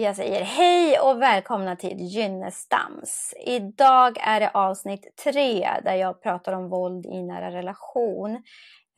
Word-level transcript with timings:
Jag 0.00 0.16
säger 0.16 0.42
hej 0.42 0.98
och 0.98 1.22
välkomna 1.22 1.76
till 1.76 1.96
Gynnestams. 2.00 3.34
Idag 3.46 4.18
är 4.20 4.40
det 4.40 4.50
avsnitt 4.50 5.16
tre 5.24 5.68
där 5.84 5.94
jag 5.94 6.22
pratar 6.22 6.52
om 6.52 6.68
våld 6.68 7.06
i 7.06 7.22
nära 7.22 7.50
relation. 7.50 8.42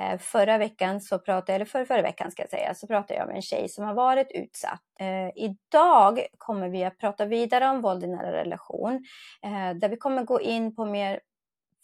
Eh, 0.03 0.19
förra 0.19 0.59
veckan, 0.59 1.01
så 1.01 1.19
pratade, 1.19 1.55
eller 1.55 1.65
för, 1.65 1.85
förra 1.85 2.03
veckan 2.03 2.31
ska 2.31 2.43
jag 2.43 2.51
säga, 2.51 2.75
så 2.75 2.87
pratade 2.87 3.15
jag 3.15 3.27
med 3.27 3.37
en 3.37 3.43
tjej 3.43 3.69
som 3.69 3.85
har 3.85 3.95
varit 3.95 4.31
utsatt. 4.35 4.83
Eh, 5.01 5.45
idag 5.45 6.27
kommer 6.39 6.69
vi 6.69 6.85
att 6.85 6.99
prata 6.99 7.25
vidare 7.25 7.69
om 7.69 7.83
våld 7.83 8.05
i 8.05 8.07
nära 8.07 8.33
relation. 8.33 9.05
Eh, 9.45 9.77
där 9.77 9.89
vi 9.89 9.97
kommer 9.97 10.25
gå 10.25 10.41
in 10.41 10.75
på 10.77 10.85
mer 10.85 11.21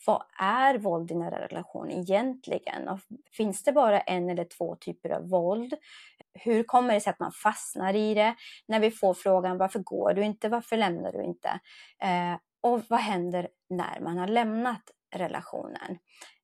vad 0.07 0.23
är 0.39 0.79
våld 0.79 1.11
i 1.11 1.15
nära 1.15 1.47
relation 1.47 1.91
egentligen? 1.91 2.89
Och 2.89 2.99
finns 3.33 3.63
det 3.63 3.73
bara 3.73 4.01
en 4.01 4.31
eller 4.31 4.45
två 4.45 4.77
typer 4.77 5.11
av 5.11 5.29
våld? 5.29 5.75
Hur 6.35 6.63
kommer 6.63 6.95
det 6.95 7.01
sig 7.01 7.11
att 7.11 7.21
man 7.21 7.33
fastnar 7.33 7.95
i 7.95 8.15
det? 8.15 8.35
När 8.69 8.81
vi 8.81 8.91
får 8.91 9.15
frågan 9.15 9.59
varför 9.59 9.79
går 9.79 10.15
du 10.15 10.25
inte? 10.25 10.49
Varför 10.49 10.77
lämnar 10.77 11.13
du 11.13 11.25
inte? 11.25 11.49
Eh, 12.03 12.39
och 12.61 12.81
vad 12.89 13.01
händer 13.01 13.49
när 13.71 14.01
man 14.01 14.19
har 14.19 14.29
lämnat 14.29 14.83
relationen? 15.15 15.99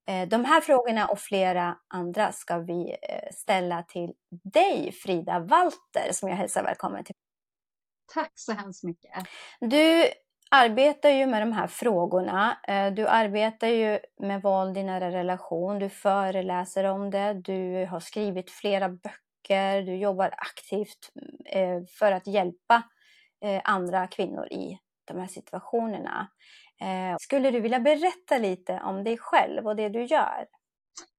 Eh, 0.09 0.29
de 0.29 0.45
här 0.45 0.61
frågorna 0.61 1.07
och 1.07 1.19
flera 1.19 1.79
andra 1.89 2.33
ska 2.33 2.59
vi 2.59 2.97
eh, 3.03 3.33
ställa 3.33 3.83
till 3.83 4.13
dig, 4.45 4.93
Frida 4.93 5.39
Walter, 5.39 6.13
som 6.13 6.29
jag 6.29 6.37
hälsar 6.37 6.63
välkommen 6.63 7.05
till. 7.05 7.15
Tack 8.15 8.33
så 8.35 8.53
hemskt 8.53 8.85
mycket. 8.85 9.13
Du 9.61 10.09
arbetar 10.55 11.11
ju 11.11 11.27
med 11.27 11.43
de 11.43 11.53
här 11.53 11.67
frågorna. 11.67 12.59
Eh, 12.69 12.93
du 12.93 13.07
arbetar 13.07 13.69
ju 13.69 13.99
med 14.19 14.43
våld 14.43 14.79
i 14.79 14.83
nära 14.83 15.11
relation. 15.11 15.79
Du 15.79 15.89
föreläser 15.89 16.85
om 16.85 17.11
det. 17.11 17.35
Du 17.35 17.87
har 17.87 18.01
skrivit 18.01 18.51
flera 18.51 18.89
böcker. 18.89 19.83
Du 19.83 19.97
jobbar 19.97 20.35
aktivt 20.37 21.13
eh, 21.45 21.83
för 21.99 22.13
att 22.13 22.27
hjälpa 22.27 22.83
eh, 23.45 23.61
andra 23.65 24.07
kvinnor 24.07 24.53
i 24.53 24.79
de 25.05 25.19
här 25.19 25.27
situationerna. 25.27 26.29
Skulle 27.21 27.51
du 27.51 27.61
vilja 27.61 27.81
berätta 27.81 28.39
lite 28.39 28.81
om 28.85 29.05
dig 29.05 29.19
själv 29.19 29.67
och 29.67 29.77
det 29.77 29.89
du 29.89 30.05
gör? 30.05 30.47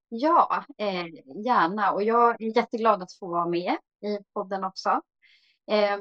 Ja, 0.10 0.66
eh, 0.78 1.06
gärna. 1.46 1.92
Och 1.92 2.04
jag 2.04 2.42
är 2.42 2.58
jätteglad 2.58 3.04
att 3.04 3.14
få 3.20 3.28
vara 3.28 3.46
med 3.46 3.78
i 4.02 4.18
podden 4.34 4.64
också. 4.64 5.02
Eh, 5.72 5.98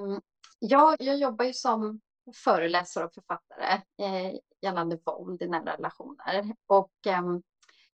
jag, 0.59 0.97
jag 1.03 1.17
jobbar 1.17 1.45
ju 1.45 1.53
som 1.53 2.01
föreläsare 2.45 3.05
och 3.05 3.15
författare 3.15 3.81
eh, 3.99 4.35
gällande 4.61 4.99
våld 5.05 5.43
i 5.43 5.49
nära 5.49 5.77
relationer. 5.77 6.57
Och 6.67 7.07
eh, 7.07 7.23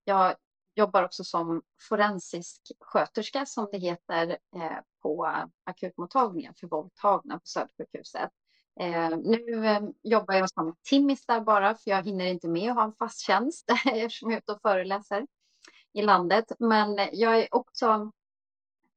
jag 0.05 0.37
jobbar 0.75 1.03
också 1.03 1.25
som 1.25 1.63
forensisk 1.89 2.73
sköterska 2.81 3.47
som 3.47 3.69
det 3.73 3.79
heter 3.79 4.31
eh, 4.31 4.79
på 5.03 5.45
akutmottagningen 5.65 6.55
för 6.55 6.67
våldtagna 6.67 7.39
på 7.39 7.47
Södersjukhuset. 7.47 8.31
Eh, 8.81 9.11
nu 9.19 9.67
eh, 9.67 9.83
jobbar 10.03 10.35
jag 10.35 10.51
som 10.51 10.77
timmis 10.83 11.27
där 11.27 11.41
bara 11.41 11.75
för 11.75 11.91
jag 11.91 12.03
hinner 12.03 12.25
inte 12.25 12.49
med 12.49 12.71
att 12.71 12.77
ha 12.77 12.85
en 12.85 12.93
fast 12.93 13.21
tjänst 13.21 13.71
eftersom 13.85 14.31
jag 14.31 14.37
är 14.37 14.43
ute 14.43 14.53
och 14.53 14.63
föreläser 14.63 15.27
i 15.93 16.03
landet. 16.03 16.53
Men 16.59 16.97
jag 17.13 17.39
är 17.39 17.55
också 17.55 18.13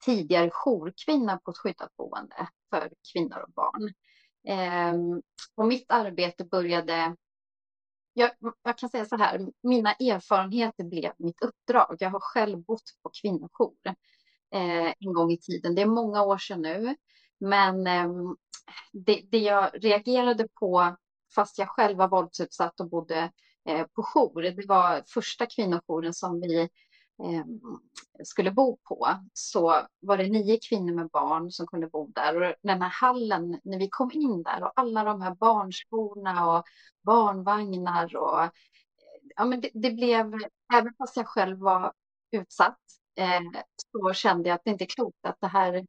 tidigare 0.06 0.50
jourkvinna 0.52 1.38
på 1.38 1.52
ett 1.52 1.58
skyddat 1.58 1.98
boende 1.98 2.48
för 2.70 2.92
kvinnor 3.14 3.38
och 3.38 3.52
barn. 3.52 3.94
Ehm, 4.48 5.22
och 5.56 5.68
mitt 5.68 5.92
arbete 5.92 6.46
började 6.46 7.16
jag, 8.14 8.32
jag, 8.64 8.78
kan 8.78 8.90
säga 8.90 9.06
så 9.06 9.18
här, 9.18 9.48
mina 9.64 9.94
erfarenheter 9.94 10.84
blev 10.84 11.12
mitt 11.18 11.42
uppdrag. 11.42 11.96
Jag 12.00 12.10
har 12.10 12.20
själv 12.20 12.60
bott 12.60 12.84
på 13.04 13.12
kvinnojour 13.22 13.76
eh, 14.54 14.94
en 15.00 15.14
gång 15.14 15.32
i 15.32 15.38
tiden. 15.38 15.76
Det 15.76 15.82
är 15.82 15.86
många 15.86 16.24
år 16.24 16.38
sedan 16.38 16.62
nu. 16.62 16.96
Men 17.40 17.88
eh, 17.88 18.10
det, 18.92 19.22
det, 19.32 19.38
jag 19.38 19.70
reagerade 19.74 20.48
på, 20.60 20.96
fast 21.36 21.58
jag 21.58 21.70
själv 21.70 21.98
var 21.98 22.08
våldsutsatt 22.08 22.80
och 22.80 22.90
bodde 22.90 23.32
eh, 23.70 23.86
på 23.88 24.04
jour, 24.04 24.42
det 24.42 24.68
var 24.68 25.04
första 25.08 25.46
kvinnojouren 25.46 26.14
som 26.14 26.42
vi 26.42 26.70
Eh, 27.20 27.46
skulle 28.24 28.52
bo 28.52 28.78
på 28.78 29.08
så 29.34 29.88
var 30.00 30.18
det 30.18 30.28
nio 30.28 30.60
kvinnor 30.70 30.94
med 30.94 31.10
barn 31.10 31.52
som 31.52 31.68
kunde 31.68 31.88
bo 31.88 32.08
där. 32.08 32.42
Och 32.42 32.56
den 32.64 32.82
här 32.82 32.90
hallen, 32.90 33.60
när 33.64 33.80
vi 33.80 33.90
kom 33.90 34.12
in 34.12 34.44
där 34.44 34.64
och 34.64 34.72
alla 34.76 35.04
de 35.04 35.22
här 35.22 35.36
barnskorna 35.36 36.58
och 36.58 36.64
barnvagnar 37.02 38.16
och 38.16 38.44
eh, 38.44 38.50
ja, 39.36 39.46
men 39.46 39.62
det, 39.62 39.70
det 39.74 39.92
blev, 39.92 40.34
även 40.74 40.94
fast 40.98 41.18
jag 41.18 41.28
själv 41.28 41.60
var 41.60 41.94
utsatt, 42.32 42.80
eh, 43.18 43.62
så 43.92 44.14
kände 44.14 44.50
jag 44.50 44.56
att 44.56 44.62
det 44.64 44.72
inte 44.72 44.84
är 44.84 44.96
klokt 44.96 45.26
att 45.26 45.38
det 45.42 45.48
här 45.48 45.86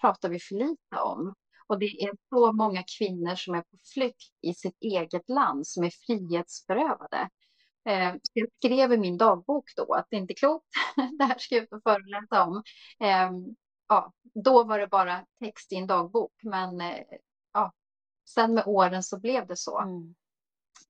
pratar 0.00 0.28
vi 0.28 0.40
för 0.40 0.54
lite 0.54 0.96
om. 1.02 1.34
Och 1.66 1.78
det 1.78 1.86
är 1.86 2.12
så 2.28 2.52
många 2.52 2.82
kvinnor 2.98 3.34
som 3.34 3.54
är 3.54 3.60
på 3.60 3.76
flykt 3.94 4.32
i 4.42 4.54
sitt 4.54 4.76
eget 4.80 5.28
land 5.28 5.66
som 5.66 5.84
är 5.84 5.90
frihetsberövade. 6.06 7.28
Eh, 7.88 8.14
jag 8.32 8.48
skrev 8.58 8.92
i 8.92 8.98
min 8.98 9.16
dagbok 9.18 9.64
då 9.76 9.94
att 9.94 10.06
det 10.10 10.16
inte 10.16 10.32
är 10.32 10.36
klokt, 10.36 10.66
det 11.18 11.24
här 11.24 11.38
ska 11.38 11.54
jag 11.54 11.64
ut 11.64 11.72
och 11.72 11.82
föreläsa 11.82 12.44
om. 12.44 12.62
Ehm, 13.00 13.56
ja, 13.88 14.12
då 14.34 14.64
var 14.64 14.78
det 14.78 14.86
bara 14.86 15.26
text 15.44 15.72
i 15.72 15.76
en 15.76 15.86
dagbok, 15.86 16.32
men 16.42 16.80
eh, 16.80 17.04
ja, 17.52 17.72
sen 18.28 18.54
med 18.54 18.66
åren 18.66 19.02
så 19.02 19.20
blev 19.20 19.46
det 19.46 19.56
så. 19.56 19.80
Mm. 19.80 20.14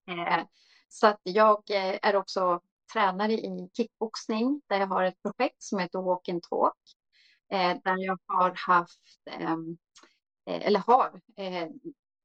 Eh, 0.08 0.46
så 0.88 1.06
att 1.06 1.20
jag 1.22 1.62
är 2.02 2.16
också 2.16 2.60
tränare 2.92 3.32
i 3.32 3.70
kickboxning 3.76 4.62
där 4.66 4.80
jag 4.80 4.86
har 4.86 5.04
ett 5.04 5.22
projekt 5.22 5.62
som 5.62 5.78
heter 5.78 5.98
Walk 5.98 6.28
and 6.28 6.42
Talk. 6.42 6.76
Där 7.84 8.04
jag 8.04 8.18
har 8.26 8.54
haft, 8.66 9.00
ehm, 9.30 9.78
eller 10.46 10.80
har, 10.80 11.20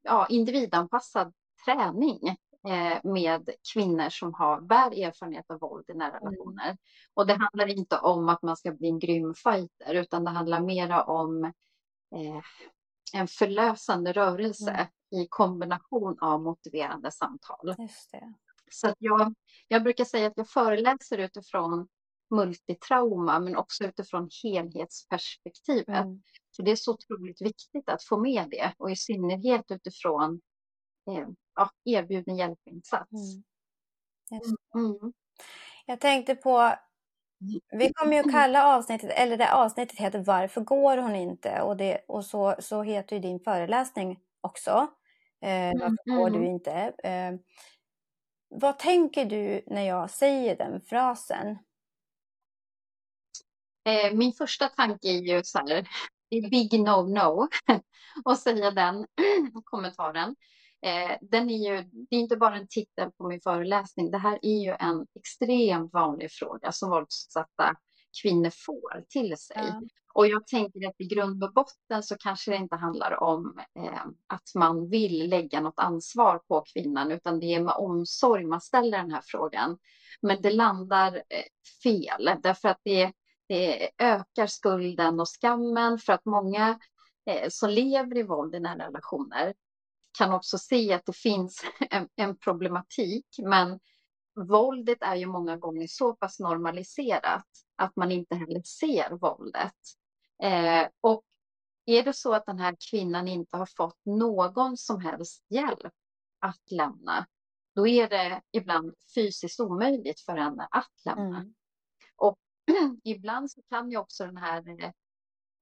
ja, 0.03 0.27
individanpassad 0.29 1.33
träning 1.65 2.19
Eh, 2.29 2.54
med 3.03 3.49
kvinnor 3.73 4.09
som 4.09 4.33
har 4.33 4.61
bär 4.61 5.03
erfarenhet 5.03 5.51
av 5.51 5.59
våld 5.59 5.85
i 5.87 5.93
nära 5.93 6.17
mm. 6.17 6.23
relationer. 6.23 6.65
Mm. 6.65 6.77
Och 7.13 7.27
det 7.27 7.33
handlar 7.33 7.67
inte 7.67 7.97
om 7.97 8.29
att 8.29 8.41
man 8.41 8.57
ska 8.57 8.71
bli 8.71 8.87
en 8.87 8.99
grym 8.99 9.33
fighter 9.33 9.93
utan 9.93 10.23
det 10.23 10.29
handlar 10.29 10.61
mera 10.61 11.03
om 11.03 11.43
eh, 12.15 12.41
en 13.13 13.27
förlösande 13.27 14.13
rörelse 14.13 14.71
mm. 14.71 15.23
i 15.23 15.27
kombination 15.29 16.17
av 16.21 16.41
motiverande 16.41 17.11
samtal. 17.11 17.75
Så 18.71 18.93
jag, 18.99 19.33
jag 19.67 19.83
brukar 19.83 20.05
säga 20.05 20.27
att 20.27 20.33
jag 20.35 20.49
föreläser 20.49 21.17
utifrån 21.17 21.87
multitrauma 22.29 23.39
men 23.39 23.55
också 23.55 23.83
utifrån 23.83 24.29
helhetsperspektivet. 24.43 26.03
Mm. 26.03 26.21
För 26.55 26.63
det 26.63 26.71
är 26.71 26.75
så 26.75 26.93
otroligt 26.93 27.41
viktigt 27.41 27.89
att 27.89 28.03
få 28.03 28.17
med 28.17 28.49
det 28.49 28.73
och 28.77 28.91
i 28.91 28.95
synnerhet 28.95 29.71
utifrån 29.71 30.41
eh, 31.11 31.27
ja, 31.55 31.69
erbjuden 31.85 32.35
hjälpinsats. 32.37 33.11
Mm. 34.31 34.85
Mm. 34.85 35.13
Jag 35.85 35.99
tänkte 35.99 36.35
på, 36.35 36.75
vi 37.71 37.93
kommer 37.93 38.13
ju 38.13 38.19
att 38.19 38.31
kalla 38.31 38.75
avsnittet, 38.75 39.11
eller 39.11 39.37
det 39.37 39.53
avsnittet 39.53 39.99
heter 39.99 40.19
Varför 40.19 40.61
går 40.61 40.97
hon 40.97 41.15
inte? 41.15 41.61
Och, 41.61 41.77
det, 41.77 42.05
och 42.07 42.25
så, 42.25 42.55
så 42.59 42.83
heter 42.83 43.15
ju 43.15 43.21
din 43.21 43.39
föreläsning 43.39 44.19
också. 44.41 44.87
Eh, 45.41 45.71
varför 45.79 46.17
går 46.17 46.29
du 46.29 46.37
mm. 46.37 46.49
inte? 46.49 46.71
Eh, 47.03 47.33
vad 48.49 48.79
tänker 48.79 49.25
du 49.25 49.63
när 49.67 49.81
jag 49.81 50.09
säger 50.09 50.57
den 50.57 50.81
frasen? 50.81 51.57
Eh, 53.85 54.13
min 54.13 54.33
första 54.33 54.67
tanke 54.67 55.07
är 55.07 55.21
ju 55.21 55.43
så 55.43 55.57
här, 55.57 55.87
det 56.29 56.37
är 56.37 56.49
big 56.49 56.73
no-no 56.73 57.47
att 58.25 58.39
säga 58.39 58.71
den 58.71 59.07
kommentaren. 59.63 60.35
Eh, 60.85 61.17
den 61.21 61.49
är 61.49 61.69
ju, 61.69 61.83
det 62.09 62.15
är 62.15 62.19
inte 62.19 62.37
bara 62.37 62.55
en 62.55 62.67
titel 62.67 63.11
på 63.11 63.27
min 63.27 63.41
föreläsning. 63.41 64.11
Det 64.11 64.17
här 64.17 64.39
är 64.41 64.63
ju 64.63 64.75
en 64.79 65.07
extremt 65.15 65.93
vanlig 65.93 66.31
fråga 66.31 66.71
som 66.71 66.89
våldsutsatta 66.89 67.75
kvinnor 68.21 68.49
får 68.49 69.03
till 69.09 69.37
sig. 69.37 69.57
Ja. 69.57 69.81
Och 70.13 70.27
jag 70.27 70.47
tänker 70.47 70.87
att 70.87 70.95
i 70.97 71.07
grund 71.07 71.43
och 71.43 71.53
botten 71.53 72.03
så 72.03 72.17
kanske 72.17 72.51
det 72.51 72.57
inte 72.57 72.75
handlar 72.75 73.23
om 73.23 73.59
eh, 73.79 74.05
att 74.27 74.55
man 74.55 74.89
vill 74.89 75.29
lägga 75.29 75.61
något 75.61 75.79
ansvar 75.79 76.41
på 76.47 76.63
kvinnan, 76.73 77.11
utan 77.11 77.39
det 77.39 77.53
är 77.53 77.61
med 77.61 77.75
omsorg 77.77 78.45
man 78.45 78.61
ställer 78.61 78.97
den 78.97 79.11
här 79.11 79.23
frågan. 79.25 79.77
Men 80.21 80.41
det 80.41 80.51
landar 80.51 81.15
eh, 81.15 81.45
fel, 81.83 82.29
därför 82.43 82.69
att 82.69 82.79
det, 82.83 83.11
det 83.47 83.89
ökar 83.97 84.47
skulden 84.47 85.19
och 85.19 85.27
skammen 85.27 85.97
för 85.97 86.13
att 86.13 86.25
många 86.25 86.79
eh, 87.29 87.49
som 87.49 87.69
lever 87.69 88.17
i 88.17 88.23
våld 88.23 88.55
i 88.55 88.59
nära 88.59 88.87
relationer 88.87 89.53
kan 90.17 90.33
också 90.33 90.57
se 90.57 90.93
att 90.93 91.05
det 91.05 91.17
finns 91.17 91.63
en, 91.89 92.09
en 92.15 92.37
problematik, 92.37 93.25
men 93.37 93.79
våldet 94.35 94.97
är 95.01 95.15
ju 95.15 95.25
många 95.25 95.57
gånger 95.57 95.87
så 95.87 96.13
pass 96.13 96.39
normaliserat 96.39 97.45
att 97.75 97.95
man 97.95 98.11
inte 98.11 98.35
heller 98.35 98.61
ser 98.61 99.09
våldet. 99.11 99.73
Eh, 100.43 100.87
och 101.01 101.23
är 101.85 102.03
det 102.03 102.13
så 102.13 102.33
att 102.33 102.45
den 102.45 102.59
här 102.59 102.75
kvinnan 102.91 103.27
inte 103.27 103.57
har 103.57 103.69
fått 103.77 103.99
någon 104.05 104.77
som 104.77 105.01
helst 105.01 105.45
hjälp 105.49 105.93
att 106.39 106.71
lämna, 106.71 107.25
då 107.75 107.87
är 107.87 108.09
det 108.09 108.41
ibland 108.51 108.93
fysiskt 109.15 109.59
omöjligt 109.59 110.21
för 110.21 110.37
henne 110.37 110.67
att 110.71 111.05
lämna. 111.05 111.37
Mm. 111.37 111.53
Och 112.15 112.39
ibland 113.03 113.51
så 113.51 113.61
kan 113.69 113.91
ju 113.91 113.97
också 113.97 114.25
den 114.25 114.37
här 114.37 114.83
eh, 114.83 114.91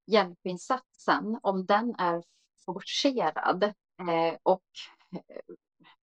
hjälpinsatsen, 0.05 1.39
om 1.41 1.65
den 1.65 1.95
är 1.97 2.23
forcerad. 2.65 3.73
Eh, 3.99 4.37
och 4.43 4.63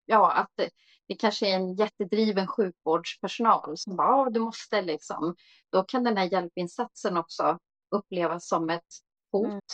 ja, 0.06 0.32
att 0.32 0.70
det, 1.06 1.14
kanske 1.14 1.48
är 1.48 1.56
en 1.56 1.74
jättedriven 1.74 2.46
sjukvårdspersonal 2.46 3.78
som 3.78 3.96
bara, 3.96 4.08
ah, 4.08 4.30
du 4.30 4.40
måste 4.40 4.82
liksom. 4.82 5.34
Då 5.70 5.82
kan 5.82 6.04
den 6.04 6.16
här 6.16 6.32
hjälpinsatsen 6.32 7.16
också 7.16 7.58
upplevas 7.90 8.48
som 8.48 8.70
ett 8.70 8.88
hot. 9.32 9.64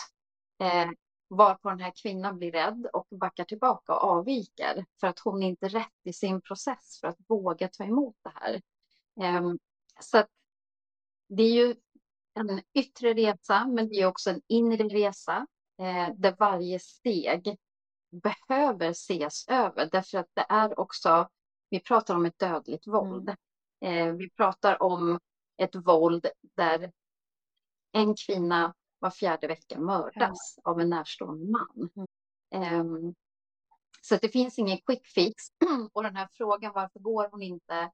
Mm. 0.58 0.88
Eh, 0.88 0.94
varpå 1.28 1.70
den 1.70 1.80
här 1.80 1.92
kvinnan 2.02 2.38
blir 2.38 2.52
rädd 2.52 2.86
och 2.92 3.06
backar 3.10 3.44
tillbaka 3.44 3.92
och 3.92 4.04
avviker 4.04 4.86
för 5.00 5.06
att 5.06 5.18
hon 5.18 5.42
är 5.42 5.48
inte 5.48 5.68
rätt 5.68 6.00
i 6.04 6.12
sin 6.12 6.40
process 6.40 7.00
för 7.00 7.08
att 7.08 7.16
våga 7.28 7.68
ta 7.68 7.84
emot 7.84 8.16
det 8.22 8.32
här. 8.34 8.60
Eh, 9.20 9.52
så 10.00 10.18
att 10.18 10.28
det 11.28 11.42
är 11.42 11.52
ju 11.52 11.74
en 12.34 12.62
yttre 12.74 13.14
resa, 13.14 13.66
men 13.66 13.88
det 13.88 13.94
är 13.94 14.06
också 14.06 14.30
en 14.30 14.40
inre 14.48 14.84
resa 14.84 15.46
eh, 15.78 16.14
där 16.16 16.36
varje 16.38 16.78
steg 16.78 17.56
behöver 18.20 18.90
ses 18.90 19.48
över 19.48 19.88
därför 19.92 20.18
att 20.18 20.30
det 20.34 20.46
är 20.48 20.80
också, 20.80 21.28
vi 21.70 21.80
pratar 21.80 22.14
om 22.14 22.26
ett 22.26 22.38
dödligt 22.38 22.86
mm. 22.86 22.98
våld. 22.98 23.28
Eh, 23.80 24.12
vi 24.12 24.30
pratar 24.30 24.82
om 24.82 25.20
ett 25.56 25.74
våld 25.74 26.26
där 26.56 26.92
en 27.92 28.14
kvinna 28.26 28.74
var 28.98 29.10
fjärde 29.10 29.46
vecka 29.46 29.80
mördas 29.80 30.58
av 30.62 30.80
en 30.80 30.90
närstående 30.90 31.46
man. 31.46 31.90
Eh, 32.50 32.84
så 34.02 34.16
det 34.16 34.28
finns 34.28 34.58
ingen 34.58 34.78
quick 34.78 35.06
fix. 35.06 35.34
Och 35.92 36.02
den 36.02 36.16
här 36.16 36.28
frågan, 36.32 36.72
varför 36.74 37.00
går 37.00 37.28
hon 37.30 37.42
inte? 37.42 37.90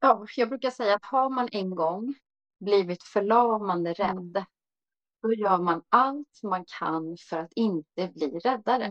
Ja, 0.00 0.26
jag 0.36 0.48
brukar 0.48 0.70
säga 0.70 0.94
att 0.94 1.04
har 1.04 1.30
man 1.30 1.48
en 1.52 1.74
gång 1.74 2.14
blivit 2.60 3.02
förlamande 3.02 3.92
rädd 3.92 4.36
mm 4.36 4.44
då 5.22 5.32
gör 5.34 5.58
man 5.58 5.82
allt 5.88 6.42
man 6.42 6.64
kan 6.78 7.16
för 7.30 7.38
att 7.38 7.52
inte 7.52 8.12
bli 8.14 8.38
räddare. 8.38 8.90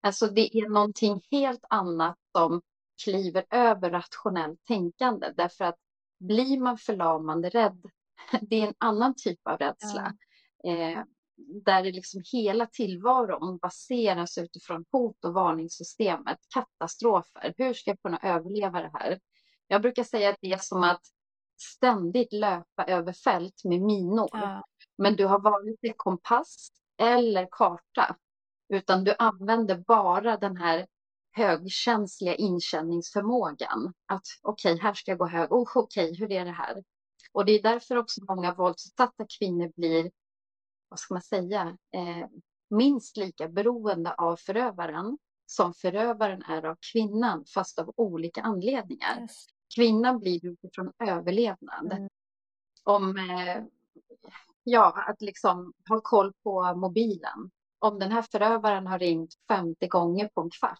Alltså 0.00 0.26
det 0.26 0.58
är 0.58 0.68
någonting 0.68 1.20
helt 1.30 1.64
annat 1.70 2.16
som 2.32 2.62
kliver 3.04 3.44
över 3.50 3.90
rationellt 3.90 4.64
tänkande 4.64 5.32
därför 5.36 5.64
att 5.64 5.76
blir 6.18 6.60
man 6.60 6.78
förlamande 6.78 7.48
rädd, 7.48 7.82
det 8.40 8.56
är 8.56 8.66
en 8.66 8.74
annan 8.78 9.14
typ 9.16 9.40
av 9.42 9.58
rädsla. 9.58 10.12
Ja. 10.62 10.70
Eh, 10.70 11.04
där 11.64 11.82
det 11.82 11.92
liksom 11.92 12.22
hela 12.32 12.66
tillvaron 12.66 13.58
baseras 13.58 14.38
utifrån 14.38 14.84
hot 14.90 15.24
och 15.24 15.34
varningssystemet, 15.34 16.38
katastrofer. 16.54 17.54
Hur 17.56 17.74
ska 17.74 17.90
jag 17.90 18.02
kunna 18.02 18.18
överleva 18.22 18.80
det 18.82 18.90
här? 18.94 19.20
Jag 19.66 19.82
brukar 19.82 20.04
säga 20.04 20.30
att 20.30 20.38
det 20.40 20.52
är 20.52 20.58
som 20.58 20.82
att 20.82 21.02
ständigt 21.60 22.32
löpa 22.32 22.84
över 22.84 23.12
fält 23.12 23.64
med 23.64 23.80
minor. 23.80 24.28
Ja. 24.32 24.64
Men 24.98 25.16
du 25.16 25.26
har 25.26 25.40
varken 25.40 25.94
kompass 25.96 26.68
eller 26.96 27.48
karta, 27.50 28.16
utan 28.68 29.04
du 29.04 29.14
använder 29.18 29.76
bara 29.76 30.36
den 30.36 30.56
här 30.56 30.86
högkänsliga 31.30 32.34
inkänningsförmågan. 32.34 33.92
Att 34.06 34.26
okej, 34.42 34.72
okay, 34.72 34.82
här 34.82 34.94
ska 34.94 35.10
jag 35.10 35.18
gå 35.18 35.26
hög. 35.26 35.52
Oh, 35.52 35.68
okej, 35.74 36.04
okay, 36.04 36.18
hur 36.18 36.32
är 36.32 36.44
det 36.44 36.50
här? 36.50 36.84
Och 37.32 37.44
det 37.44 37.52
är 37.52 37.62
därför 37.62 37.96
också 37.96 38.20
många 38.28 38.54
våldsutsatta 38.54 39.26
kvinnor 39.38 39.72
blir, 39.76 40.10
vad 40.88 40.98
ska 40.98 41.14
man 41.14 41.22
säga, 41.22 41.78
eh, 41.94 42.28
minst 42.70 43.16
lika 43.16 43.48
beroende 43.48 44.14
av 44.14 44.36
förövaren 44.36 45.18
som 45.46 45.74
förövaren 45.74 46.42
är 46.42 46.64
av 46.64 46.76
kvinnan, 46.92 47.44
fast 47.54 47.78
av 47.78 47.92
olika 47.96 48.42
anledningar. 48.42 49.20
Yes. 49.20 49.46
Kvinnan 49.74 50.18
blir 50.18 50.46
utifrån 50.46 50.92
överlevnad. 50.98 51.92
Mm. 51.92 52.08
Om 52.84 53.16
eh, 53.16 53.62
ja, 54.70 55.04
att 55.08 55.22
liksom 55.22 55.72
ha 55.88 56.00
koll 56.00 56.32
på 56.42 56.74
mobilen. 56.74 57.50
Om 57.78 57.98
den 57.98 58.12
här 58.12 58.22
förövaren 58.22 58.86
har 58.86 58.98
ringt 58.98 59.34
50 59.48 59.88
gånger 59.88 60.28
på 60.28 60.40
en 60.40 60.50
kvart, 60.50 60.78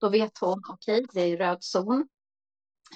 då 0.00 0.08
vet 0.08 0.38
hon, 0.38 0.62
okej, 0.68 1.04
okay, 1.04 1.06
det 1.12 1.32
är 1.32 1.36
röd 1.36 1.64
zon. 1.64 2.08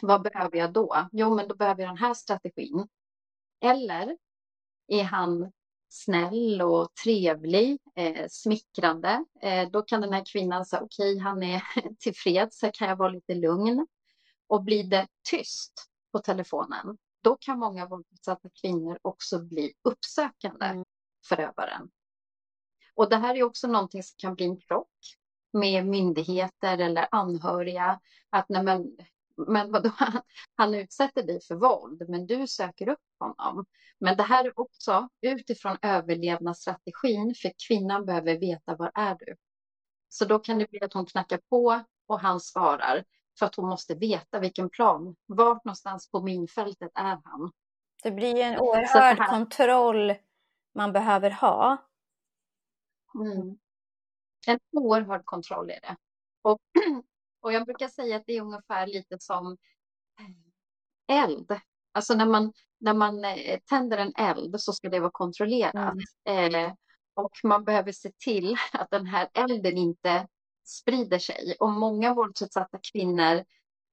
Vad 0.02 0.22
behöver 0.22 0.58
jag 0.58 0.72
då? 0.72 1.08
Jo, 1.12 1.34
men 1.34 1.49
då 1.49 1.55
behöver 1.55 1.82
jag 1.82 1.90
den 1.90 1.99
här 1.99 2.14
strategin. 2.14 2.88
Eller 3.61 4.17
är 4.88 5.02
han 5.02 5.52
snäll 5.88 6.62
och 6.62 6.94
trevlig, 7.05 7.78
eh, 7.96 8.26
smickrande, 8.31 9.25
eh, 9.43 9.70
då 9.70 9.82
kan 9.82 10.00
den 10.00 10.12
här 10.12 10.25
kvinnan 10.32 10.66
säga 10.66 10.82
okej, 10.82 11.12
okay, 11.12 11.23
han 11.23 11.43
är 11.43 11.62
tillfreds, 11.99 12.58
så 12.58 12.70
kan 12.73 12.88
jag 12.88 12.96
vara 12.96 13.11
lite 13.11 13.34
lugn. 13.34 13.87
Och 14.46 14.62
blir 14.62 14.84
det 14.84 15.06
tyst 15.31 15.73
på 16.12 16.19
telefonen, 16.19 16.99
då 17.22 17.37
kan 17.40 17.58
många 17.58 17.87
våldsutsatta 17.87 18.49
kvinnor 18.61 18.99
också 19.02 19.38
bli 19.38 19.72
uppsökande 19.82 20.67
mm. 20.67 20.84
förövaren. 21.28 21.90
Och 22.94 23.11
det 23.11 23.17
här 23.17 23.34
är 23.34 23.43
också 23.43 23.67
någonting 23.67 24.02
som 24.02 24.14
kan 24.19 24.34
bli 24.34 24.44
en 24.44 24.61
krock 24.61 25.17
med 25.52 25.87
myndigheter 25.87 26.78
eller 26.78 27.08
anhöriga. 27.11 28.00
Att 28.31 28.49
nej 28.49 28.62
men, 28.62 28.96
men 29.49 29.72
vadå, 29.72 29.90
han, 29.96 30.22
han 30.55 30.75
utsätter 30.75 31.22
dig 31.22 31.40
för 31.49 31.55
våld, 31.55 32.08
men 32.08 32.26
du 32.26 32.46
söker 32.46 32.88
upp 32.88 32.99
honom. 33.19 33.66
Men 33.99 34.16
det 34.16 34.23
här 34.23 34.44
är 34.44 34.61
också 34.61 35.08
utifrån 35.20 35.76
överlevnadsstrategin, 35.82 37.34
för 37.34 37.52
kvinnan 37.69 38.06
behöver 38.06 38.38
veta 38.38 38.76
var 38.76 38.90
är 38.94 39.14
du? 39.14 39.37
Så 40.08 40.25
då 40.25 40.38
kan 40.38 40.58
det 40.58 40.70
bli 40.70 40.81
att 40.81 40.93
hon 40.93 41.06
knackar 41.06 41.40
på 41.49 41.84
och 42.06 42.20
han 42.20 42.40
svarar. 42.40 43.05
För 43.38 43.47
att 43.47 43.55
hon 43.55 43.69
måste 43.69 43.94
veta 43.94 44.41
vilken 44.41 44.71
plan. 44.71 45.17
Vart 45.27 45.65
någonstans 45.65 46.11
på 46.11 46.23
minfältet 46.23 46.91
är 46.94 47.19
han? 47.25 47.53
Det 48.03 48.11
blir 48.11 48.37
en 48.37 48.61
oerhörd 48.61 49.19
här... 49.19 49.29
kontroll 49.29 50.15
man 50.75 50.93
behöver 50.93 51.31
ha. 51.31 51.77
Mm. 53.15 53.59
En 54.47 54.59
oerhörd 54.73 55.25
kontroll 55.25 55.71
är 55.71 55.81
det. 55.81 55.97
Och, 56.43 56.61
och 57.41 57.53
jag 57.53 57.65
brukar 57.65 57.88
säga 57.88 58.17
att 58.17 58.23
det 58.27 58.37
är 58.37 58.43
ungefär 58.43 58.87
lite 58.87 59.17
som 59.21 59.56
eld. 61.09 61.61
Alltså 61.93 62.15
när 62.15 62.26
man, 62.26 62.53
när 62.79 62.94
man 62.94 63.25
eh, 63.25 63.61
tänder 63.61 63.99
en 63.99 64.15
eld 64.15 64.61
så 64.61 64.73
ska 64.73 64.88
det 64.88 65.00
vara 65.00 65.11
kontrollerat. 65.11 65.94
Mm. 66.25 66.55
Eh, 66.55 66.73
och 67.15 67.33
man 67.44 67.65
behöver 67.65 67.93
se 67.93 68.12
till 68.19 68.56
att 68.73 68.91
den 68.91 69.06
här 69.06 69.29
elden 69.35 69.76
inte 69.76 70.29
sprider 70.65 71.19
sig. 71.19 71.57
Och 71.61 71.71
många 71.71 72.15
våldsutsatta 72.15 72.79
kvinnor 72.93 73.45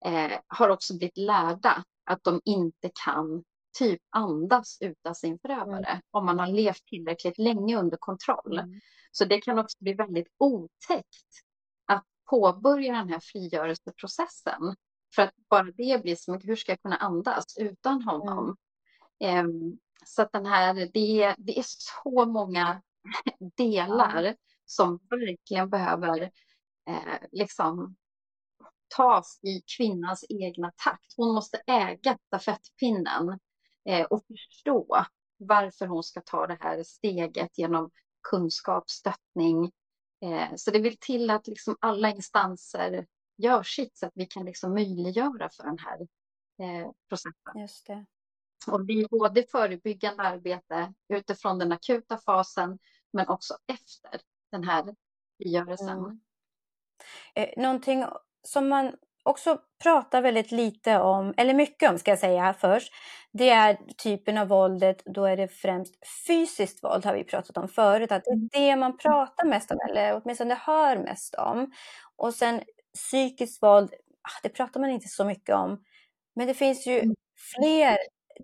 eh, 0.05 0.39
har 0.47 0.69
också 0.69 0.97
blivit 0.97 1.17
lärda 1.17 1.83
att 2.05 2.23
de 2.23 2.41
inte 2.45 2.91
kan 3.05 3.43
typ 3.79 4.01
andas 4.09 4.77
utan 4.81 5.15
sin 5.15 5.39
förövare 5.39 5.85
mm. 5.85 6.01
om 6.11 6.25
man 6.25 6.39
har 6.39 6.47
levt 6.47 6.85
tillräckligt 6.85 7.37
länge 7.37 7.77
under 7.77 7.97
kontroll. 7.97 8.59
Mm. 8.59 8.79
Så 9.11 9.25
det 9.25 9.41
kan 9.41 9.59
också 9.59 9.77
bli 9.79 9.93
väldigt 9.93 10.27
otäckt 10.37 11.27
att 11.85 12.03
påbörja 12.29 12.93
den 12.93 13.09
här 13.09 13.19
frigörelseprocessen. 13.19 14.75
För 15.15 15.21
att 15.21 15.33
bara 15.49 15.63
det 15.63 16.03
blir 16.03 16.15
som, 16.15 16.39
hur 16.43 16.55
ska 16.55 16.71
jag 16.71 16.81
kunna 16.81 16.97
andas 16.97 17.57
utan 17.57 18.01
honom? 18.01 18.55
Mm. 19.19 19.45
Um, 19.45 19.79
så 20.05 20.21
att 20.21 20.31
den 20.31 20.45
här, 20.45 20.73
det, 20.73 21.35
det 21.37 21.59
är 21.59 21.65
så 21.67 22.25
många 22.25 22.81
delar 23.57 24.35
som 24.65 24.99
verkligen 25.09 25.69
behöver 25.69 26.31
eh, 26.87 27.19
liksom 27.31 27.95
tas 28.95 29.39
i 29.43 29.63
kvinnans 29.77 30.25
egna 30.29 30.71
takt. 30.83 31.13
Hon 31.17 31.35
måste 31.35 31.61
äga 31.67 32.17
stafettpinnen 32.27 33.39
eh, 33.85 34.05
och 34.05 34.23
förstå 34.27 35.05
varför 35.37 35.87
hon 35.87 36.03
ska 36.03 36.21
ta 36.21 36.47
det 36.47 36.57
här 36.61 36.83
steget 36.83 37.57
genom 37.57 37.91
kunskap, 38.29 38.89
stöttning. 38.89 39.71
Eh, 40.21 40.55
så 40.55 40.71
det 40.71 40.79
vill 40.79 40.97
till 40.97 41.29
att 41.29 41.47
liksom 41.47 41.77
alla 41.79 42.09
instanser 42.09 43.07
gör 43.37 43.63
sitt 43.63 43.97
så 43.97 44.05
att 44.05 44.11
vi 44.15 44.25
kan 44.25 44.45
liksom 44.45 44.73
möjliggöra 44.73 45.49
för 45.49 45.63
den 45.63 45.77
här 45.79 46.01
eh, 46.59 46.91
processen. 47.09 47.61
Just 47.61 47.87
det. 47.87 48.05
Och 48.67 48.85
det 48.85 48.93
är 48.93 49.07
både 49.07 49.43
förebyggande 49.43 50.23
arbete 50.23 50.93
utifrån 51.07 51.59
den 51.59 51.71
akuta 51.71 52.17
fasen 52.17 52.79
men 53.11 53.27
också 53.27 53.57
efter 53.67 54.21
den 54.51 54.63
här 54.63 54.95
frigörelsen. 55.37 55.97
Mm. 55.97 56.19
Eh, 57.35 57.49
någonting 57.57 58.05
som 58.43 58.69
man 58.69 58.91
också 59.23 59.57
pratar 59.83 60.21
väldigt 60.21 60.51
lite 60.51 60.99
om, 60.99 61.33
eller 61.37 61.53
mycket 61.53 61.91
om 61.91 61.99
ska 61.99 62.11
jag 62.11 62.19
säga 62.19 62.53
först, 62.53 62.93
det 63.31 63.49
är 63.49 63.77
typen 64.03 64.37
av 64.37 64.47
våldet, 64.47 65.01
då 65.05 65.25
är 65.25 65.37
det 65.37 65.47
främst 65.47 65.95
fysiskt 66.27 66.83
våld 66.83 67.05
har 67.05 67.13
vi 67.13 67.23
pratat 67.23 67.57
om 67.57 67.67
förut, 67.67 68.11
att 68.11 68.23
det 68.23 68.29
är 68.29 68.33
mm. 68.33 68.49
det 68.51 68.75
man 68.75 68.97
pratar 68.97 69.45
mest 69.45 69.71
om, 69.71 69.77
eller 69.89 70.21
åtminstone 70.23 70.57
hör 70.65 70.97
mest 70.97 71.35
om. 71.35 71.71
Och 72.15 72.33
sen 72.33 72.61
psykiskt 72.93 73.63
våld, 73.63 73.93
ah, 74.21 74.39
det 74.43 74.49
pratar 74.49 74.79
man 74.79 74.89
inte 74.89 75.07
så 75.07 75.25
mycket 75.25 75.55
om, 75.55 75.83
men 76.35 76.47
det 76.47 76.53
finns 76.53 76.87
ju 76.87 76.99
mm. 76.99 77.15
fler 77.55 77.97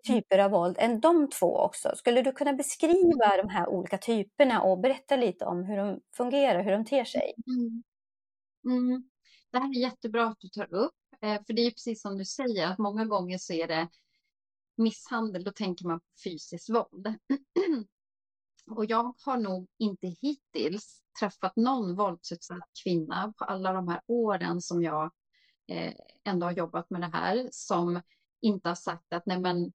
typer 0.07 0.39
av 0.39 0.51
våld 0.51 0.75
än 0.79 0.99
de 0.99 1.29
två 1.29 1.57
också. 1.57 1.91
Skulle 1.95 2.21
du 2.21 2.31
kunna 2.31 2.53
beskriva 2.53 3.37
de 3.37 3.49
här 3.49 3.69
olika 3.69 3.97
typerna 3.97 4.61
och 4.61 4.79
berätta 4.79 5.15
lite 5.15 5.45
om 5.45 5.63
hur 5.63 5.77
de 5.77 5.99
fungerar, 6.15 6.63
hur 6.63 6.71
de 6.71 6.85
ter 6.85 7.03
sig? 7.05 7.33
Mm. 7.47 7.83
Mm. 8.65 9.09
Det 9.51 9.59
här 9.59 9.69
är 9.69 9.81
jättebra 9.81 10.27
att 10.27 10.39
du 10.39 10.49
tar 10.49 10.73
upp, 10.73 10.95
eh, 11.21 11.41
för 11.45 11.53
det 11.53 11.61
är 11.61 11.71
precis 11.71 12.01
som 12.01 12.17
du 12.17 12.25
säger 12.25 12.67
att 12.67 12.77
många 12.77 13.05
gånger 13.05 13.37
så 13.37 13.53
är 13.53 13.67
det 13.67 13.89
misshandel, 14.77 15.43
då 15.43 15.51
tänker 15.51 15.85
man 15.85 15.99
på 15.99 16.05
fysiskt 16.23 16.69
våld. 16.69 17.07
Och 18.71 18.85
jag 18.85 19.15
har 19.25 19.37
nog 19.37 19.67
inte 19.77 20.07
hittills 20.07 21.01
träffat 21.19 21.55
någon 21.55 21.95
våldsutsatt 21.95 22.69
kvinna 22.83 23.33
på 23.37 23.45
alla 23.45 23.73
de 23.73 23.87
här 23.87 24.01
åren 24.07 24.61
som 24.61 24.83
jag 24.83 25.11
eh, 25.67 25.93
ändå 26.23 26.45
har 26.45 26.51
jobbat 26.51 26.89
med 26.89 27.01
det 27.01 27.11
här 27.13 27.49
som 27.51 28.01
inte 28.41 28.69
har 28.69 28.75
sagt 28.75 29.13
att 29.13 29.25
nej 29.25 29.39
men 29.39 29.73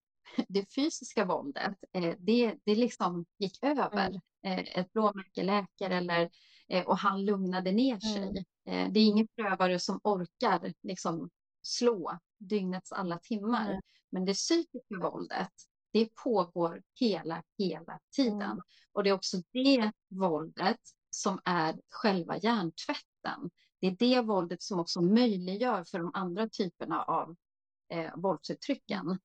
det 0.48 0.74
fysiska 0.74 1.24
våldet, 1.24 1.76
eh, 1.92 2.14
det, 2.18 2.54
det 2.64 2.74
liksom 2.74 3.26
gick 3.38 3.58
över. 3.62 4.08
Mm. 4.08 4.20
Eh, 4.42 4.78
ett 4.78 4.92
blåmärke 4.92 5.42
läker 5.42 5.90
eller 5.90 6.30
eh, 6.68 6.86
och 6.86 6.98
han 6.98 7.24
lugnade 7.24 7.72
ner 7.72 8.00
sig. 8.00 8.44
Mm. 8.66 8.92
Det 8.92 9.00
är 9.00 9.04
ingen 9.04 9.28
prövare 9.36 9.78
som 9.78 10.00
orkar 10.04 10.72
liksom 10.82 11.30
slå 11.62 12.18
dygnets 12.38 12.92
alla 12.92 13.18
timmar. 13.18 13.70
Mm. 13.70 13.80
Men 14.10 14.24
det 14.24 14.34
psykiska 14.34 14.98
våldet, 15.02 15.52
det 15.92 16.14
pågår 16.24 16.82
hela, 17.00 17.42
hela 17.58 17.98
tiden. 18.16 18.42
Mm. 18.42 18.60
Och 18.92 19.04
det 19.04 19.10
är 19.10 19.14
också 19.14 19.36
det 19.52 19.92
våldet 20.08 20.80
som 21.10 21.40
är 21.44 21.80
själva 21.90 22.36
hjärntvätten. 22.36 23.50
Det 23.80 23.86
är 23.86 23.96
det 23.98 24.20
våldet 24.20 24.62
som 24.62 24.80
också 24.80 25.00
möjliggör 25.00 25.84
för 25.84 25.98
de 25.98 26.10
andra 26.14 26.48
typerna 26.48 27.02
av 27.02 27.36
eh, 27.92 28.16
våldsuttrycken. 28.16 29.18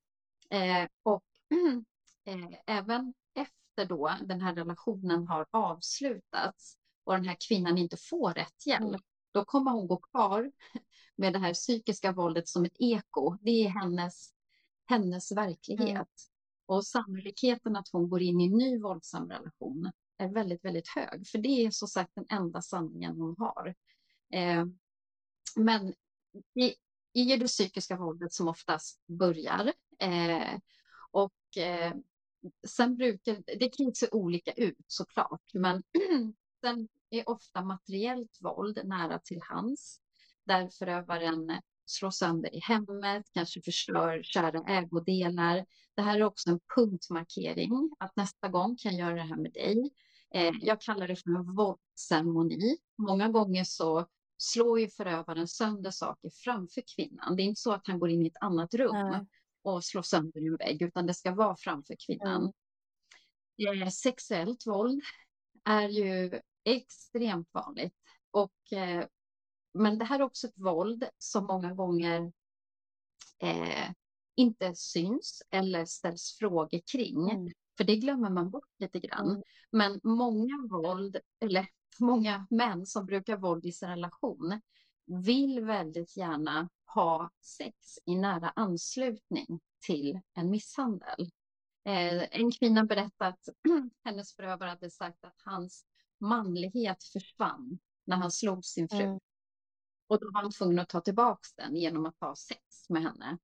Eh, 0.53 0.87
och 1.03 1.23
eh, 2.25 2.59
även 2.65 3.13
efter 3.35 3.85
då 3.85 4.17
den 4.21 4.41
här 4.41 4.55
relationen 4.55 5.27
har 5.27 5.45
avslutats 5.51 6.77
och 7.03 7.13
den 7.13 7.25
här 7.25 7.37
kvinnan 7.47 7.77
inte 7.77 7.97
får 7.97 8.33
rätt 8.33 8.65
hjälp, 8.65 8.87
mm. 8.87 9.01
då 9.31 9.45
kommer 9.45 9.71
hon 9.71 9.87
gå 9.87 9.97
kvar 9.97 10.51
med 11.15 11.33
det 11.33 11.39
här 11.39 11.53
psykiska 11.53 12.11
våldet 12.11 12.47
som 12.47 12.65
ett 12.65 12.75
eko. 12.79 13.37
Det 13.41 13.65
är 13.65 13.69
hennes, 13.69 14.33
hennes 14.85 15.31
verklighet. 15.31 15.89
Mm. 15.89 16.07
Och 16.65 16.85
sannolikheten 16.85 17.75
att 17.75 17.89
hon 17.91 18.09
går 18.09 18.21
in 18.21 18.41
i 18.41 18.45
en 18.45 18.57
ny 18.57 18.79
våldsam 18.79 19.29
relation 19.29 19.91
är 20.17 20.27
väldigt, 20.27 20.65
väldigt 20.65 20.87
hög. 20.87 21.27
För 21.27 21.37
det 21.37 21.65
är 21.65 21.71
så 21.71 21.87
sagt 21.87 22.11
den 22.15 22.25
enda 22.29 22.61
sanningen 22.61 23.17
hon 23.17 23.35
har. 23.37 23.75
Eh, 24.33 24.65
men 25.55 25.93
i, 26.55 26.73
i 27.13 27.37
det 27.37 27.47
psykiska 27.47 27.97
våldet 27.97 28.33
som 28.33 28.47
oftast 28.47 29.07
börjar 29.07 29.73
eh, 29.99 30.59
och 31.11 31.57
eh, 31.57 31.93
sen 32.67 32.95
brukar, 32.95 33.43
det 33.59 33.69
kan 33.69 33.95
se 33.95 34.07
olika 34.11 34.51
ut 34.51 34.85
såklart, 34.87 35.53
men 35.53 35.83
sen 36.61 36.87
är 37.09 37.29
ofta 37.29 37.61
materiellt 37.61 38.37
våld 38.41 38.79
nära 38.83 39.19
till 39.19 39.41
hands 39.41 39.99
där 40.45 40.69
förövaren 40.69 41.61
slår 41.85 42.11
sönder 42.11 42.55
i 42.55 42.59
hemmet, 42.59 43.25
kanske 43.33 43.61
förstör 43.61 44.23
kära 44.23 44.63
ägodelar. 44.67 45.65
Det 45.95 46.01
här 46.01 46.19
är 46.19 46.23
också 46.23 46.49
en 46.49 46.59
punktmarkering, 46.75 47.91
att 47.99 48.15
nästa 48.15 48.47
gång 48.47 48.77
kan 48.77 48.97
jag 48.97 49.09
göra 49.09 49.15
det 49.15 49.29
här 49.29 49.37
med 49.37 49.53
dig. 49.53 49.91
Eh, 50.33 50.53
jag 50.61 50.81
kallar 50.81 51.07
det 51.07 51.15
för 51.15 51.29
en 51.29 51.55
våldsceremoni. 51.55 52.77
Många 52.97 53.29
gånger 53.29 53.63
så 53.63 54.07
slår 54.37 54.79
ju 54.79 54.87
förövaren 54.87 55.47
sönder 55.47 55.91
saker 55.91 56.29
framför 56.43 56.83
kvinnan. 56.95 57.35
Det 57.35 57.41
är 57.41 57.45
inte 57.45 57.61
så 57.61 57.71
att 57.71 57.87
han 57.87 57.99
går 57.99 58.09
in 58.09 58.25
i 58.25 58.27
ett 58.27 58.41
annat 58.41 58.73
rum 58.73 59.09
Nej. 59.09 59.25
och 59.61 59.83
slår 59.83 60.01
sönder 60.01 60.47
en 60.47 60.57
vägg, 60.57 60.81
utan 60.81 61.07
det 61.07 61.13
ska 61.13 61.31
vara 61.31 61.55
framför 61.55 61.95
kvinnan. 62.07 62.53
Mm. 63.57 63.91
sexuellt 63.91 64.67
våld 64.67 65.01
är 65.63 65.89
ju 65.89 66.39
extremt 66.63 67.49
vanligt. 67.53 67.93
Och, 68.31 68.73
eh, 68.73 69.05
men 69.73 69.97
det 69.97 70.05
här 70.05 70.19
är 70.19 70.23
också 70.23 70.47
ett 70.47 70.57
våld 70.57 71.05
som 71.17 71.45
många 71.45 71.73
gånger 71.73 72.31
eh, 73.39 73.91
inte 74.35 74.75
syns 74.75 75.41
eller 75.51 75.85
ställs 75.85 76.37
frågor 76.39 76.81
kring. 76.91 77.29
Mm. 77.29 77.53
För 77.77 77.83
det 77.83 77.95
glömmer 77.95 78.29
man 78.29 78.51
bort 78.51 78.69
lite 78.79 78.99
grann. 78.99 79.29
Mm. 79.29 79.41
Men 79.71 79.99
många 80.03 80.67
våld, 80.69 81.17
eller 81.39 81.67
många 81.99 82.47
män 82.49 82.85
som 82.85 83.05
brukar 83.05 83.37
våld 83.37 83.65
i 83.65 83.71
sin 83.71 83.89
relation 83.89 84.61
vill 85.05 85.59
väldigt 85.65 86.17
gärna 86.17 86.69
ha 86.85 87.31
sex 87.41 87.75
i 88.05 88.15
nära 88.15 88.49
anslutning 88.55 89.59
till 89.85 90.19
en 90.33 90.49
misshandel. 90.49 91.31
Eh, 91.85 92.39
en 92.39 92.51
kvinna 92.51 92.83
berättade 92.83 93.29
att 93.29 93.49
hennes 94.03 94.35
förövare 94.35 94.69
hade 94.69 94.91
sagt 94.91 95.23
att 95.23 95.41
hans 95.45 95.85
manlighet 96.19 97.03
försvann 97.03 97.79
när 98.05 98.17
han 98.17 98.31
slog 98.31 98.65
sin 98.65 98.89
fru. 98.89 99.01
Mm. 99.01 99.19
Och 100.07 100.19
då 100.19 100.31
var 100.33 100.41
han 100.41 100.51
tvungen 100.51 100.79
att 100.79 100.89
ta 100.89 101.01
tillbaka 101.01 101.47
den 101.57 101.75
genom 101.75 102.05
att 102.05 102.19
ha 102.19 102.35
sex 102.35 102.89
med 102.89 103.01
henne. 103.01 103.37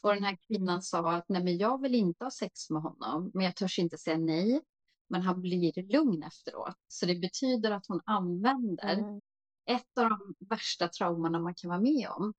Och 0.00 0.14
den 0.14 0.24
här 0.24 0.36
kvinnan 0.46 0.82
sa 0.82 1.12
att 1.12 1.28
nej 1.28 1.44
men 1.44 1.58
jag 1.58 1.80
vill 1.80 1.94
inte 1.94 2.24
ha 2.24 2.30
sex 2.30 2.70
med 2.70 2.82
honom, 2.82 3.30
men 3.34 3.44
jag 3.44 3.56
törs 3.56 3.78
inte 3.78 3.98
säga 3.98 4.18
nej. 4.18 4.60
Men 5.08 5.22
han 5.22 5.40
blir 5.40 5.92
lugn 5.92 6.22
efteråt. 6.22 6.76
Så 6.88 7.06
det 7.06 7.14
betyder 7.14 7.70
att 7.70 7.86
hon 7.86 8.00
använder 8.04 8.94
mm. 8.98 9.20
ett 9.70 9.98
av 9.98 10.10
de 10.10 10.34
värsta 10.48 10.88
traumorna 10.88 11.38
man 11.38 11.54
kan 11.54 11.68
vara 11.70 11.80
med 11.80 12.08
om 12.08 12.34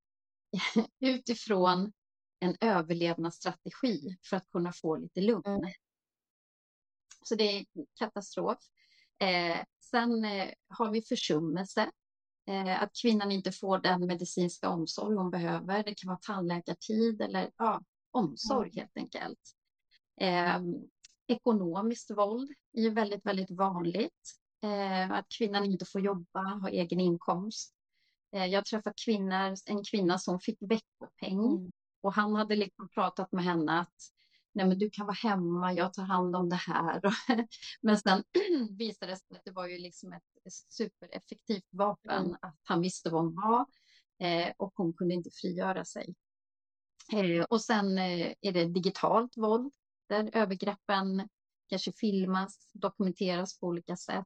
utifrån 1.00 1.94
en 2.40 2.56
överlevnadsstrategi 2.62 4.18
för 4.30 4.38
att 4.38 4.50
kunna 4.50 4.74
få 4.74 4.96
lite 4.96 5.22
lugn. 5.22 5.46
Mm. 5.46 5.72
Så 7.24 7.36
det 7.36 7.44
är 7.44 7.66
katastrof. 8.00 8.58
Eh, 9.20 9.58
sen 9.80 10.26
eh, 10.26 10.50
har 10.70 10.92
vi 10.92 11.02
försummelse. 11.02 11.92
Eh, 12.48 12.84
att 12.84 12.92
kvinnan 13.02 13.32
inte 13.32 13.52
får 13.52 13.80
den 13.80 14.08
medicinska 14.08 14.70
omsorg 14.70 15.16
hon 15.16 15.32
behöver. 15.32 15.84
Det 15.84 15.96
kan 15.96 16.08
vara 16.08 16.20
tandläkartid 16.22 17.22
eller 17.22 17.52
ja, 17.58 17.82
omsorg 18.12 18.70
mm. 18.70 18.78
helt 18.78 18.98
enkelt. 18.98 19.40
Ekonomiskt 21.28 22.12
våld 22.12 22.52
är 22.74 22.90
väldigt, 22.90 23.26
väldigt 23.26 23.52
vanligt. 23.52 24.38
Eh, 24.64 25.12
att 25.12 25.26
kvinnan 25.38 25.66
inte 25.66 25.86
får 25.86 26.02
jobba, 26.02 26.40
ha 26.40 26.70
egen 26.70 27.00
inkomst. 27.00 27.74
Eh, 28.36 28.46
jag 28.46 28.58
har 28.58 28.64
träffat 28.64 28.94
kvinnor, 29.06 29.56
en 29.66 29.84
kvinna 29.84 30.18
som 30.18 30.40
fick 30.40 30.58
veckopeng 30.60 31.40
mm. 31.40 31.72
och 32.02 32.14
han 32.14 32.36
hade 32.36 32.56
liksom 32.56 32.90
pratat 32.90 33.32
med 33.32 33.44
henne 33.44 33.80
att 33.80 33.96
nej 34.54 34.68
men 34.68 34.80
du 34.80 34.90
kan 34.90 35.06
vara 35.06 35.16
hemma, 35.16 35.74
jag 35.74 35.94
tar 35.94 36.04
hand 36.04 36.36
om 36.36 36.50
det 36.50 36.56
här. 36.56 37.02
men 37.82 37.98
sen 37.98 38.24
visade 38.78 39.12
det 39.12 39.18
sig 39.18 39.38
att 39.38 39.46
det 39.46 39.52
var 39.52 39.68
ju 39.68 39.78
liksom 39.78 40.14
ett 40.14 40.24
supereffektivt 40.70 41.68
vapen, 41.70 42.26
mm. 42.26 42.38
att 42.42 42.60
han 42.64 42.82
visste 42.82 43.10
vad 43.10 43.24
hon 43.24 43.36
var 43.36 43.66
eh, 44.20 44.54
och 44.58 44.74
hon 44.76 44.94
kunde 44.94 45.14
inte 45.14 45.30
frigöra 45.30 45.86
sig. 45.86 46.16
Eh, 47.14 47.44
och 47.44 47.62
sen 47.62 47.98
eh, 47.98 48.34
är 48.42 48.52
det 48.52 48.66
digitalt 48.66 49.38
våld 49.38 49.74
där 50.08 50.30
övergreppen 50.34 51.30
kanske 51.68 51.92
filmas, 51.92 52.72
dokumenteras 52.74 53.60
på 53.60 53.68
olika 53.68 53.96
sätt. 53.98 54.26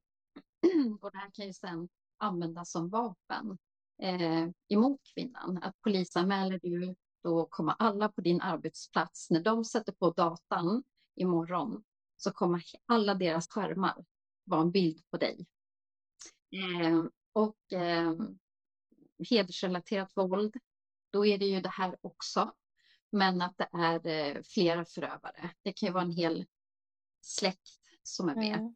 och 1.02 1.12
det 1.12 1.18
här 1.18 1.32
kan 1.34 1.46
ju 1.48 1.54
sedan 1.54 1.90
användas 2.18 2.72
som 2.72 2.90
vapen 2.90 3.58
eh, 4.02 4.50
emot 4.70 5.02
kvinnan. 5.14 5.60
Att 5.64 5.82
polisanmäler 5.82 6.60
du 6.64 6.96
då 7.24 7.46
kommer 7.46 7.76
alla 7.80 8.10
på 8.10 8.22
din 8.22 8.42
arbetsplats, 8.42 9.30
när 9.30 9.42
de 9.42 9.66
sätter 9.66 9.92
på 9.92 10.12
datan 10.12 10.84
imorgon, 11.16 11.84
så 12.18 12.32
kommer 12.32 12.64
alla 12.86 13.14
deras 13.16 13.48
skärmar 13.48 14.06
vara 14.44 14.62
en 14.62 14.72
bild 14.72 15.02
på 15.12 15.18
dig. 15.18 15.46
Eh, 16.52 17.04
och 17.34 17.74
eh, 17.74 18.14
hedersrelaterat 19.30 20.12
våld, 20.16 20.56
då 21.12 21.26
är 21.26 21.38
det 21.38 21.46
ju 21.46 21.62
det 21.62 21.70
här 21.70 21.98
också. 22.02 22.54
Men 23.12 23.42
att 23.42 23.58
det 23.58 23.70
är 23.74 24.08
eh, 24.08 24.42
flera 24.44 24.86
förövare. 24.86 25.52
Det 25.64 25.74
kan 25.74 25.88
ju 25.88 25.94
vara 25.94 26.04
en 26.04 26.12
hel 26.12 26.46
släkt 27.22 27.80
som 28.04 28.30
är 28.30 28.36
med. 28.36 28.60
Mm. 28.60 28.76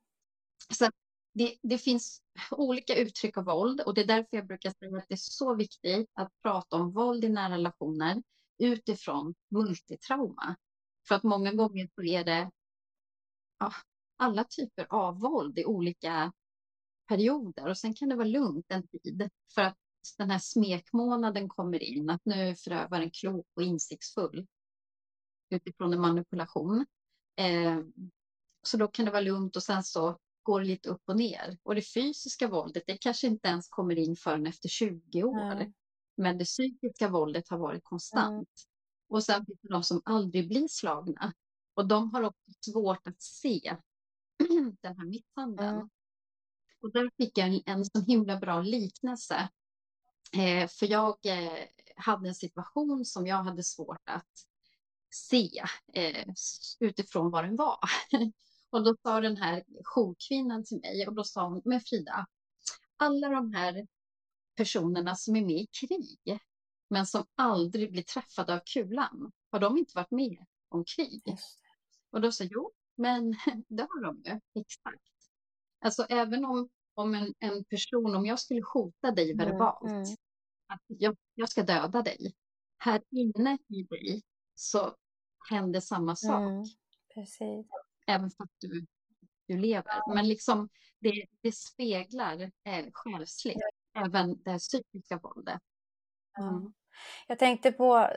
Så 0.70 0.90
det, 1.34 1.58
det, 1.62 1.78
finns 1.78 2.22
olika 2.52 2.96
uttryck 2.96 3.38
av 3.38 3.44
våld 3.46 3.82
och 3.82 3.94
det 3.94 4.02
är 4.02 4.08
därför 4.08 4.38
jag 4.38 4.48
brukar 4.48 4.70
säga 4.70 4.98
att 4.98 5.08
det 5.08 5.16
är 5.16 5.18
så 5.18 5.56
viktigt 5.56 6.12
att 6.14 6.42
prata 6.42 6.76
om 6.76 6.92
våld 6.92 7.26
i 7.26 7.30
nära 7.30 7.54
relationer 7.54 8.24
utifrån 8.58 9.36
multitrauma. 9.50 10.56
För 11.08 11.16
att 11.16 11.24
många 11.24 11.54
gånger 11.54 11.90
så 11.96 12.04
är 12.04 12.24
det 12.24 12.52
ja, 13.60 13.74
alla 14.18 14.44
typer 14.44 14.88
av 14.90 15.20
våld 15.20 15.60
i 15.60 15.66
olika 15.66 16.34
perioder 17.08 17.68
och 17.68 17.78
sen 17.78 17.94
kan 17.94 18.10
det 18.10 18.16
vara 18.16 18.28
lugnt 18.28 18.66
en 18.70 18.88
tid 18.88 19.30
för 19.56 19.62
att 19.62 19.78
den 20.18 20.32
här 20.32 20.40
smekmånaden 20.40 21.50
kommer 21.50 21.84
in, 21.84 22.10
att 22.10 22.26
nu 22.26 22.34
är 22.34 22.56
förövaren 22.56 23.12
klok 23.12 23.48
och 23.56 23.64
insiktsfull 23.64 24.48
utifrån 25.50 25.94
en 25.94 26.02
manipulation. 26.02 26.86
Eh, 27.36 27.80
så 28.64 28.78
då 28.78 28.88
kan 28.88 29.06
det 29.06 29.12
vara 29.12 29.22
lugnt 29.22 29.56
och 29.56 29.64
sen 29.64 29.84
så 29.84 30.18
går 30.44 30.60
det 30.60 30.66
lite 30.66 30.90
upp 30.90 31.02
och 31.06 31.18
ner. 31.18 31.58
Och 31.64 31.76
det 31.76 31.82
fysiska 31.82 32.48
våldet, 32.48 32.84
det 32.88 32.98
kanske 32.98 33.28
inte 33.28 33.48
ens 33.48 33.68
kommer 33.70 33.96
in 33.96 34.16
förrän 34.16 34.48
efter 34.48 34.70
20 34.70 35.24
år. 35.24 35.52
Mm. 35.52 35.74
Men 36.18 36.38
det 36.38 36.46
psykiska 36.46 37.10
våldet 37.10 37.50
har 37.50 37.58
varit 37.58 37.84
konstant. 37.84 38.34
Mm. 38.34 39.08
Och 39.08 39.24
sen 39.24 39.46
finns 39.46 39.60
det 39.62 39.70
de 39.70 39.84
som 39.84 40.02
aldrig 40.06 40.48
blir 40.48 40.68
slagna. 40.68 41.34
Och 41.74 41.88
de 41.88 42.14
har 42.14 42.22
också 42.22 42.72
svårt 42.72 43.08
att 43.08 43.22
se 43.22 43.78
den 44.82 44.98
här 44.98 45.06
misshandeln. 45.06 45.76
Mm. 45.76 45.90
Och 46.82 46.92
där 46.92 47.12
fick 47.18 47.38
jag 47.38 47.48
en, 47.48 47.62
en 47.66 47.86
så 47.86 48.02
himla 48.02 48.38
bra 48.38 48.62
liknelse. 48.62 49.50
Eh, 50.34 50.68
för 50.68 50.86
jag 50.86 51.18
eh, 51.26 51.68
hade 51.96 52.28
en 52.28 52.36
situation 52.36 53.06
som 53.06 53.28
jag 53.28 53.44
hade 53.44 53.64
svårt 53.64 54.10
att 54.10 54.46
se 55.16 55.64
eh, 55.94 56.26
utifrån 56.80 57.32
vad 57.32 57.44
den 57.44 57.56
var. 57.56 57.80
Och 58.70 58.84
då 58.84 58.96
sa 59.04 59.22
den 59.22 59.38
här 59.38 59.64
jourkvinnan 59.84 60.64
till 60.64 60.80
mig, 60.80 61.08
och 61.08 61.14
då 61.14 61.24
sa 61.24 61.50
hon, 61.50 61.62
men 61.66 61.82
Frida, 61.82 62.28
alla 62.98 63.30
de 63.30 63.54
här 63.54 63.88
personerna 64.56 65.16
som 65.16 65.36
är 65.36 65.42
med 65.42 65.62
i 65.62 65.68
krig, 65.72 66.40
men 66.90 67.06
som 67.06 67.26
aldrig 67.36 67.92
blir 67.92 68.04
träffade 68.04 68.54
av 68.54 68.60
kulan, 68.74 69.32
har 69.52 69.60
de 69.60 69.78
inte 69.78 69.92
varit 69.96 70.12
med 70.12 70.46
om 70.70 70.86
krig? 70.86 71.38
Och 72.12 72.22
då 72.22 72.32
sa 72.32 72.44
jag, 72.44 72.52
jo, 72.54 72.72
men 72.96 73.32
det 73.68 73.84
har 73.84 74.04
de 74.04 74.22
ju, 74.26 74.62
exakt. 74.62 75.04
Alltså 75.80 76.06
även 76.10 76.46
om, 76.46 76.70
om 76.96 77.16
en, 77.16 77.34
en 77.40 77.64
person, 77.64 78.16
om 78.16 78.26
jag 78.26 78.40
skulle 78.40 78.62
hota 78.74 79.12
dig 79.12 79.32
mm, 79.32 79.46
verbalt, 79.46 79.82
mm, 79.82 79.96
mm. 79.96 80.16
att 80.68 80.82
jag, 80.88 81.18
jag 81.34 81.50
ska 81.50 81.64
döda 81.64 82.02
dig, 82.02 82.36
här 82.78 83.02
inne 83.12 83.58
i 83.68 83.84
dig 83.84 84.22
så 84.56 84.96
händer 85.50 85.80
samma 85.80 86.16
sak. 86.16 86.42
Mm, 86.42 86.64
precis. 87.14 87.66
Även 88.08 88.30
för 88.30 88.44
att 88.44 88.56
du, 88.58 88.86
du 89.48 89.58
lever. 89.58 90.16
Men 90.16 90.28
liksom 90.28 90.70
det, 91.00 91.26
det 91.42 91.52
speglar 91.52 92.42
eh, 92.42 92.86
själsligt, 92.94 93.58
även 93.94 94.44
det 94.44 94.60
psykiska 94.60 95.18
våldet. 95.18 95.62
Mm. 96.40 96.74
Jag 97.28 97.40
tänkte 97.40 97.72
på 97.72 98.10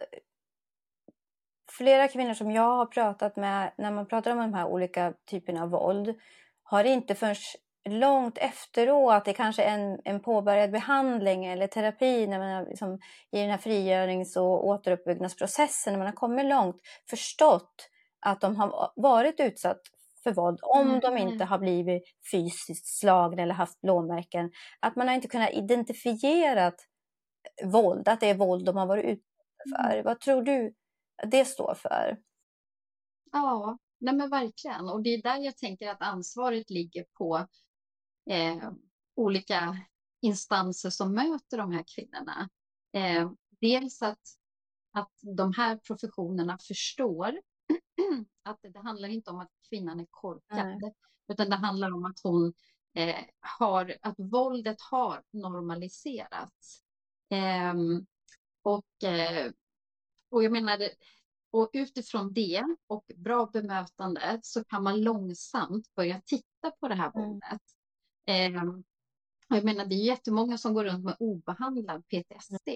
flera 1.70 2.08
kvinnor 2.08 2.35
som 2.35 2.50
jag 2.50 2.76
har 2.76 2.87
pratat 2.87 3.37
med 3.37 3.73
när 3.78 3.92
man 3.92 4.06
pratar 4.06 4.30
om 4.30 4.38
de 4.38 4.54
här 4.54 4.66
olika 4.66 5.14
typerna 5.25 5.62
av 5.62 5.70
våld 5.70 6.14
har 6.62 6.85
inte 6.85 7.14
förrän 7.14 7.37
långt 7.88 8.38
efteråt, 8.38 9.25
det 9.25 9.30
är 9.30 9.35
kanske 9.35 9.62
en, 9.62 10.00
en 10.04 10.20
påbörjad 10.20 10.70
behandling 10.70 11.44
eller 11.44 11.66
terapi 11.66 12.26
när 12.26 12.38
man 12.38 12.64
liksom, 12.64 12.99
i 13.32 13.40
den 13.40 13.50
här 13.50 13.58
frigörings 13.58 14.37
och 14.37 14.66
återuppbyggnadsprocessen, 14.66 15.92
när 15.92 15.99
man 15.99 16.06
har 16.06 16.14
kommit 16.14 16.47
långt, 16.47 16.76
förstått 17.11 17.88
att 18.26 18.40
de 18.40 18.56
har 18.56 18.92
varit 18.97 19.40
utsatt 19.40 19.80
för 20.23 20.32
våld 20.32 20.58
om 20.62 20.88
mm. 20.88 21.00
de 21.00 21.18
inte 21.18 21.44
har 21.44 21.58
blivit 21.58 22.02
fysiskt 22.30 22.99
slagna 22.99 23.42
eller 23.42 23.54
haft 23.54 23.80
blåmärken. 23.80 24.50
Att 24.80 24.97
man 24.97 25.08
har 25.08 25.14
inte 25.14 25.28
kunnat 25.28 25.52
identifiera 25.52 26.73
våld, 27.64 28.08
att 28.08 28.20
det 28.20 28.30
är 28.30 28.35
våld 28.35 28.64
de 28.64 28.76
har 28.76 28.87
varit 28.87 29.04
utsatta 29.04 29.82
för. 29.82 29.92
Mm. 29.92 30.04
Vad 30.04 30.20
tror 30.20 30.42
du 30.42 30.75
det 31.30 31.44
står 31.44 31.75
för? 31.75 32.18
Ja, 33.32 33.78
nej 34.00 34.14
men 34.14 34.30
verkligen. 34.30 34.88
Och 34.88 35.02
det 35.02 35.11
är 35.11 35.23
där 35.23 35.44
jag 35.44 35.56
tänker 35.56 35.88
att 35.88 36.02
ansvaret 36.02 36.70
ligger 36.70 37.04
på 37.18 37.47
eh, 38.28 38.70
olika 39.14 39.76
instanser 40.20 40.90
som 40.90 41.14
möter 41.14 41.58
de 41.58 41.73
här 41.73 41.85
kvinnorna. 41.94 42.49
Eh, 42.92 43.30
dels 43.61 44.02
att, 44.02 44.23
att 44.92 45.12
de 45.37 45.52
här 45.56 45.76
professionerna 45.76 46.58
förstår 46.58 47.40
att 48.42 48.58
det, 48.62 48.68
det 48.68 48.78
handlar 48.78 49.08
inte 49.08 49.30
om 49.30 49.40
att 49.40 49.50
kvinnan 49.68 50.00
är 50.00 50.06
korkad, 50.11 50.78
Nej. 50.80 50.94
utan 51.32 51.50
det 51.50 51.56
handlar 51.56 51.92
om 51.92 52.04
att 52.04 52.20
hon 52.23 52.52
eh, 52.94 53.25
har, 53.40 53.97
att 54.02 54.14
våldet 54.18 54.80
har 54.80 55.23
normaliserats. 55.30 56.82
Ehm, 57.30 57.92
eh, 57.92 58.02
och, 58.62 58.85
och 60.30 60.44
jag 60.44 60.52
menar, 60.52 60.78
och 61.50 61.70
utifrån 61.73 62.32
det 62.32 62.76
och 62.87 63.04
bra 63.16 63.47
bemötande 63.47 64.40
så 64.42 64.64
kan 64.64 64.82
man 64.82 65.00
långsamt 65.00 65.94
börja 65.94 66.20
titta 66.25 66.70
på 66.80 66.88
det 66.88 66.94
här 66.94 67.12
mm. 67.14 67.28
våldet. 67.28 67.62
Mm. 68.28 68.85
jag 69.49 69.64
menar, 69.64 69.87
det 69.87 69.94
är 69.94 70.04
jättemånga 70.04 70.58
som 70.58 70.75
går 70.75 70.85
runt 70.85 71.04
med 71.04 71.16
obehandlad 71.18 72.08
PTSD. 72.08 72.68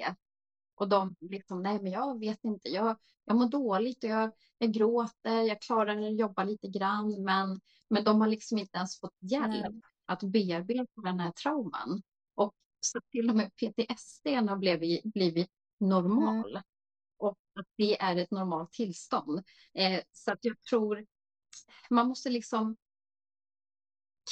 Och 0.75 0.89
de 0.89 1.17
liksom, 1.21 1.63
nej 1.63 1.83
men 1.83 1.93
jag 1.93 2.19
vet 2.19 2.45
inte, 2.45 2.69
jag, 2.69 2.97
jag 3.25 3.37
mår 3.37 3.49
dåligt 3.49 4.05
och 4.05 4.11
jag, 4.11 4.33
jag 4.59 4.73
gråter, 4.73 5.43
jag 5.43 5.63
klarar 5.63 6.03
att 6.03 6.19
jobba 6.19 6.45
lite 6.45 6.69
grann, 6.69 7.25
men, 7.25 7.61
men 7.91 8.05
de 8.05 8.21
har 8.21 8.29
liksom 8.29 8.59
inte 8.59 8.79
ens 8.79 9.01
fått 9.01 9.17
hjälp 9.21 9.67
mm. 9.67 9.83
att 10.07 10.23
bearbeta 10.23 11.01
den 11.05 11.21
här 11.21 11.33
trauman. 11.33 12.03
Och 12.35 12.55
så 12.81 13.01
till 13.11 13.31
och 13.31 13.37
med 13.37 13.51
PTSD 13.57 14.27
har 14.27 14.57
blivit, 14.57 15.03
blivit 15.05 15.51
normal. 15.81 16.51
Mm. 16.51 16.63
Och 17.17 17.39
att 17.61 17.67
det 17.77 18.01
är 18.01 18.17
ett 18.17 18.31
normalt 18.31 18.73
tillstånd. 18.73 19.43
Eh, 19.75 20.01
så 20.13 20.33
att 20.33 20.45
jag 20.45 20.61
tror, 20.61 21.07
man 21.91 22.09
måste 22.09 22.31
liksom 22.31 22.77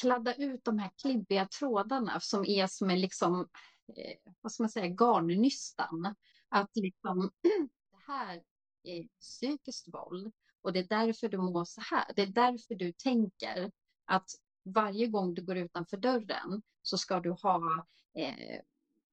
kladda 0.00 0.34
ut 0.34 0.64
de 0.64 0.78
här 0.78 0.90
klibbiga 1.02 1.48
trådarna 1.58 2.20
som 2.20 2.44
är 2.44 2.66
som 2.66 2.90
en 2.90 3.00
liksom, 3.00 3.48
eh, 3.96 4.32
vad 4.40 4.52
ska 4.52 4.62
man 4.62 4.70
säga, 4.70 4.86
garnnystan. 4.86 6.14
Att 6.48 6.70
liksom, 6.74 7.30
det 7.90 8.12
här 8.12 8.42
är 8.82 9.08
psykiskt 9.20 9.94
våld 9.94 10.32
och 10.62 10.72
det 10.72 10.78
är 10.78 11.06
därför 11.06 11.28
du 11.28 11.38
mår 11.38 11.64
så 11.64 11.80
här. 11.80 12.12
Det 12.16 12.22
är 12.22 12.26
därför 12.26 12.74
du 12.74 12.92
tänker 12.92 13.72
att 14.04 14.30
varje 14.64 15.06
gång 15.06 15.34
du 15.34 15.42
går 15.42 15.56
utanför 15.56 15.96
dörren 15.96 16.62
så 16.82 16.98
ska 16.98 17.20
du 17.20 17.30
ha 17.30 17.86
eh, 18.14 18.60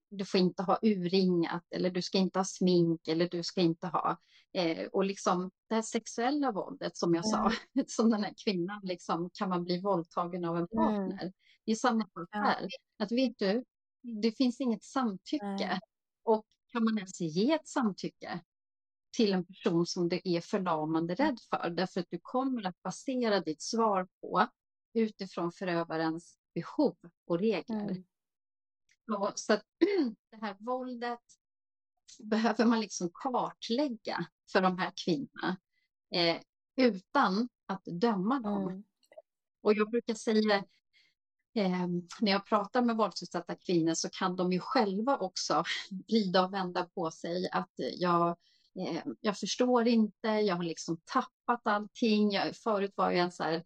du 0.10 0.26
får 0.26 0.40
inte 0.40 0.64
ha 0.64 0.80
urringat 0.82 1.64
eller 1.72 1.90
du 1.90 2.02
ska 2.02 2.18
inte 2.18 2.40
ha 2.40 2.44
smink 2.46 3.08
eller 3.08 3.30
du 3.30 3.44
ska 3.44 3.62
inte 3.62 3.88
ha 3.88 4.18
eh, 4.54 4.88
och 4.88 5.06
liksom 5.06 5.52
det 5.70 5.76
här 5.76 5.82
sexuella 5.82 6.52
våldet 6.52 6.98
som 6.98 7.16
jag 7.16 7.26
mm. 7.26 7.32
sa, 7.32 7.52
som 7.88 8.10
den 8.10 8.24
här 8.24 8.34
kvinnan 8.44 8.82
liksom 8.84 9.30
kan 9.34 9.50
man 9.50 9.64
bli 9.64 9.82
våldtagen 9.82 10.46
av 10.46 10.58
en 10.58 10.68
mm. 10.72 10.86
partner. 10.86 11.22
Mm. 11.22 11.34
Det 11.66 11.72
är 11.72 11.76
samma 11.76 12.04
sak 12.04 12.30
här, 12.32 12.70
att 13.00 13.12
vet 13.12 13.38
du, 13.38 13.64
det 14.22 14.32
finns 14.32 14.62
inget 14.62 14.84
samtycke 14.84 15.46
mm. 15.46 15.80
och 16.24 16.46
kan 16.72 16.84
man 16.84 16.98
ens 16.98 17.22
ge 17.22 17.52
ett 17.52 17.68
samtycke 17.68 18.40
till 19.18 19.34
en 19.34 19.46
person 19.46 19.86
som 19.86 20.10
du 20.10 20.22
är 20.24 20.42
förlamande 20.42 21.14
mm. 21.14 21.28
rädd 21.28 21.40
för 21.50 21.70
därför 21.70 22.00
att 22.00 22.10
du 22.10 22.20
kommer 22.22 22.68
att 22.68 22.82
basera 22.82 23.40
ditt 23.40 23.62
svar 23.62 24.08
på 24.22 24.48
utifrån 24.94 25.52
förövarens 25.52 26.38
behov 26.54 26.98
och 27.28 27.40
regler. 27.40 28.04
Så 29.36 29.54
att 29.54 29.64
det 30.32 30.38
här 30.42 30.56
våldet 30.60 31.20
behöver 32.20 32.66
man 32.66 32.80
liksom 32.80 33.10
kartlägga 33.14 34.28
för 34.52 34.62
de 34.62 34.78
här 34.78 34.92
kvinnorna 35.06 35.58
eh, 36.14 36.38
utan 36.76 37.50
att 37.66 37.82
döma 37.86 38.40
dem. 38.40 38.70
Mm. 38.70 38.84
Och 39.62 39.74
jag 39.74 39.90
brukar 39.90 40.14
säga 40.14 40.56
eh, 41.56 41.88
när 42.20 42.32
jag 42.32 42.46
pratar 42.46 42.82
med 42.82 42.98
våldsutsatta 42.98 43.56
kvinnor 43.56 43.94
så 43.94 44.10
kan 44.10 44.36
de 44.36 44.54
ju 44.54 44.60
själva 44.60 45.18
också 45.18 45.64
vrida 46.08 46.46
och 46.46 46.54
vända 46.54 46.84
på 46.84 47.12
sig 47.12 47.50
att 47.52 47.74
jag 47.78 48.38
eh, 48.80 49.04
jag 49.22 49.38
förstår 49.38 49.88
inte, 49.88 50.28
jag 50.28 50.56
har 50.56 50.64
liksom 50.64 51.02
tappat 51.06 51.68
allting. 51.68 52.32
Jag, 52.32 52.56
förut 52.56 52.94
var 52.96 53.12
jag 53.12 53.20
en 53.20 53.32
så 53.32 53.44
här 53.44 53.64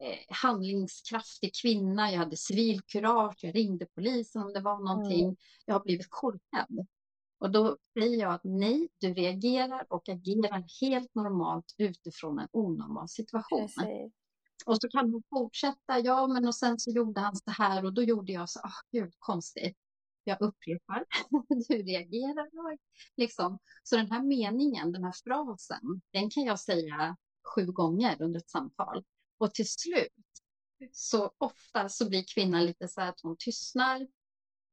Eh, 0.00 0.18
handlingskraftig 0.28 1.50
kvinna, 1.62 2.12
jag 2.12 2.18
hade 2.18 2.36
civilkurage, 2.36 3.38
jag 3.40 3.54
ringde 3.54 3.86
polisen 3.86 4.42
om 4.42 4.52
det 4.52 4.60
var 4.60 4.78
någonting. 4.78 5.24
Mm. 5.24 5.36
Jag 5.64 5.74
har 5.74 5.80
blivit 5.80 6.10
korkad. 6.10 6.86
Och 7.38 7.50
då 7.50 7.76
säger 7.98 8.18
jag 8.18 8.34
att 8.34 8.44
nej, 8.44 8.88
du 9.00 9.14
reagerar 9.14 9.86
och 9.88 10.08
agerar 10.08 10.64
helt 10.80 11.14
normalt 11.14 11.74
utifrån 11.78 12.38
en 12.38 12.48
onormal 12.52 13.08
situation. 13.08 13.60
Precis. 13.60 14.12
Och 14.66 14.76
så 14.76 14.88
kan 14.88 15.12
hon 15.12 15.22
fortsätta, 15.30 15.98
ja 15.98 16.26
men 16.26 16.46
och 16.46 16.54
sen 16.54 16.78
så 16.78 16.90
gjorde 16.90 17.20
han 17.20 17.36
så 17.36 17.50
här 17.50 17.84
och 17.84 17.92
då 17.92 18.02
gjorde 18.02 18.32
jag 18.32 18.50
så, 18.50 18.60
oh, 18.60 18.80
gud 18.92 19.12
konstigt. 19.18 19.76
Jag 20.24 20.42
upprepar, 20.42 21.04
du 21.68 21.82
reagerar. 21.82 22.78
Liksom. 23.16 23.58
Så 23.82 23.96
den 23.96 24.10
här 24.10 24.22
meningen, 24.22 24.92
den 24.92 25.04
här 25.04 25.14
frasen, 25.24 26.00
den 26.12 26.30
kan 26.30 26.44
jag 26.44 26.60
säga 26.60 27.16
sju 27.54 27.66
gånger 27.66 28.22
under 28.22 28.40
ett 28.40 28.50
samtal. 28.50 29.04
Och 29.38 29.54
till 29.54 29.68
slut, 29.68 30.12
så 30.92 31.32
ofta 31.38 31.88
så 31.88 32.08
blir 32.08 32.24
kvinnan 32.34 32.66
lite 32.66 32.88
så 32.88 33.00
här 33.00 33.08
att 33.08 33.20
hon 33.22 33.36
tystnar, 33.38 34.06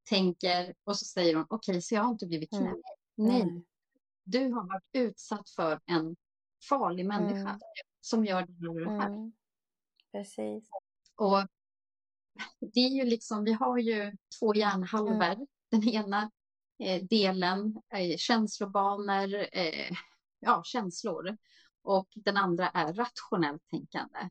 tänker 0.10 0.76
och 0.84 0.98
så 0.98 1.06
säger 1.06 1.36
hon 1.36 1.46
okej, 1.50 1.74
okay, 1.74 1.82
så 1.82 1.96
jag 1.96 2.02
har 2.02 2.12
inte 2.12 2.26
blivit. 2.26 2.54
Mm. 2.54 2.82
Nej, 3.16 3.42
mm. 3.42 3.64
du 4.24 4.52
har 4.52 4.68
varit 4.68 4.90
utsatt 4.94 5.50
för 5.50 5.80
en 5.86 6.16
farlig 6.70 7.06
människa 7.06 7.50
mm. 7.50 7.60
som 8.02 8.26
gör 8.26 8.46
det 8.46 8.54
här 8.54 8.70
och 8.70 8.80
det 8.80 8.92
här. 8.92 9.08
Mm. 9.08 9.34
Precis. 10.12 10.70
Och 11.16 11.48
det 12.60 12.80
är 12.80 12.90
ju 12.90 13.06
liksom, 13.06 13.44
vi 13.44 13.54
har 13.54 13.78
ju 13.78 14.18
två 14.40 14.56
hjärnhalvor. 14.56 15.48
Den 15.72 15.90
ena 15.90 16.32
eh, 16.80 17.04
delen 17.04 17.82
är 17.90 18.18
känslobanor, 18.18 19.48
eh, 19.52 19.92
ja, 20.40 20.64
känslor. 20.64 21.38
Och 21.82 22.08
den 22.16 22.38
andra 22.38 22.70
är 22.70 22.94
rationellt 22.94 23.68
tänkande. 23.70 24.30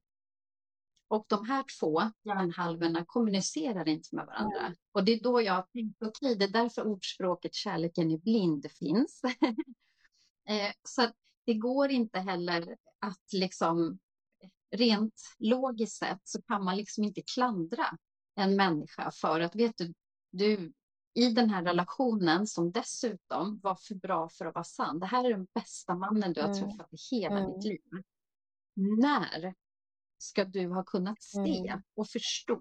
Och 1.14 1.26
de 1.28 1.48
här 1.48 1.64
två 1.80 2.02
hjärnhalvorna 2.24 3.04
kommunicerar 3.04 3.88
inte 3.88 4.08
med 4.12 4.26
varandra. 4.26 4.60
Mm. 4.60 4.74
Och 4.92 5.04
det 5.04 5.12
är 5.12 5.22
då 5.22 5.42
jag 5.42 5.72
tänkte, 5.72 6.06
okej, 6.06 6.26
okay, 6.26 6.34
det 6.34 6.44
är 6.44 6.62
därför 6.62 6.86
ordspråket 6.86 7.54
kärleken 7.54 8.10
är 8.10 8.18
blind 8.18 8.70
finns. 8.70 9.22
eh, 10.48 10.72
så 10.82 11.08
det 11.46 11.54
går 11.54 11.90
inte 11.90 12.18
heller 12.18 12.76
att 12.98 13.32
liksom 13.32 13.98
rent 14.70 15.22
logiskt 15.38 15.98
sett 15.98 16.20
så 16.22 16.42
kan 16.42 16.64
man 16.64 16.76
liksom 16.76 17.04
inte 17.04 17.22
klandra 17.34 17.86
en 18.34 18.56
människa 18.56 19.10
för 19.10 19.40
att 19.40 19.54
vet 19.54 19.76
du, 19.76 19.94
du 20.30 20.72
i 21.14 21.28
den 21.28 21.50
här 21.50 21.64
relationen 21.64 22.46
som 22.46 22.72
dessutom 22.72 23.60
var 23.62 23.74
för 23.74 23.94
bra 23.94 24.28
för 24.28 24.46
att 24.46 24.54
vara 24.54 24.64
sann. 24.64 25.00
Det 25.00 25.06
här 25.06 25.24
är 25.24 25.30
den 25.30 25.46
bästa 25.54 25.94
mannen 25.94 26.32
du 26.32 26.40
har 26.40 26.48
mm. 26.48 26.60
träffat 26.60 26.92
i 26.92 26.96
hela 27.10 27.38
mm. 27.38 27.52
ditt 27.52 27.64
liv. 27.64 28.02
När 28.76 29.54
ska 30.24 30.44
du 30.44 30.68
ha 30.68 30.84
kunnat 30.84 31.22
se 31.22 31.58
Mm. 31.68 31.82
och 31.94 32.08
förstå 32.08 32.60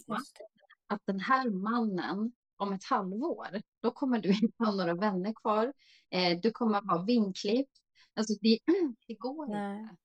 att 0.87 1.01
den 1.05 1.19
här 1.19 1.49
mannen 1.49 2.31
om 2.57 2.73
ett 2.73 2.83
halvår, 2.83 3.61
då 3.81 3.91
kommer 3.91 4.19
du 4.19 4.29
inte 4.43 4.63
ha 4.63 4.71
några 4.71 4.93
vänner 4.93 5.33
kvar. 5.33 5.73
Eh, 6.09 6.39
du 6.39 6.51
kommer 6.51 6.77
att 6.77 6.85
vara 6.85 7.03
vinklippt. 7.03 7.77
Alltså 8.15 8.33
det, 8.41 8.59
det 9.07 9.13
går 9.13 9.45
inte. 9.45 9.97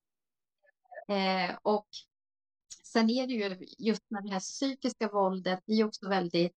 Eh, 1.08 1.58
och 1.62 1.88
sen 2.84 3.10
är 3.10 3.26
det 3.26 3.32
ju 3.32 3.66
just 3.78 4.10
med 4.10 4.24
det 4.24 4.30
här 4.30 4.40
psykiska 4.40 5.08
våldet, 5.08 5.60
det 5.66 5.72
är 5.72 5.84
också 5.84 6.08
väldigt, 6.08 6.56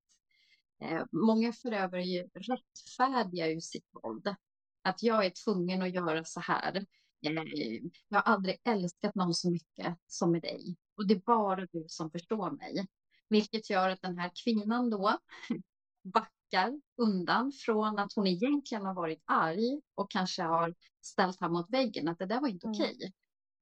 eh, 0.81 1.03
många 1.11 1.53
förövare 1.53 2.03
ju 2.03 2.29
rättfärdiga 2.33 3.47
ju 3.47 3.61
sitt 3.61 3.89
våld. 3.91 4.35
Att 4.81 5.03
jag 5.03 5.25
är 5.25 5.29
tvungen 5.45 5.81
att 5.81 5.93
göra 5.93 6.23
så 6.23 6.39
här. 6.39 6.85
Jag 7.21 8.17
har 8.17 8.33
aldrig 8.33 8.61
älskat 8.63 9.15
någon 9.15 9.33
så 9.33 9.51
mycket 9.51 9.97
som 10.07 10.31
med 10.31 10.41
dig. 10.41 10.75
Och 10.97 11.07
det 11.07 11.13
är 11.13 11.21
bara 11.25 11.65
du 11.71 11.85
som 11.87 12.11
förstår 12.11 12.51
mig. 12.51 12.87
Vilket 13.29 13.69
gör 13.69 13.89
att 13.89 14.01
den 14.01 14.17
här 14.17 14.31
kvinnan 14.43 14.89
då 14.89 15.17
backar 16.03 16.81
undan 16.97 17.51
från 17.51 17.99
att 17.99 18.13
hon 18.15 18.27
egentligen 18.27 18.85
har 18.85 18.93
varit 18.93 19.23
arg 19.25 19.81
och 19.95 20.11
kanske 20.11 20.43
har 20.43 20.75
ställt 21.01 21.39
han 21.39 21.53
mot 21.53 21.69
väggen, 21.69 22.07
att 22.07 22.19
det 22.19 22.25
där 22.25 22.41
var 22.41 22.47
inte 22.47 22.67
Mm. 22.67 22.79
okej. 22.79 23.13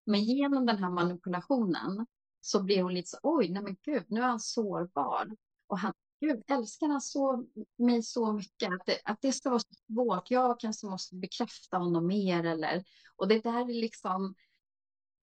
Men 0.06 0.24
genom 0.24 0.66
den 0.66 0.78
här 0.84 0.90
manipulationen 0.90 2.06
så 2.42 2.64
blir 2.64 2.84
hon 2.84 2.94
lite 2.94 3.08
så, 3.08 3.18
oj, 3.24 3.50
nej 3.50 3.64
men 3.64 3.78
gud, 3.82 4.04
nu 4.08 4.22
är 4.22 4.28
han 4.28 4.40
sårbar. 4.40 5.36
Och 5.68 5.80
han, 5.80 5.94
gud, 6.20 6.44
älskar 6.48 6.88
han 6.88 7.02
så, 7.02 7.46
mig 7.78 8.04
så 8.04 8.34
mycket 8.34 8.74
att 8.74 8.86
det, 8.86 9.00
att 9.04 9.22
det 9.22 9.32
ska 9.32 9.50
vara 9.50 9.60
så 9.60 9.74
svårt. 9.94 10.32
Jag 10.32 10.60
kanske 10.60 10.88
måste 10.88 11.16
bekräfta 11.16 11.78
honom 11.78 12.08
mer 12.08 12.44
eller, 12.46 12.84
och 13.16 13.28
det 13.28 13.40
där 13.40 13.70
är 13.70 13.82
liksom, 13.82 14.36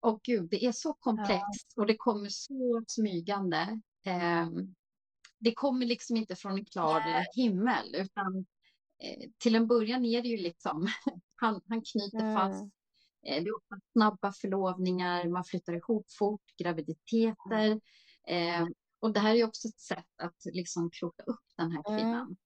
åh 0.01 0.19
gud, 0.23 0.49
det 0.51 0.65
är 0.65 0.73
så 0.73 0.95
komplext 0.95 1.73
och 1.77 1.87
det 1.87 1.97
kommer 1.97 2.29
så 2.29 2.85
smygande. 2.87 3.81
Ehm, 4.05 4.75
det 5.39 5.55
kommer 5.55 5.87
liksom 5.87 6.17
inte 6.17 6.37
från 6.37 6.53
en 6.53 6.65
klar 6.65 7.01
Nej. 7.01 7.27
himmel 7.35 7.95
utan 7.95 8.47
eh, 9.03 9.31
till 9.39 9.55
en 9.55 9.67
början 9.67 10.05
är 10.05 10.23
det 10.23 10.29
ju 10.29 10.37
liksom, 10.37 10.87
han, 11.37 11.61
han 11.69 11.83
knyter 11.83 12.21
Mm. 12.21 12.35
fast 12.37 12.77
Eh, 13.27 13.43
Det 13.43 13.49
är 13.49 13.57
ofta 13.57 13.81
snabba 13.93 14.33
förlovningar, 14.33 15.29
man 15.29 15.45
flyttar 15.45 15.73
ihop 15.73 16.07
fort, 16.19 16.43
graviditeter. 16.59 17.81
Och 19.07 19.13
det 19.13 19.21
här 19.21 19.35
är 19.35 19.45
också 19.45 19.69
ett 19.69 19.81
sätt 19.81 20.07
att 20.23 20.37
liksom 20.45 20.91
kroka 20.91 21.23
upp 21.23 21.45
den 21.57 21.71
här 21.73 21.83
Mm. 21.89 21.99
kvinnan. 21.99 22.37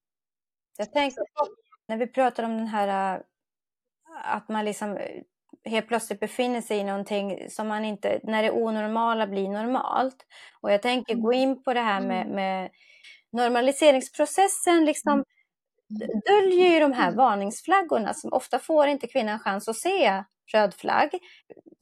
Jag 0.79 0.93
tänker 0.93 1.17
på, 1.21 1.47
när 1.89 1.97
vi 1.97 2.07
pratar 2.07 2.43
om 2.43 2.57
den 2.57 2.67
här 2.67 3.15
äh, 3.17 3.21
att 4.35 4.49
man 4.49 4.65
liksom 4.65 4.97
äh, 4.97 5.23
helt 5.65 5.89
plötsligt 5.89 6.21
befinner 6.21 6.61
sig 6.61 6.79
i 6.79 6.85
någonting 6.85 7.51
som 7.51 7.69
man 7.69 7.85
inte, 7.85 8.21
när 8.25 8.43
det 8.43 8.51
onormala 8.51 9.27
blir 9.27 9.49
normalt. 9.49 10.27
Och 10.61 10.73
jag 10.73 10.83
tänker 10.83 11.15
gå 11.15 11.33
in 11.33 11.63
på 11.63 11.75
det 11.75 11.81
här 11.81 12.01
med, 12.01 12.23
Mm. 12.23 12.35
med 12.35 12.71
normaliseringsprocessen, 13.33 14.85
liksom 14.85 15.13
Mm. 15.13 16.21
döljer 16.27 16.69
ju 16.75 16.81
de 16.81 16.93
här 16.93 17.07
Mm. 17.09 17.17
varningsflaggorna 17.17 18.15
som 18.15 18.33
ofta 18.33 18.59
får 18.59 18.87
inte 18.87 19.07
kvinnan 19.07 19.39
chans 19.39 19.69
att 19.69 19.77
se 19.77 20.25
röd 20.55 20.75
flagg. 20.75 21.11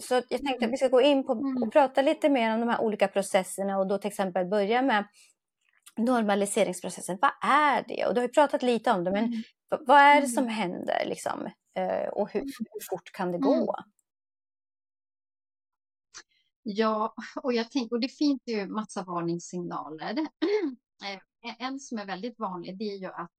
Så 0.02 0.14
jag 0.14 0.28
tänkte 0.28 0.48
att 0.54 0.58
Mm. 0.62 0.70
vi 0.70 0.76
ska 0.76 0.88
gå 0.88 1.00
in 1.00 1.26
på 1.26 1.32
Mm. 1.32 1.62
och 1.62 1.72
prata 1.72 2.02
lite 2.02 2.28
mer 2.28 2.54
om 2.54 2.60
de 2.60 2.68
här 2.68 2.80
olika 2.80 3.08
processerna 3.08 3.78
och 3.78 3.86
då 3.88 3.98
till 3.98 4.08
exempel 4.08 4.46
börja 4.46 4.82
med 4.82 5.04
normaliseringsprocessen. 5.96 7.18
Vad 7.20 7.30
är 7.50 7.84
det? 7.88 8.06
Och 8.06 8.14
du 8.14 8.20
har 8.20 8.26
ju 8.28 8.32
pratat 8.32 8.62
lite 8.62 8.90
om 8.90 9.04
det, 9.04 9.10
men 9.10 9.24
Mm. 9.24 9.42
vad 9.86 9.98
är 10.00 10.20
det 10.20 10.26
som 10.28 10.48
händer 10.48 11.02
liksom? 11.06 11.46
Eh, 11.78 12.08
Och 12.08 12.32
hur, 12.32 12.40
hur 12.40 12.80
fort 12.90 13.12
kan 13.12 13.32
det 13.32 13.38
gå? 13.38 13.74
Ja, 16.62 17.14
och 17.42 17.52
jag 17.52 17.70
tänker, 17.70 17.96
och 17.96 18.00
det 18.00 18.08
finns 18.08 18.40
ju 18.46 18.66
massa 18.66 19.02
varningssignaler. 19.02 20.16
Eh, 21.04 21.54
En 21.66 21.80
som 21.80 21.98
är 21.98 22.06
väldigt 22.06 22.38
vanlig, 22.38 22.78
det 22.78 22.84
är 22.84 22.96
ju 22.96 23.06
att 23.06 23.30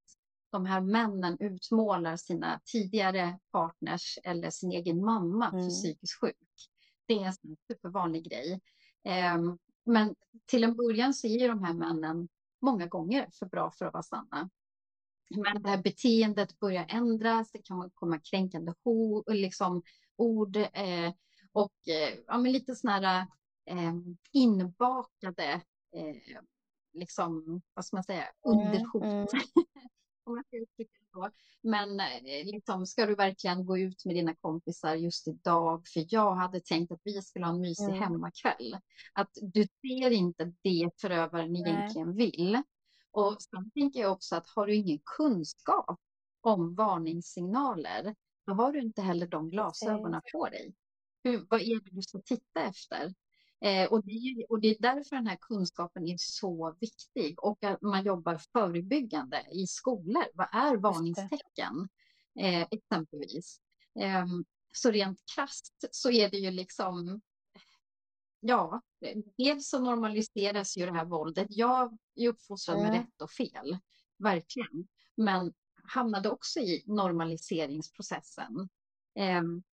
de 0.52 0.66
här 0.66 0.82
männen 0.82 1.38
utmålar 1.40 2.16
sina 2.18 2.60
tidigare 2.66 3.40
partners 3.52 4.18
eller 4.24 4.50
sin 4.50 4.72
egen 4.72 5.06
mamma 5.06 5.50
för 5.50 5.58
Mm. 5.58 5.70
psykiskt 5.70 6.20
sjuk. 6.22 6.36
Det 7.06 7.14
är 7.14 7.26
en 7.26 7.58
supervanlig 7.68 8.30
grej. 8.30 8.62
Ehm, 9.04 9.58
Men 9.86 10.16
till 10.46 10.64
en 10.64 10.76
början 10.76 11.14
så 11.14 11.28
är 11.28 11.40
ju 11.40 11.48
de 11.48 11.64
här 11.64 11.74
männen 11.74 12.30
många 12.62 12.88
gånger 12.88 13.30
för 13.40 13.46
bra 13.46 13.72
för 13.72 13.86
att 13.86 13.94
vara 13.94 14.04
sanna. 14.04 14.50
Men 15.30 15.64
det 15.64 15.70
här 15.70 15.78
beteendet 15.84 16.60
börjar 16.60 16.86
ändras, 16.90 17.52
det 17.52 17.62
kan 17.64 17.92
komma 17.94 18.20
kränkande 18.20 18.74
ho, 18.84 19.24
liksom, 19.32 19.82
ord 20.16 20.56
eh, 20.56 21.14
och 21.52 21.88
eh, 21.88 22.20
ja, 22.28 22.38
lite 22.38 22.76
sådana 22.76 22.98
här 23.08 23.28
eh, 23.66 23.94
inbakade, 24.32 25.62
liksom, 26.94 27.62
vad 27.74 27.86
ska 27.86 27.96
man 27.98 28.04
säga, 28.04 28.24
Mm, 28.46 28.60
underhot. 28.60 29.04
mm. 29.04 29.28
om 30.30 30.36
man 30.36 30.44
ska 30.44 30.58
uttrycka 30.58 30.92
det 31.00 31.08
så. 31.14 31.30
Men 31.62 32.00
eh, 32.00 32.46
liksom, 32.46 32.86
ska 32.86 33.06
du 33.06 33.16
verkligen 33.16 33.66
gå 33.66 33.78
ut 33.78 34.06
med 34.06 34.16
dina 34.16 34.36
kompisar 34.36 34.96
just 34.96 35.28
idag? 35.28 35.88
För 35.88 36.06
jag 36.10 36.36
hade 36.36 36.60
tänkt 36.60 36.92
att 36.92 37.02
vi 37.04 37.22
skulle 37.22 37.46
ha 37.46 37.54
en 37.54 37.62
mysig 37.62 37.86
Mm. 37.86 38.00
hemmakväll. 38.00 38.78
Att 39.14 39.30
du 39.42 39.64
ser 39.64 40.12
inte 40.12 40.54
det 40.62 40.90
förövaren 41.02 41.54
Nej. 41.54 41.62
egentligen 41.62 42.16
vill. 42.16 42.62
Och 43.12 43.42
sen 43.42 43.72
tänker 43.72 44.00
jag 44.00 44.12
också 44.12 44.36
att 44.36 44.48
har 44.56 44.68
du 44.68 44.76
ingen 44.76 45.00
kunskap 45.18 46.00
om 46.42 46.76
varningssignaler, 46.76 48.16
då 48.48 48.54
har 48.54 48.72
du 48.72 48.80
inte 48.82 49.02
heller 49.02 49.28
de 49.28 49.50
glasögonen 49.50 50.22
på 50.32 50.50
dig. 50.50 50.74
Hur, 51.24 51.46
vad 51.50 51.62
är 51.62 51.80
det 51.84 51.90
du 51.92 52.02
ska 52.02 52.22
titta 52.26 52.62
efter? 52.62 53.14
Eh, 53.62 53.92
och, 53.92 54.06
det 54.06 54.12
är, 54.12 54.52
och 54.52 54.60
det 54.62 54.68
är 54.68 54.76
därför 54.80 55.16
den 55.16 55.28
här 55.28 55.38
kunskapen 55.42 56.08
är 56.08 56.16
så 56.20 56.76
viktig 56.80 57.44
och 57.44 57.64
att 57.64 57.82
man 57.82 58.04
jobbar 58.04 58.36
förebyggande 58.54 59.46
i 59.52 59.68
skolor. 59.68 60.24
Vad 60.34 60.48
är 60.52 60.78
varningstecken? 60.78 61.90
Eh, 62.40 62.68
exempelvis. 62.72 63.62
Eh, 64.00 64.26
så 64.74 64.92
rent 64.92 65.20
krasst 65.36 65.86
så 65.92 66.12
är 66.12 66.30
det 66.30 66.38
ju 66.38 66.52
liksom 66.52 67.22
Ja, 68.42 68.82
dels 69.38 69.70
så 69.70 69.80
normaliseras 69.80 70.78
ju 70.78 70.86
det 70.86 70.92
här 70.92 71.06
våldet. 71.06 71.48
Jag 71.50 71.98
är 72.16 72.28
uppfostrad 72.30 72.78
med 72.78 72.90
Mm. 72.90 73.00
rätt 73.02 73.22
och 73.22 73.32
fel, 73.32 73.78
verkligen. 74.18 74.88
Men 75.16 75.54
hamnade 75.84 76.30
också 76.30 76.60
i 76.60 76.84
normaliseringsprocessen. 76.86 78.70
Ehm, 79.16 79.64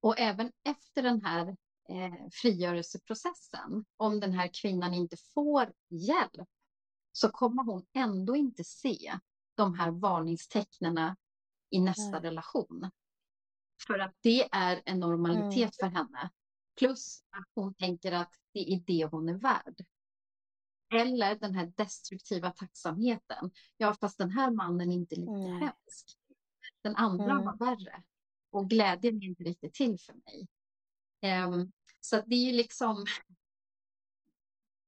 och 0.00 0.18
även 0.18 0.52
efter 0.64 1.02
den 1.02 1.24
här 1.24 1.56
eh, 1.92 2.28
frigörelseprocessen, 2.32 3.84
om 3.96 4.20
den 4.20 4.32
här 4.32 4.50
kvinnan 4.62 4.94
inte 4.94 5.16
får 5.34 5.72
hjälp, 5.88 6.48
så 7.12 7.28
kommer 7.30 7.64
hon 7.64 7.86
ändå 7.92 8.36
inte 8.36 8.64
se 8.64 9.18
de 9.54 9.74
här 9.78 9.90
varningstecknen 9.90 11.16
i 11.70 11.80
nästa 11.80 12.10
Nej. 12.10 12.20
relation. 12.20 12.90
För 13.86 13.98
att 13.98 14.14
det 14.20 14.48
är 14.52 14.82
en 14.84 15.00
normalitet 15.00 15.76
för 15.76 15.86
henne. 15.86 16.30
Plus 16.78 17.22
att 17.30 17.48
hon 17.54 17.74
tänker 17.74 18.12
att 18.12 18.34
det 18.52 18.72
är 18.74 18.80
det 18.86 19.08
hon 19.10 19.28
är 19.28 19.34
värd. 19.34 19.84
Eller 20.94 21.34
den 21.34 21.54
här 21.54 21.72
destruktiva 21.76 22.50
tacksamheten. 22.50 23.50
Ja, 23.76 23.94
fast 24.00 24.18
den 24.18 24.30
här 24.30 24.50
mannen 24.50 24.90
är 24.90 24.94
inte 24.94 25.16
lika 25.16 25.32
Nej. 25.32 25.60
hemsk. 25.60 26.18
Den 26.82 26.96
andra 26.96 27.30
Mm. 27.32 27.44
var 27.44 27.56
värre. 27.56 28.02
Och 28.50 28.70
glädjen 28.70 29.16
är 29.22 29.26
inte 29.26 29.42
riktigt 29.44 29.74
till 29.74 29.98
för 30.00 30.14
mig. 30.14 30.48
Ehm, 31.20 31.72
så 32.04 32.16
att 32.16 32.24
det 32.26 32.34
är 32.34 32.46
ju 32.46 32.52
liksom... 32.52 33.04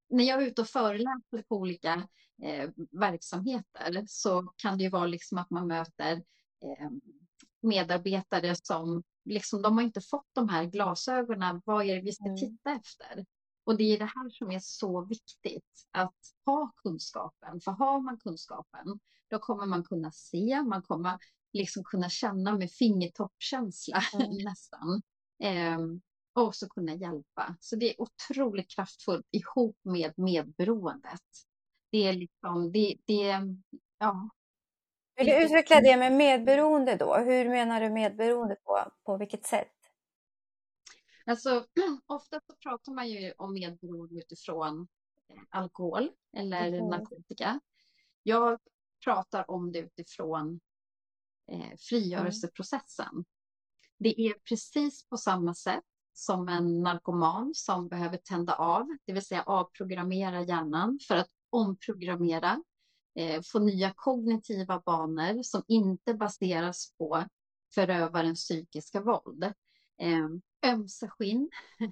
När 0.09 0.24
jag 0.24 0.42
är 0.42 0.46
ute 0.46 0.61
och 0.62 0.68
föreläser 0.68 1.42
på 1.48 1.57
olika 1.57 2.09
eh, 2.42 2.70
verksamheter 2.90 4.05
så 4.07 4.53
kan 4.57 4.79
det 4.79 4.85
ju 4.85 4.90
vara 4.90 5.07
liksom 5.07 5.38
att 5.38 5.50
man 5.50 5.66
möter 5.66 6.12
eh, 6.64 6.90
medarbetare 7.62 8.55
som 8.62 9.03
liksom, 9.24 9.62
de 9.62 9.77
har 9.77 9.85
inte 9.85 10.00
fått 10.00 10.29
de 10.33 10.48
här 10.48 10.64
glasögonen. 10.64 11.62
Vad 11.64 11.87
är 11.87 11.94
det 11.94 12.00
vi 12.00 12.12
ska 12.12 12.24
Mm. 12.24 12.37
titta 12.37 12.70
efter? 12.70 13.27
Och 13.64 13.77
det 13.77 13.85
är 13.85 13.98
det 13.98 14.05
här 14.14 14.31
som 14.31 14.50
är 14.50 14.61
så 14.62 15.05
viktigt, 15.05 15.87
att 15.90 16.16
ha 16.46 16.72
kunskapen. 16.77 17.61
För 17.61 17.70
har 17.72 18.00
man 18.00 18.18
kunskapen, 18.18 19.00
då 19.29 19.38
kommer 19.38 19.66
man 19.66 19.85
kunna 19.85 20.12
se, 20.12 20.62
man 20.62 20.83
kommer 20.83 21.18
liksom 21.53 21.85
kunna 21.85 22.11
känna 22.11 22.59
med 22.59 22.70
fingertoppkänsla 22.70 24.03
Mm. 24.14 24.44
nästan. 24.44 25.03
Ehm, 25.42 26.00
och 26.35 26.42
också 26.42 26.68
kunna 26.68 26.94
hjälpa. 26.94 27.57
Så 27.61 27.77
det 27.77 27.90
är 27.90 28.01
otroligt 28.01 28.70
kraftfullt 28.70 29.27
ihop 29.31 29.77
med 29.83 30.12
medberoendet. 30.16 31.20
Det 31.90 31.99
är 32.09 32.12
liksom, 32.12 32.73
det, 32.73 32.97
det 33.07 33.40
ja. 33.99 34.31
Vill 35.16 35.27
du 35.27 35.44
utveckla 35.44 35.81
det 35.81 35.97
med 35.97 36.12
medberoende 36.12 36.97
då? 36.97 37.16
Hur 37.16 37.49
menar 37.49 37.81
du 37.81 37.90
medberoende 37.90 38.57
på, 38.64 38.90
på 39.05 39.16
vilket 39.16 39.47
sätt? 39.47 39.70
Alltså, 41.27 41.66
ofta 42.07 42.40
så 42.47 42.57
pratar 42.57 42.92
man 42.92 43.09
ju 43.09 43.33
om 43.38 43.53
medberoende 43.55 44.14
utifrån 44.18 44.88
eh, 45.29 45.42
alkohol 45.51 46.11
eller 46.37 46.81
Mhm. 46.81 46.90
narkotika. 46.90 47.61
Jag 48.23 48.59
pratar 49.05 49.51
om 49.51 49.73
det 49.73 49.79
utifrån 49.79 50.61
eh, 51.53 51.77
frigörelseprocessen. 51.79 53.25
Det 53.99 54.20
är 54.20 54.35
precis 54.49 55.09
på 55.09 55.16
samma 55.16 55.55
sätt 55.55 55.85
som 56.14 56.48
en 56.48 56.83
narkoman 56.83 57.53
som 57.55 57.88
behöver 57.88 58.16
tända 58.16 58.55
av, 58.55 58.96
det 59.07 59.12
vill 59.12 59.24
säga 59.24 59.42
avprogrammera 59.42 60.42
hjärnan 60.42 60.98
för 61.09 61.16
att 61.16 61.29
omprogrammera, 61.50 62.62
eh, 63.14 63.42
få 63.53 63.59
nya 63.59 63.92
kognitiva 63.96 64.83
banor 64.87 65.42
som 65.42 65.62
inte 65.68 66.14
baseras 66.14 66.92
på 66.98 67.24
förövarens 67.74 68.44
psykiska 68.44 69.00
våld. 69.00 69.44
Eh, 69.98 70.29
ömsa 70.66 71.09
skinn 71.09 71.50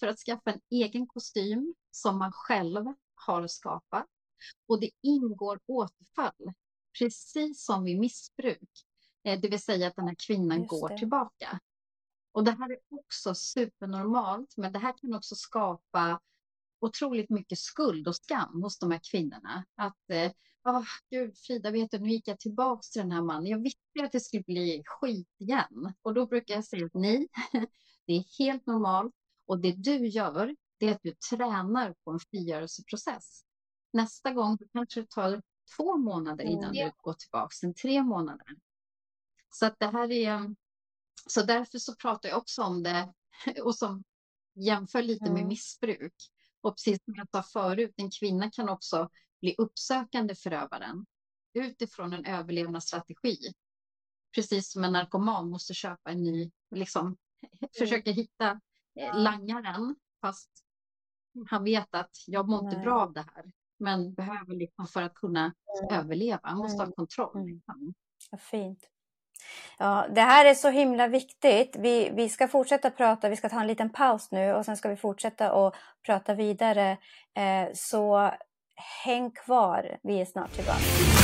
för 0.00 0.06
att 0.06 0.18
skaffa 0.18 0.50
en 0.50 0.60
egen 0.70 1.06
kostym 1.06 1.74
som 1.90 2.18
man 2.18 2.32
själv 2.32 2.84
har 3.14 3.46
skapat. 3.46 4.06
Och 4.68 4.80
det 4.80 4.90
ingår 5.02 5.60
återfall, 5.66 6.52
precis 6.98 7.64
som 7.64 7.84
vid 7.84 7.98
missbruk. 7.98 8.70
Eh, 9.24 9.40
det 9.40 9.48
vill 9.48 9.62
säga 9.62 9.86
att 9.86 9.96
den 9.96 10.08
här 10.08 10.16
kvinnan 10.26 10.66
går 10.66 10.88
tillbaka. 10.98 11.60
Och 12.34 12.44
det 12.44 12.50
här 12.50 12.70
är 12.72 12.78
också 12.90 13.34
supernormalt, 13.34 14.56
men 14.56 14.72
det 14.72 14.78
här 14.78 14.94
kan 14.98 15.14
också 15.14 15.34
skapa 15.34 16.20
otroligt 16.80 17.30
mycket 17.30 17.58
skuld 17.58 18.08
och 18.08 18.16
skam 18.16 18.62
hos 18.62 18.78
de 18.78 18.90
här 18.90 19.00
kvinnorna. 19.10 19.64
Att, 19.74 20.10
eh, 20.10 20.32
oh, 20.64 20.84
gud 21.10 21.38
Frida, 21.38 21.70
vet 21.70 21.90
du, 21.90 21.98
nu 21.98 22.08
gick 22.08 22.28
jag 22.28 22.40
tillbaka 22.40 22.80
till 22.92 23.02
den 23.02 23.12
här 23.12 23.22
mannen. 23.22 23.46
Jag 23.46 23.62
visste 23.62 24.04
att 24.04 24.12
det 24.12 24.20
skulle 24.20 24.42
bli 24.42 24.82
skit 24.86 25.28
igen. 25.38 25.92
Och 26.02 26.14
då 26.14 26.26
brukar 26.26 26.54
jag 26.54 26.64
säga 26.64 26.86
att 26.86 26.94
nej, 26.94 27.28
det 28.06 28.12
är 28.12 28.24
helt 28.38 28.66
normalt. 28.66 29.14
Och 29.46 29.58
det 29.60 29.72
du 29.72 30.06
gör, 30.06 30.56
det 30.78 30.86
är 30.86 30.92
att 30.92 31.02
du 31.02 31.14
tränar 31.30 31.94
på 32.04 32.10
en 32.10 32.20
frigörelseprocess. 32.30 33.44
Nästa 33.92 34.32
gång 34.32 34.58
kanske 34.72 35.00
det 35.00 35.10
tar 35.10 35.42
två 35.76 35.96
månader 35.96 36.44
innan 36.44 36.76
mm. 36.76 36.86
du 36.86 36.92
går 36.96 37.14
tillbaka, 37.14 37.50
sen 37.50 37.74
tre 37.74 38.02
månader. 38.02 38.56
Så 39.50 39.66
att 39.66 39.78
det 39.78 39.86
här 39.86 40.12
är, 40.12 40.54
så 41.26 41.42
därför 41.42 41.78
så 41.78 41.96
pratar 41.96 42.28
jag 42.28 42.38
också 42.38 42.62
om 42.62 42.82
det 42.82 43.12
och 43.62 43.74
som 43.74 44.04
jämför 44.54 45.02
lite 45.02 45.24
mm. 45.24 45.34
med 45.34 45.46
missbruk. 45.46 46.14
Och 46.60 46.74
precis 46.76 47.04
som 47.04 47.14
jag 47.16 47.28
sa 47.30 47.42
förut, 47.42 47.94
en 47.96 48.10
kvinna 48.10 48.50
kan 48.50 48.68
också 48.68 49.08
bli 49.40 49.54
uppsökande 49.58 50.34
förövaren 50.34 51.06
utifrån 51.54 52.12
en 52.12 52.24
överlevnadsstrategi. 52.24 53.52
Precis 54.34 54.72
som 54.72 54.84
en 54.84 54.92
narkoman 54.92 55.50
måste 55.50 55.74
köpa 55.74 56.10
en 56.10 56.22
ny, 56.22 56.50
liksom 56.70 57.06
mm. 57.06 57.70
försöka 57.78 58.10
hitta 58.10 58.60
eh, 59.00 59.22
langaren 59.22 59.96
fast 60.20 60.50
han 61.50 61.64
vet 61.64 61.94
att 61.94 62.16
jag 62.26 62.48
mår 62.48 62.64
inte 62.64 62.76
bra 62.76 63.00
av 63.00 63.12
det 63.12 63.26
här 63.34 63.52
men 63.78 64.14
behöver 64.14 64.54
liksom 64.54 64.86
för 64.86 65.02
att 65.02 65.14
kunna 65.14 65.40
mm. 65.40 66.00
överleva, 66.00 66.40
han 66.42 66.58
måste 66.58 66.76
ha 66.76 66.84
mm. 66.84 66.94
kontroll. 66.94 67.36
Mm. 67.36 67.54
Liksom. 67.54 67.94
Ja, 68.30 68.38
fint. 68.38 68.90
Ja, 69.78 70.06
det 70.10 70.20
här 70.20 70.44
är 70.44 70.54
så 70.54 70.68
himla 70.68 71.08
viktigt. 71.08 71.76
Vi, 71.78 72.10
vi 72.12 72.28
ska 72.28 72.48
fortsätta 72.48 72.90
prata, 72.90 73.28
vi 73.28 73.36
ska 73.36 73.48
ta 73.48 73.60
en 73.60 73.66
liten 73.66 73.90
paus 73.90 74.30
nu 74.30 74.52
och 74.52 74.64
sen 74.64 74.76
ska 74.76 74.88
vi 74.88 74.96
fortsätta 74.96 75.52
och 75.52 75.74
prata 76.06 76.34
vidare. 76.34 76.90
Eh, 77.36 77.72
så 77.74 78.30
häng 79.04 79.30
kvar, 79.30 79.96
vi 80.02 80.20
är 80.20 80.24
snart 80.24 80.52
tillbaka. 80.52 81.23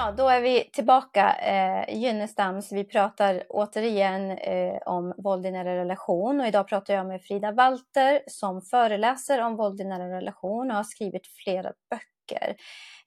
Ja, 0.00 0.14
då 0.16 0.28
är 0.28 0.40
vi 0.40 0.70
tillbaka. 0.72 1.34
Eh, 1.34 1.98
Gynnestams. 1.98 2.72
Vi 2.72 2.84
pratar 2.84 3.42
återigen 3.48 4.30
eh, 4.30 4.78
om 4.86 5.14
våld 5.16 5.46
i 5.46 5.50
nära 5.50 5.76
relation 5.76 6.40
och 6.40 6.46
idag 6.46 6.68
pratar 6.68 6.94
jag 6.94 7.06
med 7.06 7.22
Frida 7.22 7.52
Walter 7.52 8.22
som 8.26 8.62
föreläser 8.62 9.42
om 9.42 9.56
våld 9.56 9.80
i 9.80 9.84
nära 9.84 10.16
relation 10.16 10.70
och 10.70 10.76
har 10.76 10.84
skrivit 10.84 11.26
flera 11.44 11.72
böcker. 11.90 12.56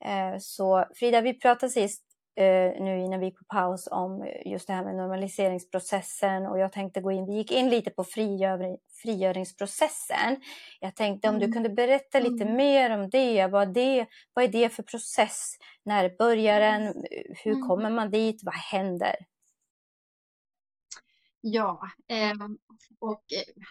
Eh, 0.06 0.36
så 0.40 0.86
Frida, 0.96 1.22
vi 1.22 1.34
pratade 1.34 1.70
sist 1.70 2.13
eh, 2.36 2.84
nu 2.84 3.00
innan 3.00 3.20
vi 3.20 3.26
gick 3.26 3.38
på 3.38 3.46
paus 3.46 3.88
om 3.92 4.28
just 4.46 4.68
det 4.68 4.74
här 4.74 4.84
med 4.84 4.96
normaliseringsprocessen 4.96 6.46
och 6.46 6.60
jag 6.60 6.72
tänkte 6.72 7.02
gå 7.02 7.12
in, 7.12 7.26
vi 7.26 7.34
gick 7.34 7.52
in 7.52 7.70
lite 7.70 7.90
på 7.92 8.04
frigör, 8.04 8.78
frigöringsprocessen. 9.02 10.38
Jag 10.80 10.96
tänkte 10.96 11.30
om 11.30 11.40
du 11.40 11.46
mm. 11.46 11.54
kunde 11.54 11.70
berätta 11.70 12.20
lite 12.20 12.44
mm. 12.44 12.56
mer 12.56 12.98
om 12.98 13.10
det 13.10 13.48
vad, 13.48 13.74
det, 13.74 14.06
vad 14.34 14.46
är 14.46 14.50
det 14.50 14.70
för 14.70 14.84
process? 14.84 15.58
När 15.86 16.18
börjar 16.18 16.60
den? 16.60 16.94
Hur 17.44 17.54
mm. 17.54 17.68
kommer 17.68 17.90
man 17.90 18.12
dit? 18.12 18.42
Vad 18.44 18.56
händer? 18.56 19.16
Ja, 21.42 21.82
eh, 22.08 22.34
och 23.00 23.24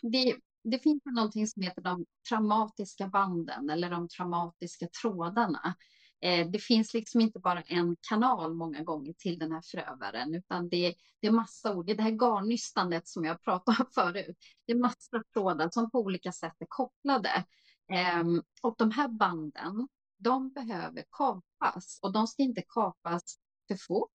det, 0.02 0.36
det 0.64 0.78
finns 0.78 1.02
någonting 1.04 1.46
som 1.46 1.62
heter 1.62 1.82
de 1.82 2.04
traumatiska 2.28 3.06
banden 3.06 3.70
eller 3.70 3.90
de 3.90 4.08
traumatiska 4.08 4.86
trådarna. 5.02 5.74
Eh, 6.22 6.50
det 6.50 6.58
finns 6.58 6.94
liksom 6.94 7.20
inte 7.20 7.38
bara 7.38 7.62
en 7.62 7.96
kanal 8.08 8.54
många 8.54 8.82
gånger 8.82 9.12
till 9.12 9.38
den 9.38 9.52
här 9.52 9.62
förövaren, 9.70 10.34
utan 10.34 10.68
det, 10.68 10.94
det 11.20 11.26
är 11.26 11.30
massa 11.32 11.74
ord. 11.74 11.86
Det 11.86 12.02
här 12.02 12.10
garnnystandet 12.10 13.08
som 13.08 13.24
jag 13.24 13.42
pratade 13.42 13.76
om 13.80 13.86
förut, 13.94 14.36
det 14.66 14.72
är 14.72 14.76
massa 14.76 15.22
trådar 15.32 15.70
som 15.70 15.90
på 15.90 15.98
olika 15.98 16.32
sätt 16.32 16.54
är 16.58 16.66
kopplade. 16.68 17.44
Ehm, 17.92 18.42
och 18.62 18.74
de 18.78 18.90
här 18.90 19.08
banden, 19.08 19.88
de 20.18 20.52
behöver 20.52 21.04
kapas 21.10 21.98
och 22.02 22.12
de 22.12 22.26
ska 22.26 22.42
inte 22.42 22.62
kapas 22.68 23.22
för 23.68 23.76
fort. 23.76 24.10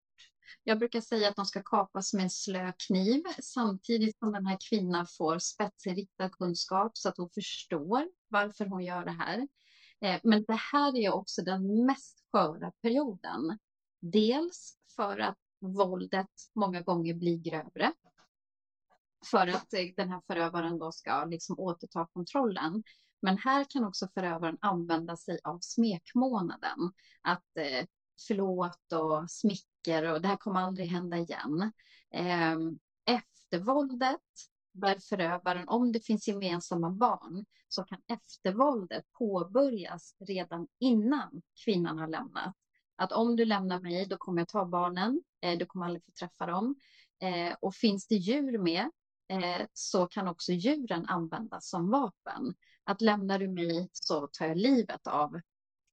Jag 0.63 0.79
brukar 0.79 1.01
säga 1.01 1.29
att 1.29 1.35
de 1.35 1.45
ska 1.45 1.63
kapas 1.63 2.13
med 2.13 2.23
en 2.23 2.29
slö 2.29 2.73
kniv 2.87 3.23
samtidigt 3.39 4.19
som 4.19 4.31
den 4.31 4.45
här 4.45 4.57
kvinnan 4.69 5.05
får 5.17 5.39
spetsinriktad 5.39 6.29
kunskap 6.29 6.97
så 6.97 7.09
att 7.09 7.17
hon 7.17 7.29
förstår 7.29 8.07
varför 8.27 8.65
hon 8.65 8.85
gör 8.85 9.05
det 9.05 9.11
här. 9.11 9.47
Eh, 10.01 10.19
men 10.23 10.43
det 10.47 10.59
här 10.73 10.97
är 10.97 11.13
också 11.13 11.41
den 11.41 11.85
mest 11.85 12.23
sköra 12.31 12.71
perioden. 12.81 13.59
Dels 13.99 14.77
för 14.95 15.19
att 15.19 15.37
våldet 15.59 16.31
många 16.55 16.81
gånger 16.81 17.13
blir 17.13 17.37
grövre. 17.37 17.93
För 19.31 19.47
att 19.47 19.73
eh, 19.73 19.85
den 19.97 20.09
här 20.09 20.21
förövaren 20.27 20.79
då 20.79 20.91
ska 20.91 21.25
liksom 21.25 21.59
återta 21.59 22.07
kontrollen. 22.13 22.83
Men 23.21 23.37
här 23.37 23.65
kan 23.69 23.83
också 23.83 24.07
förövaren 24.13 24.57
använda 24.61 25.17
sig 25.17 25.39
av 25.43 25.59
smekmånaden. 25.61 26.91
Att 27.21 27.57
eh, 27.57 27.85
förlåt 28.27 28.91
och 28.93 29.31
smicker 29.31 30.03
och 30.13 30.21
det 30.21 30.27
här 30.27 30.37
kommer 30.37 30.59
aldrig 30.59 30.87
hända 30.87 31.17
igen. 31.17 31.71
Eh, 32.13 32.57
eftervåldet 33.05 34.21
där 34.79 34.99
förövaren, 34.99 35.67
om 35.67 35.91
det 35.91 35.99
finns 35.99 36.27
gemensamma 36.27 36.89
barn, 36.89 37.45
så 37.67 37.83
kan 37.83 38.01
eftervåldet 38.07 39.11
påbörjas 39.11 40.15
redan 40.19 40.67
innan 40.79 41.41
kvinnan 41.65 41.99
har 41.99 42.07
lämnat. 42.07 42.55
Att 42.95 43.11
om 43.11 43.35
du 43.35 43.45
lämnar 43.45 43.79
mig, 43.79 44.05
då 44.05 44.17
kommer 44.17 44.41
jag 44.41 44.47
ta 44.47 44.65
barnen, 44.65 45.21
eh, 45.41 45.57
du 45.57 45.65
kommer 45.65 45.85
aldrig 45.85 46.05
få 46.05 46.11
träffa 46.11 46.45
dem. 46.45 46.75
Eh, 47.21 47.55
och 47.61 47.75
finns 47.75 48.07
det 48.07 48.15
djur 48.15 48.57
med, 48.57 48.91
eh, 49.29 49.67
så 49.73 50.07
kan 50.07 50.27
också 50.27 50.51
djuren 50.51 51.05
användas 51.05 51.69
som 51.69 51.89
vapen. 51.89 52.55
Att 52.83 53.01
lämnar 53.01 53.39
du 53.39 53.47
mig 53.47 53.89
så 53.91 54.27
tar 54.27 54.45
jag 54.45 54.57
livet 54.57 55.07
av, 55.07 55.41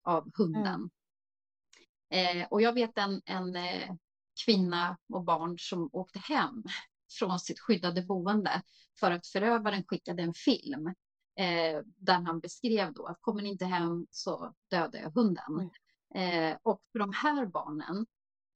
av 0.02 0.30
hunden. 0.34 0.90
Mm. 2.10 2.46
och 2.50 2.62
jag 2.62 2.72
vet 2.72 2.98
en, 2.98 3.22
en 3.24 3.56
kvinna 4.44 4.96
och 5.12 5.24
barn 5.24 5.58
som 5.58 5.90
åkte 5.92 6.18
hem 6.18 6.64
från 7.18 7.38
sitt 7.38 7.60
skyddade 7.60 8.02
boende 8.02 8.62
för 9.00 9.10
att 9.10 9.26
förövaren 9.26 9.84
skickade 9.86 10.22
en 10.22 10.34
film 10.34 10.86
eh, 11.38 11.80
där 11.96 12.20
han 12.26 12.40
beskrev 12.40 12.92
då 12.92 13.06
att 13.06 13.18
kommer 13.20 13.42
ni 13.42 13.48
inte 13.48 13.64
hem 13.64 14.06
så 14.10 14.54
dödar 14.70 15.00
jag 15.00 15.10
hunden. 15.10 15.70
Mm. 16.14 16.50
Eh, 16.52 16.58
och 16.62 16.80
för 16.92 16.98
de 16.98 17.12
här 17.12 17.46
barnen 17.46 18.06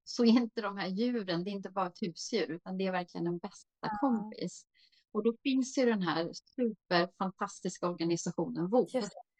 så 0.05 0.25
är 0.25 0.29
inte 0.29 0.61
de 0.61 0.77
här 0.77 0.89
djuren, 0.89 1.45
det 1.45 1.51
är 1.51 1.53
inte 1.53 1.71
bara 1.71 1.87
ett 1.87 2.03
husdjur, 2.03 2.51
utan 2.51 2.79
det 2.79 2.87
är 2.87 2.93
verkligen 2.93 3.27
en 3.27 3.39
bästa 3.39 3.99
kompis. 4.01 4.67
Och 5.13 5.25
då 5.25 5.37
finns 5.43 5.79
ju 5.79 5.87
den 5.87 6.03
här 6.03 6.31
superfantastiska 6.33 7.89
organisationen 7.89 8.71
VOV 8.71 8.89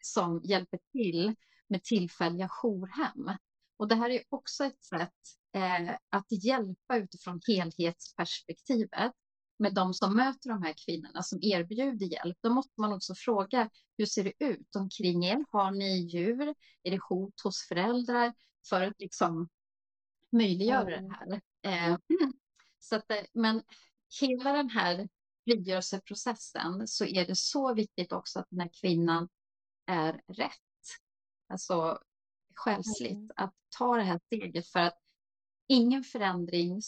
som 0.01 0.41
hjälper 0.43 0.79
till 0.91 1.35
med 1.67 1.83
tillfälliga 1.83 2.49
jourhem. 2.49 3.37
Och 3.79 3.87
det 3.87 3.95
här 3.95 4.09
är 4.09 4.23
också 4.29 4.63
ett 4.65 4.83
sätt 4.83 5.13
eh, 5.55 5.89
att 6.09 6.45
hjälpa 6.45 6.97
utifrån 6.97 7.41
helhetsperspektivet 7.47 9.13
med 9.59 9.73
de 9.73 9.93
som 9.93 10.15
möter 10.15 10.49
de 10.49 10.63
här 10.63 10.73
kvinnorna 10.85 11.23
som 11.23 11.39
erbjuder 11.41 12.05
hjälp. 12.05 12.37
Då 12.41 12.49
måste 12.49 12.81
man 12.81 12.93
också 12.93 13.13
fråga 13.15 13.69
hur 13.97 14.05
ser 14.05 14.23
det 14.23 14.33
ut 14.39 14.75
omkring 14.75 15.25
er? 15.25 15.45
Har 15.51 15.71
ni 15.71 15.97
djur? 15.97 16.55
Är 16.83 16.91
det 16.91 16.99
hot 17.09 17.41
hos 17.43 17.67
föräldrar? 17.67 18.33
För 18.69 18.81
att 18.81 18.99
liksom 18.99 19.49
möjliggöra 20.31 20.97
mm. 20.97 21.09
det 21.09 21.15
här. 21.15 21.91
Eh, 21.91 21.97
så 22.79 22.95
att, 22.95 23.11
eh, 23.11 23.23
men 23.33 23.63
hela 24.21 24.53
den 24.53 24.69
här 24.69 25.09
frigörelseprocessen 25.45 26.87
så 26.87 27.05
är 27.05 27.27
det 27.27 27.35
så 27.35 27.73
viktigt 27.73 28.11
också 28.11 28.39
att 28.39 28.47
den 28.49 28.59
här 28.59 28.71
kvinnan 28.81 29.29
är 29.85 30.21
rätt. 30.27 30.51
Alltså 31.47 31.99
själsligt, 32.59 33.11
mm. 33.11 33.31
att 33.35 33.53
ta 33.77 33.95
det 33.95 34.03
här 34.03 34.19
steget 34.25 34.67
för 34.67 34.79
att 34.79 34.99
ingen 35.67 36.03
förändring 36.03 36.81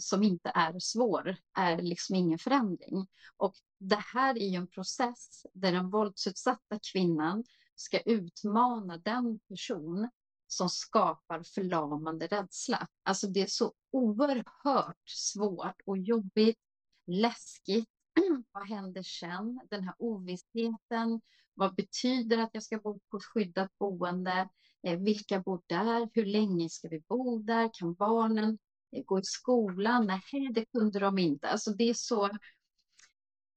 som 0.00 0.22
inte 0.22 0.52
är 0.54 0.78
svår 0.78 1.36
är 1.56 1.82
liksom 1.82 2.16
ingen 2.16 2.38
förändring. 2.38 3.06
Och 3.36 3.54
det 3.78 4.02
här 4.14 4.38
är 4.38 4.48
ju 4.48 4.56
en 4.56 4.66
process 4.66 5.46
där 5.52 5.72
den 5.72 5.90
våldsutsatta 5.90 6.78
kvinnan 6.92 7.44
ska 7.74 8.00
utmana 8.00 8.96
den 8.96 9.38
person 9.48 10.10
som 10.46 10.68
skapar 10.68 11.42
förlamande 11.42 12.26
rädsla. 12.26 12.88
Alltså 13.02 13.26
det 13.26 13.42
är 13.42 13.46
så 13.46 13.72
oerhört 13.90 15.08
svårt 15.08 15.80
och 15.86 15.98
jobbigt, 15.98 16.58
läskigt. 17.06 17.88
vad 18.52 18.68
händer 18.68 19.02
sen? 19.02 19.60
Den 19.70 19.84
här 19.84 19.94
ovissheten. 19.98 21.20
Vad 21.54 21.74
betyder 21.74 22.38
att 22.38 22.50
jag 22.52 22.62
ska 22.62 22.78
bo 22.78 23.00
på 23.10 23.16
ett 23.16 23.24
skyddat 23.24 23.78
boende? 23.78 24.48
Eh, 24.86 24.98
vilka 24.98 25.40
bor 25.40 25.62
där? 25.66 26.08
Hur 26.12 26.26
länge 26.26 26.68
ska 26.68 26.88
vi 26.88 27.00
bo 27.08 27.38
där? 27.38 27.70
Kan 27.72 27.94
barnen 27.94 28.58
eh, 28.92 29.02
gå 29.04 29.18
i 29.18 29.24
skolan? 29.24 30.06
Nej, 30.06 30.52
det 30.52 30.64
kunde 30.64 30.98
de 30.98 31.18
inte. 31.18 31.48
Alltså 31.48 31.70
det 31.70 31.84
är 31.84 31.94
så 31.94 32.30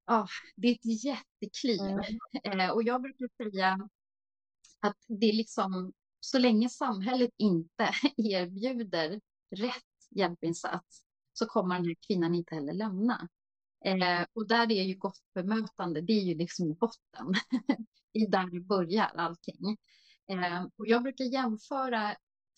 ja, 0.05 0.27
det 0.55 0.67
är 0.67 0.73
ett 0.73 1.03
jättekliv. 1.03 1.79
Mm. 1.81 2.59
Eh, 2.59 2.69
och 2.69 2.83
jag 2.83 3.01
brukar 3.01 3.29
säga 3.43 3.89
att 4.79 4.97
det 5.07 5.25
är 5.25 5.33
liksom 5.33 5.93
så 6.19 6.39
länge 6.39 6.69
samhället 6.69 7.31
inte 7.37 7.91
erbjuder 8.17 9.21
rätt 9.55 9.83
hjälpinsats 10.09 11.03
så 11.33 11.45
kommer 11.45 11.75
den 11.75 11.85
här 11.85 11.95
kvinnan 12.07 12.35
inte 12.35 12.55
heller 12.55 12.73
lämna. 12.73 13.27
Eh, 13.85 14.25
och 14.33 14.47
där 14.47 14.71
är 14.71 14.83
ju 14.83 14.95
gott 14.95 15.23
bemötande, 15.33 16.01
det 16.01 16.13
är 16.13 16.23
ju 16.23 16.35
liksom 16.35 16.73
botten. 16.73 17.33
är 18.13 18.27
där 18.27 18.51
det 18.51 18.59
börjar 18.59 19.05
allting. 19.15 19.77
Eh, 20.27 20.63
och 20.77 20.87
jag 20.87 21.03
brukar 21.03 21.25
jämföra 21.25 22.15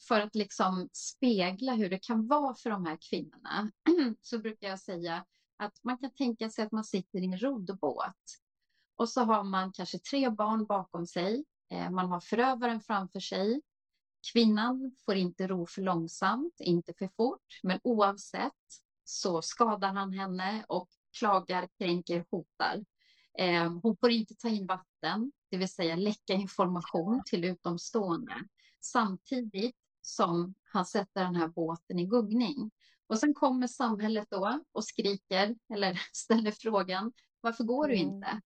för 0.08 0.19
att 0.21 0.36
liksom 0.36 0.89
spegla 0.93 1.73
hur 1.73 1.89
det 1.89 1.99
kan 1.99 2.27
vara 2.27 2.55
för 2.55 2.69
de 2.69 2.86
här 2.86 2.97
kvinnorna. 3.10 3.71
så 4.21 4.39
brukar 4.39 4.67
jag 4.67 4.79
säga 4.79 5.25
att 5.58 5.84
man 5.84 5.97
kan 5.97 6.13
tänka 6.13 6.49
sig 6.49 6.65
att 6.65 6.71
man 6.71 6.84
sitter 6.84 7.19
i 7.19 7.25
en 7.25 7.39
roddbåt 7.39 8.15
och 8.95 9.10
så 9.10 9.21
har 9.21 9.43
man 9.43 9.71
kanske 9.71 9.99
tre 9.99 10.29
barn 10.29 10.65
bakom 10.65 11.08
sig. 11.08 11.45
Eh, 11.71 11.89
man 11.89 12.10
har 12.10 12.19
förövaren 12.19 12.82
framför 12.82 13.19
sig. 13.19 13.62
Kvinnan 14.34 14.95
får 15.05 15.15
inte 15.15 15.47
ro 15.47 15.65
för 15.65 15.82
långsamt, 15.82 16.55
inte 16.60 16.93
för 16.93 17.10
fort, 17.17 17.60
men 17.63 17.79
oavsett 17.84 18.53
så 19.03 19.41
skadar 19.41 19.93
han 19.93 20.13
henne 20.13 20.65
och 20.67 20.89
klagar, 21.19 21.67
kränker, 21.77 22.25
hotar. 22.32 22.86
Eh, 23.38 23.73
hon 23.84 23.97
får 23.97 24.12
inte 24.12 24.36
ta 24.36 24.49
in 24.49 24.67
vatten, 24.67 25.32
det 25.49 25.57
vill 25.57 25.69
säga 25.69 25.95
läcka 25.95 26.33
information 26.33 27.21
till 27.25 27.45
utomstående, 27.45 28.35
samtidigt 28.79 29.75
som 30.01 30.53
han 30.63 30.85
sätter 30.85 31.23
den 31.23 31.35
här 31.35 31.47
båten 31.47 31.99
i 31.99 32.05
gungning. 32.05 32.71
Och 33.07 33.19
sen 33.19 33.33
kommer 33.33 33.67
samhället 33.67 34.27
då 34.29 34.63
och 34.71 34.85
skriker 34.85 35.55
eller 35.73 36.01
ställer 36.13 36.51
frågan, 36.51 37.12
varför 37.41 37.63
går 37.63 37.88
du 37.88 37.95
mm. 37.95 38.07
inte? 38.07 38.41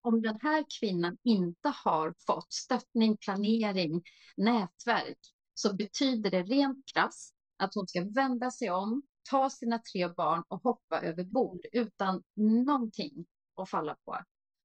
Om 0.00 0.22
den 0.22 0.38
här 0.42 0.64
kvinnan 0.80 1.16
inte 1.22 1.68
har 1.84 2.14
fått 2.26 2.52
stöttning, 2.52 3.16
planering, 3.16 4.02
nätverk, 4.36 5.18
så 5.54 5.74
betyder 5.74 6.30
det 6.30 6.42
rent 6.42 6.78
krasst 6.94 7.34
att 7.56 7.74
hon 7.74 7.86
ska 7.86 8.04
vända 8.04 8.50
sig 8.50 8.70
om, 8.70 9.02
ta 9.30 9.50
sina 9.50 9.78
tre 9.78 10.08
barn 10.08 10.44
och 10.48 10.62
hoppa 10.62 11.00
över 11.00 11.24
bord 11.24 11.60
utan 11.72 12.22
någonting 12.36 13.26
att 13.56 13.70
falla 13.70 13.96
på. 14.04 14.18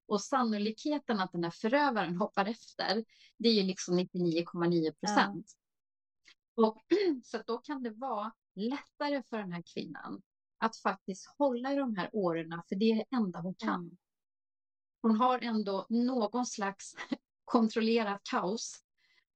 Och 0.09 0.21
sannolikheten 0.21 1.19
att 1.19 1.31
den 1.31 1.43
här 1.43 1.51
förövaren 1.51 2.17
hoppar 2.17 2.45
efter, 2.45 3.05
det 3.37 3.49
är 3.49 3.53
ju 3.53 3.63
liksom 3.63 3.99
99,9 3.99 4.91
procent. 4.91 5.51
Ja. 6.55 6.81
så 7.23 7.41
då 7.47 7.57
kan 7.57 7.83
det 7.83 7.89
vara 7.89 8.31
lättare 8.55 9.23
för 9.23 9.37
den 9.37 9.51
här 9.51 9.63
kvinnan 9.73 10.21
att 10.57 10.77
faktiskt 10.77 11.27
hålla 11.37 11.73
i 11.73 11.75
de 11.75 11.95
här 11.95 12.09
åren, 12.13 12.61
för 12.69 12.75
det 12.75 12.91
är 12.91 12.95
det 12.95 13.15
enda 13.15 13.39
hon 13.39 13.55
kan. 13.55 13.97
Hon 15.01 15.15
har 15.15 15.39
ändå 15.39 15.85
någon 15.89 16.45
slags 16.45 16.95
kontrollerat 17.45 18.21
kaos. 18.31 18.83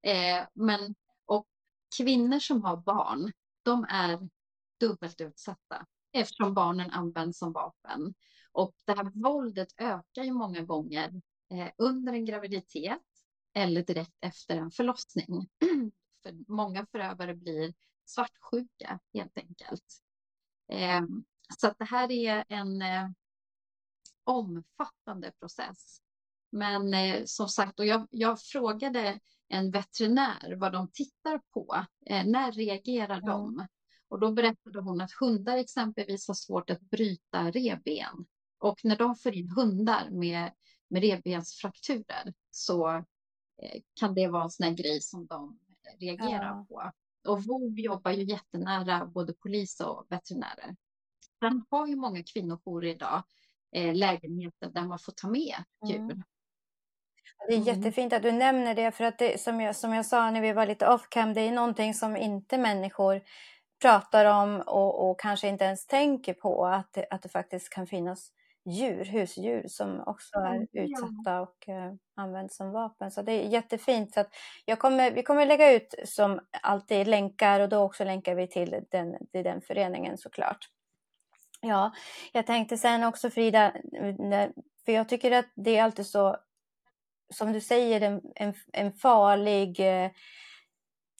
Eh, 0.02 0.46
men, 0.54 0.94
och 1.24 1.46
kvinnor 1.96 2.38
som 2.38 2.62
har 2.62 2.76
barn, 2.76 3.32
de 3.62 3.86
är 3.88 4.28
dubbelt 4.80 5.20
utsatta 5.20 5.86
eftersom 6.12 6.54
barnen 6.54 6.90
används 6.90 7.38
som 7.38 7.52
vapen. 7.52 8.14
Och 8.54 8.74
det 8.84 8.92
här 8.92 9.10
våldet 9.14 9.68
ökar 9.76 10.24
ju 10.24 10.32
många 10.32 10.62
gånger 10.62 11.22
eh, 11.50 11.68
under 11.78 12.12
en 12.12 12.24
graviditet 12.24 13.02
eller 13.54 13.82
direkt 13.82 14.16
efter 14.20 14.56
en 14.56 14.70
förlossning. 14.70 15.48
För 16.22 16.52
många 16.52 16.86
förövare 16.86 17.34
blir 17.34 17.74
svartsjuka 18.04 18.98
helt 19.14 19.38
enkelt. 19.38 19.84
Eh, 20.72 21.02
så 21.58 21.66
att 21.66 21.78
det 21.78 21.84
här 21.84 22.12
är 22.12 22.44
en 22.48 22.82
eh, 22.82 23.08
omfattande 24.24 25.32
process. 25.38 26.00
Men 26.50 26.94
eh, 26.94 27.22
som 27.24 27.48
sagt, 27.48 27.80
och 27.80 27.86
jag, 27.86 28.06
jag, 28.10 28.40
frågade 28.40 29.20
en 29.48 29.70
veterinär 29.70 30.56
vad 30.56 30.72
de 30.72 30.90
tittar 30.92 31.40
på. 31.50 31.84
Eh, 32.06 32.26
när 32.26 32.52
reagerar 32.52 33.20
de? 33.20 33.66
Och 34.08 34.20
då 34.20 34.32
berättade 34.32 34.80
hon 34.80 35.00
att 35.00 35.12
hundar 35.12 35.56
exempelvis 35.56 36.28
har 36.28 36.34
svårt 36.34 36.70
att 36.70 36.80
bryta 36.80 37.50
reben. 37.50 38.26
Och 38.64 38.84
när 38.84 38.96
de 38.96 39.16
får 39.16 39.34
in 39.34 39.50
hundar 39.50 40.10
med, 40.10 40.52
med 40.88 41.02
revbensfrakturer 41.02 42.34
så 42.50 42.88
eh, 43.62 43.80
kan 44.00 44.14
det 44.14 44.28
vara 44.28 44.42
en 44.42 44.50
sån 44.50 44.64
här 44.64 44.72
grej 44.74 45.00
som 45.00 45.26
de 45.26 45.58
reagerar 46.00 46.44
ja. 46.44 46.66
på. 46.68 46.92
Och 47.30 47.44
VOV 47.44 47.78
jobbar 47.78 48.10
ju 48.10 48.24
jättenära 48.24 49.06
både 49.06 49.32
polis 49.32 49.80
och 49.80 50.06
veterinärer. 50.08 50.76
Sen 51.40 51.64
har 51.70 51.86
ju 51.86 51.96
många 51.96 52.22
kvinnojourer 52.22 52.88
idag 52.88 53.22
eh, 53.72 53.94
lägenheter 53.94 54.70
där 54.70 54.84
man 54.84 54.98
får 54.98 55.12
ta 55.12 55.28
med 55.28 55.64
djur. 55.88 55.96
Mm. 55.96 56.22
Det 57.48 57.54
är 57.54 57.58
mm. 57.58 57.76
jättefint 57.76 58.12
att 58.12 58.22
du 58.22 58.32
nämner 58.32 58.74
det, 58.74 58.90
för 58.90 59.04
att 59.04 59.18
det, 59.18 59.40
som, 59.40 59.60
jag, 59.60 59.76
som 59.76 59.92
jag 59.92 60.06
sa 60.06 60.30
när 60.30 60.40
vi 60.40 60.52
var 60.52 60.66
lite 60.66 60.88
off 60.88 61.08
cam, 61.08 61.34
det 61.34 61.40
är 61.40 61.52
någonting 61.52 61.94
som 61.94 62.16
inte 62.16 62.58
människor 62.58 63.22
pratar 63.82 64.24
om 64.24 64.60
och, 64.60 65.10
och 65.10 65.20
kanske 65.20 65.48
inte 65.48 65.64
ens 65.64 65.86
tänker 65.86 66.34
på 66.34 66.66
att 66.66 66.98
att 67.10 67.22
det 67.22 67.28
faktiskt 67.28 67.70
kan 67.70 67.86
finnas 67.86 68.32
djur, 68.64 69.04
husdjur 69.04 69.64
som 69.68 70.00
också 70.06 70.38
är 70.38 70.66
utsatta 70.72 71.40
och 71.40 71.68
uh, 71.68 71.94
används 72.16 72.56
som 72.56 72.72
vapen. 72.72 73.10
Så 73.10 73.22
det 73.22 73.32
är 73.32 73.48
jättefint. 73.48 74.14
Så 74.14 74.20
att 74.20 74.28
jag 74.64 74.78
kommer, 74.78 75.10
vi 75.10 75.22
kommer 75.22 75.46
lägga 75.46 75.72
ut 75.72 75.94
som 76.04 76.40
alltid 76.62 77.06
länkar 77.06 77.60
och 77.60 77.68
då 77.68 77.78
också 77.78 78.04
länkar 78.04 78.34
vi 78.34 78.46
till 78.46 78.84
den, 78.90 79.26
till 79.32 79.44
den 79.44 79.60
föreningen 79.60 80.18
såklart. 80.18 80.68
Ja, 81.60 81.92
jag 82.32 82.46
tänkte 82.46 82.78
sen 82.78 83.04
också 83.04 83.30
Frida, 83.30 83.72
för 84.84 84.92
jag 84.92 85.08
tycker 85.08 85.32
att 85.32 85.48
det 85.54 85.76
är 85.76 85.82
alltid 85.82 86.06
så, 86.06 86.36
som 87.34 87.52
du 87.52 87.60
säger, 87.60 88.00
en, 88.00 88.20
en, 88.34 88.54
en 88.72 88.92
farlig 88.92 89.80
uh, 89.80 90.10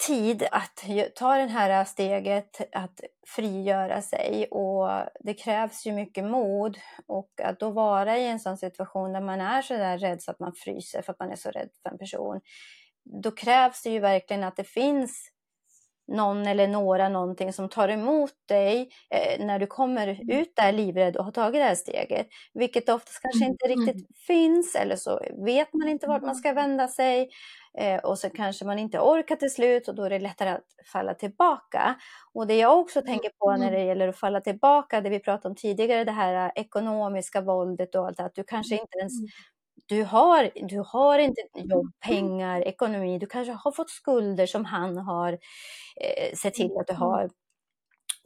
tid 0.07 0.43
att 0.53 0.85
ta 1.15 1.37
det 1.37 1.47
här 1.47 1.85
steget 1.85 2.77
att 2.77 3.01
frigöra 3.27 4.03
sig 4.03 4.47
och 4.51 4.89
det 5.21 5.35
krävs 5.35 5.87
ju 5.87 5.93
mycket 5.93 6.25
mod 6.25 6.79
och 7.07 7.31
att 7.43 7.61
då 7.61 7.71
vara 7.71 8.19
i 8.19 8.27
en 8.27 8.41
sån 8.41 8.59
situation 8.59 9.13
där 9.13 9.21
man 9.21 9.41
är 9.41 9.63
så 9.63 9.75
där 9.75 9.99
rädd 9.99 10.23
så 10.23 10.31
att 10.31 10.41
man 10.41 10.53
fryser 10.57 11.03
för 11.03 11.13
att 11.13 11.19
man 11.19 11.31
är 11.31 11.37
så 11.37 11.51
rädd 11.51 11.69
för 11.83 11.91
en 11.91 11.99
person. 11.99 12.41
Då 13.23 13.31
krävs 13.31 13.83
det 13.83 13.91
ju 13.91 14.01
verkligen 14.01 14.45
att 14.45 14.57
det 14.57 14.65
finns 14.65 15.34
någon 16.09 16.47
eller 16.47 16.69
några 16.69 17.09
någonting 17.09 17.53
som 17.53 17.69
tar 17.69 17.89
emot 17.89 18.33
dig 18.49 18.89
eh, 19.11 19.47
när 19.47 19.59
du 19.59 19.67
kommer 19.67 20.09
mm. 20.09 20.31
ut 20.31 20.57
där 20.57 20.73
livrädd 20.73 21.17
och 21.17 21.25
har 21.25 21.33
tagit 21.33 21.61
det 21.61 21.65
här 21.65 21.75
steget. 21.75 22.27
Vilket 22.55 22.89
oftast 22.89 23.23
kanske 23.23 23.45
inte 23.45 23.67
mm. 23.67 23.79
riktigt 23.79 24.19
finns 24.27 24.75
eller 24.75 24.97
så 24.97 25.21
vet 25.45 25.73
man 25.73 25.89
inte 25.89 26.07
vart 26.07 26.23
man 26.23 26.35
ska 26.35 26.53
vända 26.53 26.89
sig. 26.89 27.29
Eh, 27.79 28.01
och 28.01 28.19
så 28.19 28.31
kanske 28.31 28.65
man 28.65 28.79
inte 28.79 28.99
orkar 28.99 29.37
till 29.37 29.51
slut 29.51 29.89
och 29.89 29.95
då 29.95 30.03
är 30.03 30.11
det 30.11 30.19
lättare 30.19 30.51
att 30.51 30.65
falla 30.93 31.15
tillbaka. 31.15 31.95
Och 32.35 32.47
det 32.47 32.57
jag 32.57 32.79
också 32.79 33.03
tänker 33.03 33.31
på 33.39 33.57
när 33.57 33.71
det 33.71 33.85
gäller 33.85 34.09
att 34.09 34.19
falla 34.19 34.41
tillbaka, 34.41 35.01
det 35.01 35.11
vi 35.11 35.21
pratade 35.21 35.49
om 35.49 35.57
tidigare, 35.57 36.05
det 36.05 36.13
här 36.13 36.53
ekonomiska 36.55 37.41
våldet 37.41 37.95
och 37.95 38.07
allt 38.07 38.21
att 38.21 38.35
du 38.35 38.45
kanske 38.45 38.75
inte 38.75 38.99
ens 38.99 39.13
du 39.87 40.05
har, 40.05 40.51
du 40.69 40.83
har 40.87 41.19
inte 41.19 41.43
jobb, 41.55 41.93
pengar, 42.01 42.61
ekonomi, 42.61 43.19
du 43.19 43.27
kanske 43.27 43.53
har 43.53 43.73
fått 43.73 43.91
skulder 43.91 44.47
som 44.47 44.65
han 44.65 44.99
har 44.99 45.33
eh, 46.01 46.35
sett 46.37 46.55
till 46.55 46.77
att 46.79 46.87
du 46.87 46.93
har. 46.93 47.31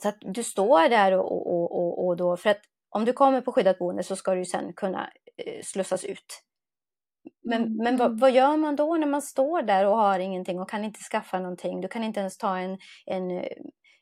Så 0.03 0.09
att 0.09 0.17
du 0.21 0.43
står 0.43 0.89
där 0.89 1.13
och, 1.13 1.47
och, 1.47 1.79
och, 1.79 2.07
och 2.07 2.17
då, 2.17 2.37
för 2.37 2.51
att 2.51 2.61
om 2.91 3.05
du 3.05 3.13
kommer 3.13 3.41
på 3.41 3.53
skyddat 3.53 3.79
boende 3.79 4.03
så 4.03 4.17
ska 4.17 4.35
du 4.35 4.45
sen 4.45 4.73
kunna 4.73 5.11
eh, 5.37 5.63
slussas 5.63 6.05
ut. 6.05 6.43
Men, 7.43 7.63
mm. 7.63 7.77
men 7.77 7.97
vad, 7.97 8.21
vad, 8.21 8.31
gör 8.31 8.57
man 8.57 8.77
då 8.77 8.97
när 8.97 9.07
man 9.07 9.23
står 9.23 9.63
där 9.63 9.87
och 9.87 9.97
har 9.97 10.19
ingenting 10.19 10.61
och 10.61 10.71
kan 10.71 10.85
inte 10.85 11.01
skaffa 11.01 11.39
någonting? 11.39 11.81
Du 11.81 11.89
kan 11.89 12.05
inte 12.05 12.21
ens 12.21 12.39
ta 12.39 12.59
en, 12.59 12.79
en, 13.07 13.45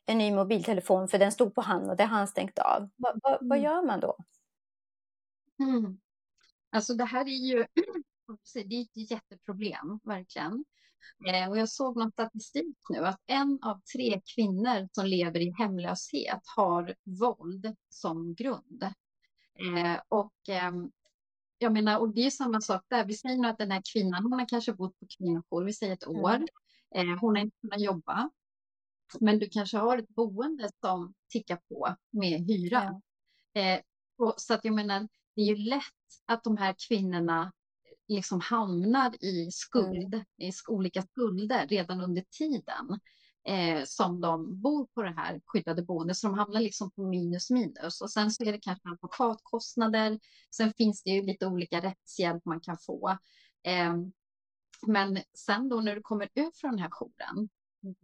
en 0.07 0.19
ny 0.19 0.33
mobiltelefon 0.33 1.09
för 1.09 1.19
den 1.19 1.33
stod 1.33 1.55
på 1.55 1.61
han 1.61 1.91
och 1.91 1.97
det 1.97 2.05
har 2.05 2.17
han 2.17 2.29
stängt 2.29 2.59
av. 2.59 2.81
Va, 2.97 3.13
va, 3.23 3.39
vad 3.41 3.59
mm. 3.59 3.63
gör 3.63 3.87
man 3.87 4.01
då? 4.01 4.17
Mm. 5.61 5.99
Alltså 6.77 6.95
det 6.95 7.05
här 7.05 7.25
är 7.25 7.47
ju 7.47 7.67
det 8.55 8.77
är 8.77 8.83
ett 8.83 9.11
jätteproblem, 9.11 10.01
verkligen. 10.05 10.65
Eh, 11.29 11.49
och 11.49 11.59
jag 11.59 11.69
såg 11.69 11.97
någon 11.97 12.13
statistik 12.13 12.77
nu 12.89 12.99
att 12.99 13.21
en 13.27 13.59
av 13.63 13.81
tre 13.97 14.21
kvinnor 14.35 14.89
som 14.93 15.07
lever 15.07 15.41
i 15.41 15.55
hemlöshet 15.59 16.41
har 16.57 16.95
våld 17.05 17.77
som 17.89 18.35
grund. 18.35 18.83
Eh, 19.59 20.01
och 20.09 20.49
eh, 20.49 20.73
jag 21.59 21.73
menar, 21.73 21.99
och 21.99 22.15
det 22.15 22.27
är 22.27 22.31
samma 22.31 22.61
sak 22.61 22.83
där. 22.89 23.05
Vi 23.05 23.15
säger 23.15 23.37
nu 23.37 23.49
att 23.49 23.59
den 23.59 23.71
här 23.71 23.83
kvinnan, 23.93 24.23
hon 24.23 24.33
har 24.33 24.49
kanske 24.49 24.73
bott 24.73 24.99
på 24.99 25.07
kvinnojour, 25.19 25.65
vi 25.65 25.73
säger 25.73 25.93
ett 25.93 26.07
år. 26.07 26.47
Eh, 26.95 27.19
hon 27.21 27.37
har 27.37 27.43
inte 27.43 27.57
kunnat 27.61 27.81
jobba. 27.81 28.31
Men 29.21 29.39
du 29.39 29.49
kanske 29.49 29.79
har 29.79 29.99
ett 29.99 30.09
boende 30.09 30.71
som 30.81 31.15
tickar 31.29 31.57
på 31.69 31.97
med 32.11 32.41
hyra. 32.41 33.01
Ja. 33.53 33.81
Och, 34.19 34.35
så 34.37 34.55
att 34.55 34.65
jag 34.65 34.75
menar, 34.75 35.09
det 35.37 35.43
är 35.43 35.47
ju 35.47 35.57
lätt 35.57 35.83
att 36.27 36.45
de 36.45 36.57
här 36.57 36.75
kvinnorna 36.89 37.53
liksom 38.09 38.41
hamnar 38.41 39.25
i 39.25 39.51
skuld, 39.51 40.15
mm. 40.15 40.27
i 40.39 40.53
olika 40.69 41.03
skulder 41.03 41.67
redan 41.67 42.01
under 42.01 42.25
tiden 42.39 43.01
eh, 43.49 43.85
som 43.85 44.21
de 44.21 44.61
bor 44.61 44.87
på 44.87 45.03
det 45.03 45.15
här 45.17 45.41
skyddade 45.47 45.83
boendet. 45.83 46.17
Så 46.17 46.27
de 46.27 46.39
hamnar 46.39 46.61
liksom 46.61 46.91
på 46.91 47.03
minus 47.03 47.51
minus. 47.51 48.01
Och 48.01 48.11
sen 48.11 48.31
så 48.31 48.45
är 48.45 48.53
det 48.53 48.59
kanske 48.59 48.89
advokatkostnader. 48.89 50.19
Sen 50.57 50.73
finns 50.73 51.03
det 51.03 51.11
ju 51.11 51.23
lite 51.23 51.47
olika 51.47 51.81
rättshjälp 51.81 52.45
man 52.45 52.61
kan 52.61 52.79
få. 52.79 53.19
Eh, 53.63 53.95
men 54.87 55.19
sen 55.35 55.69
då 55.69 55.81
när 55.81 55.95
du 55.95 56.03
kommer 56.03 56.29
ut 56.35 56.57
från 56.57 56.71
den 56.71 56.81
här 56.81 56.91
jouren. 56.91 57.49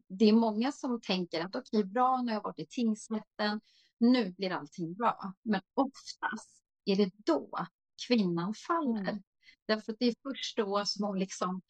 Det 0.08 0.28
är 0.28 0.32
många 0.32 0.72
som 0.72 1.00
tänker 1.00 1.40
att 1.40 1.56
okej, 1.56 1.80
okay, 1.80 1.90
bra, 1.90 2.22
nu 2.22 2.28
har 2.28 2.36
jag 2.36 2.42
varit 2.42 2.58
i 2.58 2.66
tingsrätten. 2.66 3.60
Nu 3.98 4.32
blir 4.32 4.50
allting 4.50 4.94
bra. 4.94 5.32
Men 5.42 5.60
oftast 5.74 6.61
är 6.84 6.96
det 6.96 7.10
då 7.16 7.66
kvinnan 8.08 8.54
faller. 8.54 9.10
Mm. 9.10 9.22
Därför 9.66 9.92
att 9.92 9.98
det 9.98 10.06
är 10.06 10.14
först 10.22 10.56
då 10.56 10.82
som 10.86 11.06
hon 11.06 11.18
liksom 11.18 11.62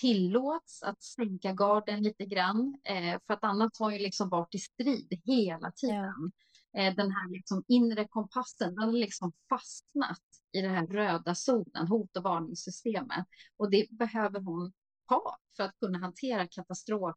tillåts 0.00 0.82
att 0.82 1.02
sänka 1.02 1.52
garden 1.52 2.02
lite 2.02 2.24
grann. 2.24 2.78
Eh, 2.84 3.20
för 3.26 3.34
att 3.34 3.44
annars 3.44 3.72
har 3.78 3.90
ju 3.90 3.98
liksom 3.98 4.28
varit 4.28 4.54
i 4.54 4.58
strid 4.58 5.20
hela 5.24 5.72
tiden. 5.72 6.32
Eh, 6.76 6.94
den 6.94 7.10
här 7.10 7.30
liksom 7.30 7.64
inre 7.68 8.08
kompassen, 8.08 8.74
den 8.74 8.84
har 8.84 8.92
liksom 8.92 9.32
fastnat 9.48 10.22
i 10.52 10.60
den 10.60 10.74
här 10.74 10.86
röda 10.86 11.34
zonen, 11.34 11.86
hot 11.88 12.16
och 12.16 12.22
varningssystemet. 12.22 13.26
Och 13.56 13.70
det 13.70 13.86
behöver 13.90 14.40
hon 14.40 14.72
ha 15.08 15.38
för 15.56 15.62
att 15.62 15.76
kunna 15.80 15.98
hantera 15.98 16.48
katastrof, 16.48 17.16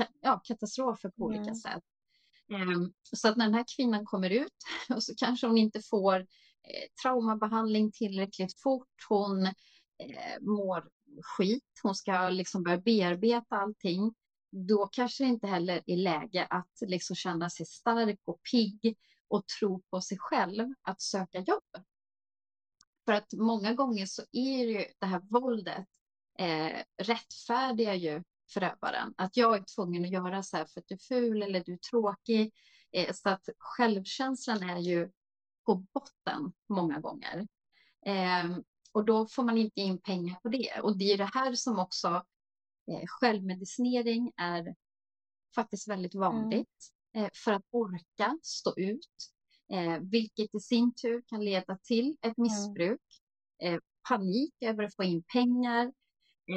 eh, 0.00 0.06
ja, 0.20 0.40
katastrofer 0.44 1.10
på 1.10 1.30
mm. 1.30 1.40
olika 1.40 1.54
sätt. 1.54 1.84
Ehm, 2.50 2.92
så 3.16 3.28
att 3.28 3.36
när 3.36 3.44
den 3.44 3.54
här 3.54 3.64
kvinnan 3.76 4.04
kommer 4.04 4.30
ut 4.30 4.56
och 4.94 5.02
så 5.02 5.14
kanske 5.16 5.46
hon 5.46 5.58
inte 5.58 5.80
får 5.90 6.26
Eh, 6.64 6.88
traumabehandling 7.02 7.92
tillräckligt 7.92 8.60
fort. 8.60 8.88
Hon 9.08 9.46
eh, 9.46 9.52
mår 10.40 10.88
skit, 11.22 11.80
hon 11.82 11.94
ska 11.94 12.28
liksom 12.28 12.62
börja 12.62 12.78
bearbeta 12.78 13.56
allting, 13.56 14.14
då 14.50 14.86
kanske 14.86 15.24
det 15.24 15.28
inte 15.28 15.46
heller 15.46 15.82
är 15.86 15.96
läge 15.96 16.46
att 16.50 16.72
liksom 16.80 17.16
känna 17.16 17.50
sig 17.50 17.66
stark 17.66 18.20
och 18.24 18.40
pigg 18.50 18.96
och 19.28 19.46
tro 19.46 19.82
på 19.90 20.00
sig 20.00 20.18
själv 20.18 20.74
att 20.82 21.00
söka 21.00 21.38
jobb. 21.38 21.84
För 23.04 23.12
att 23.12 23.32
många 23.32 23.74
gånger 23.74 24.06
så 24.06 24.22
är 24.32 24.64
ju 24.64 24.84
det 24.98 25.06
här 25.06 25.20
våldet 25.30 25.86
eh, 26.38 26.82
rättfärdigar 27.02 27.94
ju 27.94 28.22
förövaren. 28.52 29.14
Att 29.16 29.36
jag 29.36 29.56
är 29.56 29.64
tvungen 29.74 30.04
att 30.04 30.10
göra 30.10 30.42
så 30.42 30.56
här 30.56 30.64
för 30.64 30.80
att 30.80 30.88
du 30.88 30.94
är 30.94 30.98
ful 30.98 31.42
eller 31.42 31.64
du 31.64 31.72
är 31.72 31.78
tråkig. 31.90 32.52
Eh, 32.92 33.12
så 33.14 33.28
att 33.28 33.48
självkänslan 33.58 34.70
är 34.70 34.78
ju 34.78 35.10
på 35.66 35.74
botten 35.74 36.52
många 36.68 37.00
gånger. 37.00 37.46
Eh, 38.06 38.58
och 38.92 39.04
då 39.04 39.26
får 39.26 39.44
man 39.44 39.58
inte 39.58 39.80
in 39.80 39.98
pengar 39.98 40.34
på 40.42 40.48
det. 40.48 40.80
Och 40.82 40.98
det 40.98 41.12
är 41.12 41.18
det 41.18 41.30
här 41.34 41.54
som 41.54 41.78
också 41.78 42.08
eh, 42.90 43.06
självmedicinering 43.06 44.32
är 44.36 44.74
faktiskt 45.54 45.88
väldigt 45.88 46.14
vanligt 46.14 46.92
mm. 47.12 47.24
eh, 47.24 47.30
för 47.44 47.52
att 47.52 47.64
orka 47.70 48.38
stå 48.42 48.74
ut, 48.76 49.32
eh, 49.72 49.98
vilket 50.00 50.54
i 50.54 50.60
sin 50.60 50.94
tur 50.94 51.22
kan 51.26 51.44
leda 51.44 51.78
till 51.78 52.16
ett 52.22 52.38
mm. 52.38 52.42
missbruk, 52.42 53.00
mm. 53.62 53.80
panik 54.08 54.54
över 54.60 54.84
att 54.84 54.96
få 54.96 55.04
in 55.04 55.22
pengar, 55.22 55.92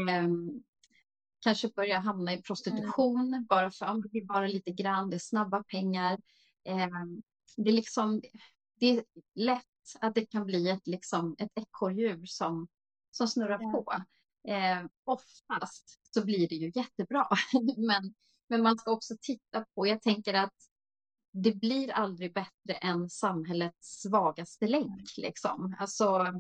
ehm, 0.09 0.63
kanske 1.39 1.67
börja 1.67 1.99
hamna 1.99 2.33
i 2.33 2.41
prostitution 2.41 3.27
mm. 3.27 3.45
bara 3.45 3.71
för 3.71 3.85
att 3.85 4.01
det 4.11 4.17
är 4.17 4.25
bara 4.25 4.47
lite 4.47 4.71
grann, 4.71 5.09
det 5.09 5.15
är 5.15 5.19
snabba 5.19 5.63
pengar. 5.63 6.19
Ehm, 6.63 7.21
det 7.57 7.69
är 7.69 7.73
liksom, 7.73 8.21
det 8.79 8.97
är 8.97 9.03
lätt 9.35 9.65
att 9.99 10.15
det 10.15 10.25
kan 10.25 10.45
bli 10.45 10.69
ett, 10.69 10.87
liksom, 10.87 11.35
ett 11.39 11.51
ekorrhjul 11.55 12.27
som, 12.27 12.67
som 13.11 13.27
snurrar 13.27 13.59
ja. 13.61 13.71
på. 13.71 13.93
Eh, 14.51 14.85
oftast 15.03 15.99
så 16.13 16.25
blir 16.25 16.49
det 16.49 16.55
ju 16.55 16.71
jättebra, 16.75 17.27
men, 17.77 18.13
men 18.47 18.61
man 18.61 18.77
ska 18.77 18.91
också 18.91 19.15
titta 19.21 19.65
på, 19.75 19.87
jag 19.87 20.01
tänker 20.01 20.33
att 20.33 20.53
det 21.31 21.55
blir 21.55 21.91
aldrig 21.91 22.33
bättre 22.33 22.73
än 22.81 23.09
samhällets 23.09 24.01
svagaste 24.01 24.67
länk. 24.67 25.17
Liksom. 25.17 25.75
Alltså, 25.79 26.33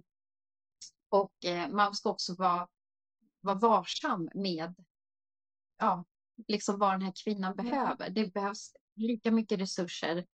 och 1.09 1.45
eh, 1.45 1.69
man 1.69 1.93
ska 1.93 2.09
också 2.09 2.35
vara, 2.35 2.67
vara 3.41 3.55
varsam 3.55 4.29
med 4.35 4.75
ja, 5.77 6.05
liksom 6.47 6.79
vad 6.79 6.93
den 6.93 7.01
här 7.01 7.13
kvinnan 7.23 7.55
behöver. 7.55 8.09
Det 8.09 8.33
behövs 8.33 8.73
lika 8.95 9.31
mycket 9.31 9.59
resurser 9.59 10.25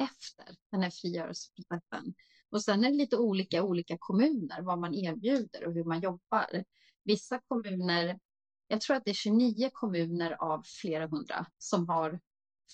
efter 0.00 0.56
den 0.70 0.82
här 0.82 0.90
frigörelseprocessen. 0.90 2.14
Och 2.50 2.62
sen 2.62 2.84
är 2.84 2.90
det 2.90 2.96
lite 2.96 3.16
olika 3.16 3.62
olika 3.62 3.96
kommuner 4.00 4.62
vad 4.62 4.78
man 4.78 4.94
erbjuder 4.94 5.66
och 5.66 5.74
hur 5.74 5.84
man 5.84 6.00
jobbar. 6.00 6.64
Vissa 7.04 7.40
kommuner, 7.48 8.20
jag 8.66 8.80
tror 8.80 8.96
att 8.96 9.04
det 9.04 9.10
är 9.10 9.14
29 9.14 9.70
kommuner 9.72 10.30
av 10.30 10.62
flera 10.80 11.06
hundra 11.06 11.46
som 11.58 11.88
har 11.88 12.20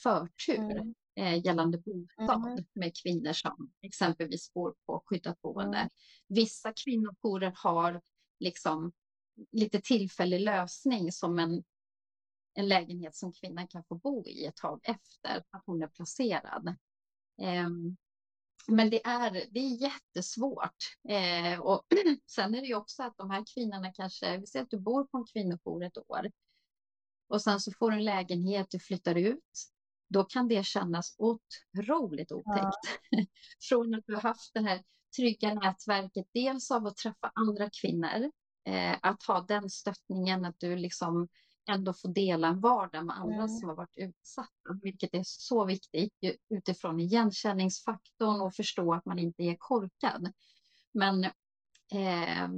förtur 0.03 0.71
mm. 0.71 0.95
eh, 1.17 1.47
gällande 1.47 1.79
bostad 1.79 2.47
mm. 2.47 2.65
med 2.75 2.93
kvinnor 3.03 3.33
som 3.33 3.73
exempelvis 3.83 4.53
bor 4.53 4.75
på 4.87 5.03
skyddat 5.07 5.41
boende. 5.41 5.79
Mm. 5.79 5.91
Vissa 6.29 6.73
kvinnojourer 6.85 7.53
har 7.57 8.03
liksom 8.39 8.93
lite 9.53 9.81
tillfällig 9.81 10.41
lösning 10.41 11.13
som 11.13 11.39
en, 11.39 11.65
en 12.55 12.69
lägenhet 12.69 13.17
som 13.17 13.33
kvinnan 13.33 13.69
kan 13.69 13.85
få 13.85 13.95
bo 13.95 14.27
i 14.27 14.45
ett 14.45 14.57
tag 14.57 14.81
efter 14.83 15.45
att 15.51 15.63
hon 15.67 15.83
är 15.83 15.89
placerad. 15.89 16.77
Um, 17.39 17.97
men 18.69 18.91
det 18.91 19.07
är, 19.07 19.31
det 19.31 19.61
är 19.61 19.83
jättesvårt. 19.83 20.77
Eh, 21.09 21.61
och 21.61 21.83
sen 22.27 22.55
är 22.55 22.61
det 22.61 22.67
ju 22.67 22.75
också 22.75 23.03
att 23.03 23.17
de 23.17 23.31
här 23.31 23.45
kvinnorna 23.55 23.93
kanske, 23.93 24.39
vi 24.39 24.47
säger 24.47 24.65
att 24.65 24.71
du 24.71 24.79
bor 24.79 25.05
på 25.05 25.19
en 25.19 25.27
kvinnojour 25.27 25.85
ett 25.85 25.99
år 25.99 26.31
och 27.29 27.43
sen 27.43 27.61
så 27.61 27.73
får 27.73 27.91
du 27.91 27.97
en 27.97 28.05
lägenhet, 28.05 28.71
du 28.71 28.79
flyttar 28.79 29.15
ut. 29.15 29.71
Då 30.09 30.25
kan 30.25 30.49
det 30.49 30.67
kännas 30.67 31.15
otroligt 31.19 32.33
otäckt. 32.33 33.01
Ja. 33.11 33.25
Från 33.69 33.95
att 33.95 34.05
du 34.07 34.15
har 34.15 34.23
haft 34.23 34.55
det 34.55 34.61
här 34.61 34.83
trygga 35.17 35.55
nätverket, 35.55 36.27
dels 36.33 36.71
av 36.71 36.87
att 36.87 36.97
träffa 36.97 37.33
andra 37.35 37.71
kvinnor, 37.81 38.31
eh, 38.69 38.97
att 39.03 39.23
ha 39.23 39.41
den 39.41 39.71
stöttningen, 39.71 40.45
att 40.45 40.61
du 40.61 40.77
liksom 40.77 41.29
ändå 41.69 41.93
få 41.93 42.09
dela 42.09 42.49
en 42.49 42.61
vardag 42.61 43.05
med 43.05 43.17
andra 43.17 43.35
mm. 43.35 43.49
som 43.49 43.69
har 43.69 43.77
varit 43.77 43.97
utsatta, 43.97 44.81
vilket 44.83 45.15
är 45.15 45.23
så 45.25 45.65
viktigt 45.65 46.13
utifrån 46.49 47.01
igenkänningsfaktorn 47.01 48.41
och 48.41 48.55
förstå 48.55 48.95
att 48.95 49.05
man 49.05 49.19
inte 49.19 49.43
är 49.43 49.57
korkad. 49.59 50.33
Men 50.93 51.25
eh, 51.93 52.49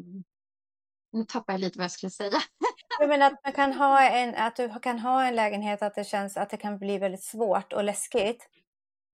nu 1.12 1.24
tappar 1.28 1.52
jag 1.52 1.60
lite 1.60 1.78
vad 1.78 1.84
jag 1.84 1.90
skulle 1.90 2.10
säga. 2.10 2.38
Jag 3.00 3.08
menar 3.08 3.26
att, 3.26 3.44
man 3.44 3.52
kan 3.52 3.72
ha 3.72 4.10
en, 4.10 4.34
att 4.34 4.56
du 4.56 4.78
kan 4.82 4.98
ha 4.98 5.24
en 5.24 5.36
lägenhet 5.36 5.82
att 5.82 5.94
det 5.94 6.04
känns 6.04 6.36
att 6.36 6.50
det 6.50 6.56
kan 6.56 6.78
bli 6.78 6.98
väldigt 6.98 7.22
svårt 7.22 7.72
och 7.72 7.84
läskigt. 7.84 8.48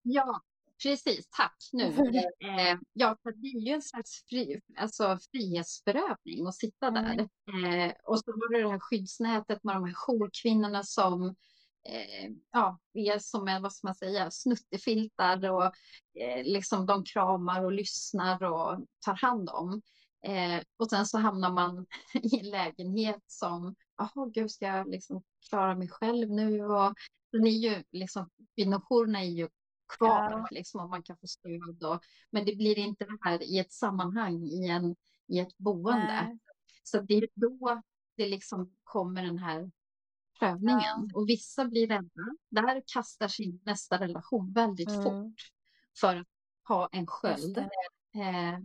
Ja, 0.02 0.42
Precis, 0.84 1.28
tack. 1.32 1.58
Nu. 1.72 1.84
Eh, 2.44 2.78
ja, 2.94 3.18
för 3.24 3.32
det 3.32 3.48
är 3.48 3.68
ju 3.68 3.74
en 3.74 3.82
slags 3.82 4.26
fri, 4.30 4.62
alltså 4.78 5.18
frihetsberövning 5.32 6.48
att 6.48 6.56
sitta 6.56 6.88
mm. 6.88 7.04
där. 7.04 7.20
Eh, 7.20 7.92
och 8.04 8.20
så 8.20 8.32
var 8.32 8.54
det 8.54 8.64
det 8.64 8.70
här 8.70 8.80
skyddsnätet 8.80 9.64
med 9.64 9.76
de 9.76 9.84
här 9.84 9.94
jourkvinnorna 9.94 10.84
som 10.84 11.28
eh, 11.90 12.32
ja, 12.52 12.80
är 12.94 13.20
som 13.20 13.48
en, 13.48 13.62
vad 13.62 13.74
ska 13.74 13.88
man 13.88 13.96
säga, 13.96 14.32
snuttefiltar 14.32 15.50
och 15.52 15.66
eh, 16.22 16.44
liksom 16.44 16.86
de 16.86 17.04
kramar 17.04 17.64
och 17.64 17.72
lyssnar 17.72 18.44
och 18.44 18.86
tar 19.06 19.16
hand 19.16 19.50
om. 19.50 19.82
Eh, 20.28 20.62
och 20.78 20.90
sen 20.90 21.06
så 21.06 21.18
hamnar 21.18 21.52
man 21.52 21.86
i 22.14 22.40
en 22.40 22.50
lägenhet 22.50 23.24
som, 23.28 23.76
jaha, 23.98 24.30
gud, 24.34 24.52
ska 24.52 24.66
jag 24.66 24.90
liksom 24.90 25.24
klara 25.50 25.76
mig 25.76 25.90
själv 25.90 26.30
nu? 26.30 26.66
Och, 26.66 26.94
den 27.32 27.48
är 27.48 27.52
ju 27.52 27.84
liksom, 27.92 28.30
kvinnojourerna 28.56 29.24
är 29.24 29.30
ju 29.30 29.48
kvar, 29.88 30.32
ja. 30.32 30.48
liksom, 30.52 30.82
om 30.82 30.90
man 30.90 31.04
kan 31.04 31.18
få 31.18 31.28
stöd. 31.28 31.84
Och, 31.84 32.04
men 32.30 32.46
det 32.46 32.56
blir 32.56 32.80
inte 32.80 33.06
det 33.06 33.18
här 33.22 33.44
i 33.44 33.60
ett 33.60 33.72
sammanhang, 33.72 34.44
i, 34.44 34.68
en, 34.68 34.96
i 35.28 35.40
ett 35.40 35.58
boende. 35.58 36.22
Nej. 36.28 36.40
Så 36.84 37.02
det 37.02 37.14
är 37.14 37.28
då 37.34 37.82
det 38.16 38.28
liksom 38.28 38.76
kommer 38.84 39.24
den 39.24 39.38
här 39.38 39.72
prövningen. 40.40 40.82
Ja. 40.82 41.10
Och 41.14 41.30
vissa 41.30 41.66
blir 41.66 41.88
rädda. 41.88 42.36
Där 42.50 42.84
kastar 42.94 43.28
sig 43.28 43.60
nästa 43.64 44.00
relation 44.00 44.54
väldigt 44.54 44.90
mm. 44.90 45.04
fort 45.04 45.42
för 46.00 46.16
att 46.16 46.28
ha 46.68 46.90
en 46.92 47.08
sköld. 47.08 47.58
Eh, 47.58 48.60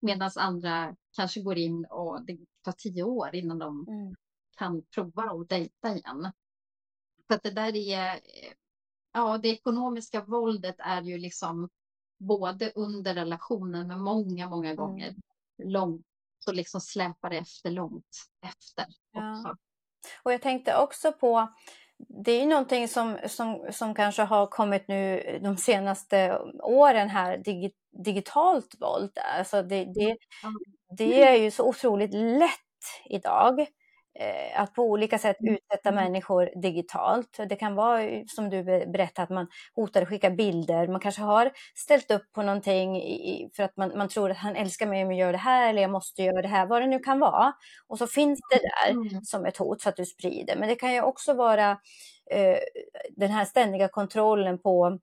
Medan 0.00 0.30
andra 0.36 0.96
kanske 1.16 1.42
går 1.42 1.58
in 1.58 1.86
och 1.90 2.24
det 2.26 2.38
tar 2.62 2.72
tio 2.72 3.02
år 3.02 3.34
innan 3.34 3.58
de 3.58 3.88
mm. 3.88 4.14
kan 4.56 4.82
prova 4.82 5.30
och 5.30 5.46
dejta 5.46 5.96
igen. 5.96 6.32
Så 7.28 7.34
att 7.34 7.42
det 7.42 7.50
där 7.50 7.76
är 7.76 8.20
ja, 9.14 9.38
det 9.38 9.48
ekonomiska 9.48 10.24
våldet 10.24 10.76
är 10.78 11.02
ju 11.02 11.18
liksom 11.18 11.68
både 12.18 12.72
under 12.74 13.14
relationen 13.14 13.88
men 13.88 14.00
många, 14.00 14.48
många 14.48 14.70
mm. 14.70 14.76
gånger 14.76 15.14
långt 15.62 16.06
så 16.38 16.52
liksom 16.52 16.80
släpar 16.80 17.30
det 17.30 17.36
efter 17.36 17.70
långt 17.70 18.26
efter. 18.42 18.86
Ja. 19.12 19.56
Och 20.22 20.32
jag 20.32 20.42
tänkte 20.42 20.76
också 20.76 21.12
på, 21.12 21.48
det 21.98 22.32
är 22.32 22.40
ju 22.40 22.46
någonting 22.46 22.88
som, 22.88 23.18
som, 23.28 23.68
som 23.72 23.94
kanske 23.94 24.22
har 24.22 24.46
kommit 24.46 24.88
nu 24.88 25.22
de 25.42 25.56
senaste 25.56 26.38
åren 26.62 27.08
här, 27.08 27.38
dig, 27.38 27.74
digitalt 28.04 28.74
våld. 28.80 29.18
Alltså 29.38 29.62
det, 29.62 29.84
det, 29.84 30.16
det 30.98 31.22
är 31.22 31.36
ju 31.36 31.50
så 31.50 31.68
otroligt 31.68 32.14
lätt 32.14 32.50
idag 33.10 33.66
att 34.54 34.74
på 34.74 34.82
olika 34.82 35.18
sätt 35.18 35.40
mm. 35.40 35.54
utsätta 35.54 35.88
mm. 35.88 36.04
människor 36.04 36.50
digitalt. 36.62 37.38
Det 37.48 37.56
kan 37.56 37.74
vara 37.74 38.00
som 38.26 38.50
du 38.50 38.62
berättade 38.62 39.22
att 39.22 39.30
man 39.30 39.46
hotar 39.74 40.02
att 40.02 40.08
skicka 40.08 40.30
bilder. 40.30 40.88
Man 40.88 41.00
kanske 41.00 41.22
har 41.22 41.50
ställt 41.74 42.10
upp 42.10 42.32
på 42.32 42.42
någonting 42.42 43.02
för 43.56 43.62
att 43.62 43.76
man, 43.76 43.98
man 43.98 44.08
tror 44.08 44.30
att 44.30 44.36
han 44.36 44.56
älskar 44.56 44.86
mig 44.86 45.04
om 45.04 45.12
jag 45.12 45.20
gör 45.20 45.32
det 45.32 45.38
här 45.38 45.68
eller 45.68 45.82
jag 45.82 45.90
måste 45.90 46.22
göra 46.22 46.42
det 46.42 46.48
här, 46.48 46.66
vad 46.66 46.82
det 46.82 46.86
nu 46.86 46.98
kan 46.98 47.18
vara. 47.18 47.52
Och 47.86 47.98
så 47.98 48.06
finns 48.06 48.40
det 48.50 48.60
där 48.60 48.92
mm. 48.92 49.24
som 49.24 49.46
ett 49.46 49.56
hot 49.56 49.80
så 49.80 49.88
att 49.88 49.96
du 49.96 50.04
sprider. 50.04 50.56
Men 50.56 50.68
det 50.68 50.74
kan 50.74 50.92
ju 50.92 51.02
också 51.02 51.34
vara 51.34 51.70
eh, 52.30 52.58
den 53.16 53.30
här 53.30 53.44
ständiga 53.44 53.88
kontrollen 53.88 54.58
på 54.58 54.98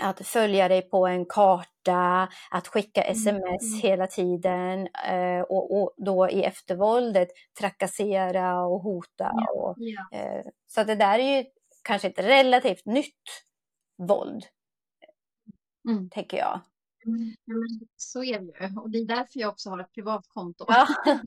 att 0.00 0.26
följa 0.26 0.68
dig 0.68 0.82
på 0.82 1.06
en 1.06 1.26
karta, 1.26 2.28
att 2.50 2.68
skicka 2.68 3.02
sms 3.02 3.72
mm. 3.72 3.80
hela 3.82 4.06
tiden 4.06 4.88
eh, 5.08 5.40
och, 5.40 5.82
och, 5.82 5.94
då 5.96 6.30
i 6.30 6.44
eftervåldet 6.44 7.28
trakassera 7.58 8.66
och 8.66 8.80
hota. 8.80 9.32
Ja, 9.34 9.52
och, 9.52 9.74
ja. 9.78 10.18
Eh, 10.18 10.44
så 10.66 10.84
det 10.84 10.94
där 10.94 11.18
är 11.18 11.38
ju 11.38 11.44
kanske 11.82 12.08
ett 12.08 12.18
relativt 12.18 12.86
nytt 12.86 13.44
våld, 13.98 14.44
mm. 15.88 16.10
tänker 16.10 16.36
jag. 16.36 16.60
Mm, 17.06 17.34
så 17.96 18.24
är 18.24 18.40
det 18.40 18.46
ju. 18.46 18.80
Och 18.80 18.90
det 18.90 18.98
är 18.98 19.06
därför 19.06 19.40
jag 19.40 19.50
också 19.50 19.70
har 19.70 19.78
ett 19.78 19.92
privat 19.92 20.24
konto. 20.28 20.64
Ja. 20.68 20.86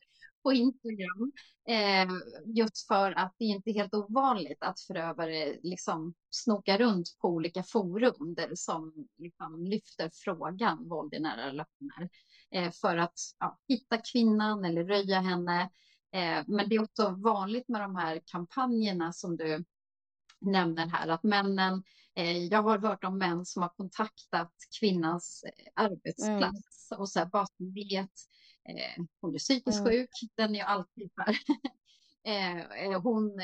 på 0.43 0.53
Instagram. 0.53 1.31
Eh, 1.67 2.13
just 2.45 2.87
för 2.87 3.11
att 3.11 3.35
det 3.37 3.45
är 3.45 3.49
inte 3.49 3.71
helt 3.71 3.93
ovanligt 3.93 4.63
att 4.63 4.79
förövare 4.79 5.57
liksom 5.63 6.13
snokar 6.29 6.77
runt 6.77 7.17
på 7.21 7.27
olika 7.27 7.63
forum 7.63 8.33
där 8.35 8.51
som 8.55 9.07
liksom 9.17 9.65
lyfter 9.65 10.11
frågan 10.13 10.89
våld 10.89 11.13
i 11.13 11.19
nära 11.19 11.47
relationer. 11.47 12.09
Eh, 12.51 12.71
för 12.71 12.97
att 12.97 13.19
ja, 13.39 13.59
hitta 13.67 13.97
kvinnan 13.97 14.65
eller 14.65 14.83
röja 14.83 15.19
henne. 15.19 15.61
Eh, 16.13 16.43
men 16.47 16.69
det 16.69 16.75
är 16.75 16.83
också 16.83 17.09
vanligt 17.09 17.69
med 17.69 17.81
de 17.81 17.95
här 17.95 18.21
kampanjerna 18.25 19.13
som 19.13 19.37
du 19.37 19.63
nämner 20.41 20.87
här, 20.87 21.07
att 21.07 21.23
männen, 21.23 21.83
eh, 22.15 22.37
jag 22.37 22.63
har 22.63 22.77
hört 22.77 23.03
om 23.03 23.17
män 23.17 23.45
som 23.45 23.61
har 23.61 23.69
kontaktat 23.69 24.51
kvinnans 24.79 25.43
eh, 25.43 25.83
arbetsplats 25.83 26.82
mm. 26.93 27.01
och 27.01 27.09
så 27.09 27.19
här, 27.19 27.25
bara 27.25 27.47
vet 27.57 28.11
Eh, 28.69 29.03
hon 29.21 29.35
är 29.35 29.39
psykiskt 29.39 29.79
mm. 29.79 29.91
sjuk, 29.91 30.09
den 30.35 30.49
är 30.49 30.59
ju 30.59 30.65
alltid 30.65 31.11
där. 31.15 31.37
Eh, 32.25 32.59
eh, 32.59 33.01
hon, 33.01 33.41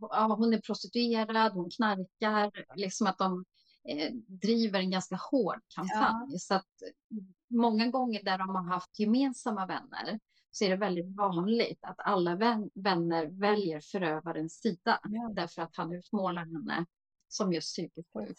ja, 0.00 0.34
hon 0.38 0.54
är 0.54 0.58
prostituerad, 0.58 1.52
hon 1.52 1.70
knarkar, 1.70 2.52
liksom 2.76 3.06
att 3.06 3.18
de 3.18 3.44
eh, 3.88 4.12
driver 4.14 4.80
en 4.80 4.90
ganska 4.90 5.16
hård 5.16 5.60
kampanj. 5.74 6.28
Ja. 6.32 6.38
Så 6.38 6.54
att 6.54 6.68
många 7.50 7.86
gånger 7.86 8.22
där 8.22 8.38
de 8.38 8.48
har 8.48 8.62
haft 8.62 8.98
gemensamma 8.98 9.66
vänner 9.66 10.20
så 10.50 10.64
är 10.64 10.70
det 10.70 10.76
väldigt 10.76 11.16
vanligt 11.16 11.84
att 11.84 11.98
alla 11.98 12.36
vän, 12.36 12.70
vänner 12.74 13.26
väljer 13.26 13.80
förövarens 13.80 14.60
sida 14.60 15.00
ja. 15.02 15.30
därför 15.34 15.62
att 15.62 15.76
han 15.76 15.92
utmålar 15.92 16.44
henne 16.44 16.86
som 17.28 17.52
just 17.52 17.68
psykiskt 17.68 18.12
sjuk. 18.12 18.38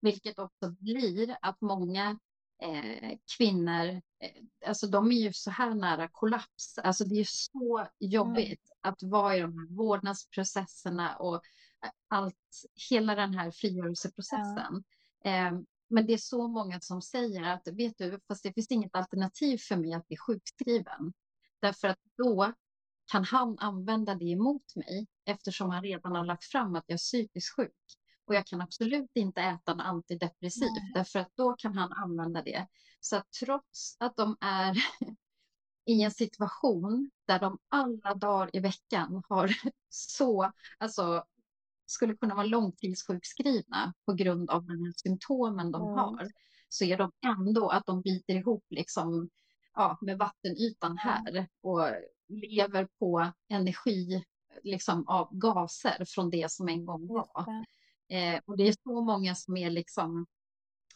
Vilket 0.00 0.38
också 0.38 0.70
blir 0.80 1.36
att 1.42 1.60
många 1.60 2.18
eh, 2.62 3.18
kvinnor, 3.36 3.86
eh, 4.20 4.42
alltså 4.66 4.86
de 4.86 5.12
är 5.12 5.16
ju 5.16 5.32
så 5.32 5.50
här 5.50 5.74
nära 5.74 6.08
kollaps. 6.08 6.78
Alltså 6.78 7.04
det 7.04 7.20
är 7.20 7.26
så 7.28 7.88
jobbigt 7.98 8.70
mm. 8.70 8.92
att 8.92 9.02
vara 9.02 9.36
i 9.36 9.40
de 9.40 9.58
här 9.58 9.76
vårdnadsprocesserna 9.76 11.16
och 11.16 11.34
eh, 11.84 11.90
allt, 12.08 12.64
hela 12.90 13.14
den 13.14 13.34
här 13.34 13.50
frigörelseprocessen. 13.50 14.84
Ja. 15.22 15.30
Eh, 15.30 15.58
men 15.90 16.06
det 16.06 16.12
är 16.12 16.18
så 16.18 16.48
många 16.48 16.80
som 16.80 17.02
säger 17.02 17.42
att, 17.42 17.68
vet 17.68 17.98
du, 17.98 18.20
fast 18.28 18.42
det 18.42 18.52
finns 18.52 18.70
inget 18.70 18.94
alternativ 18.94 19.58
för 19.58 19.76
mig 19.76 19.92
att 19.92 20.08
bli 20.08 20.16
sjukskriven. 20.16 21.12
Därför 21.60 21.88
att 21.88 21.98
då 22.16 22.52
kan 23.12 23.24
han 23.24 23.58
använda 23.58 24.14
det 24.14 24.24
emot 24.24 24.76
mig 24.76 25.06
eftersom 25.24 25.70
han 25.70 25.82
redan 25.82 26.12
har 26.16 26.24
lagt 26.24 26.44
fram 26.44 26.76
att 26.76 26.84
jag 26.86 26.94
är 26.94 26.98
psykiskt 26.98 27.56
sjuk. 27.56 27.97
Och 28.28 28.34
jag 28.34 28.46
kan 28.46 28.60
absolut 28.60 29.10
inte 29.14 29.40
äta 29.40 29.72
en 29.72 29.80
antidepressiv 29.80 30.68
Nej. 30.72 30.92
därför 30.94 31.18
att 31.18 31.36
då 31.36 31.52
kan 31.52 31.78
han 31.78 31.92
använda 31.92 32.42
det. 32.42 32.66
Så 33.00 33.16
att 33.16 33.30
trots 33.40 33.96
att 34.00 34.16
de 34.16 34.36
är 34.40 34.76
i 35.84 36.02
en 36.02 36.10
situation 36.10 37.10
där 37.26 37.38
de 37.38 37.58
alla 37.68 38.14
dagar 38.14 38.56
i 38.56 38.60
veckan 38.60 39.22
har 39.28 39.50
så, 39.88 40.52
alltså 40.78 41.24
skulle 41.86 42.16
kunna 42.16 42.34
vara 42.34 42.46
långtidssjukskrivna 42.46 43.94
på 44.06 44.12
grund 44.12 44.50
av 44.50 44.66
de 44.66 44.84
här 44.84 44.92
symptomen 44.96 45.72
de 45.72 45.82
mm. 45.82 45.94
har, 45.94 46.30
så 46.68 46.84
är 46.84 46.96
de 46.96 47.12
ändå 47.26 47.68
att 47.68 47.86
de 47.86 48.02
biter 48.02 48.34
ihop 48.34 48.64
liksom, 48.70 49.30
ja, 49.74 49.98
med 50.00 50.18
vattenytan 50.18 50.98
här 50.98 51.48
och 51.62 51.88
lever 52.28 52.88
på 52.98 53.32
energi 53.48 54.24
liksom, 54.62 55.08
av 55.08 55.28
gaser 55.38 56.04
från 56.04 56.30
det 56.30 56.52
som 56.52 56.68
en 56.68 56.84
gång 56.84 57.06
var. 57.06 57.64
Eh, 58.08 58.40
och 58.44 58.56
det 58.56 58.68
är 58.68 58.72
så 58.72 59.00
många 59.00 59.34
som 59.34 59.56
är 59.56 59.70
liksom, 59.70 60.26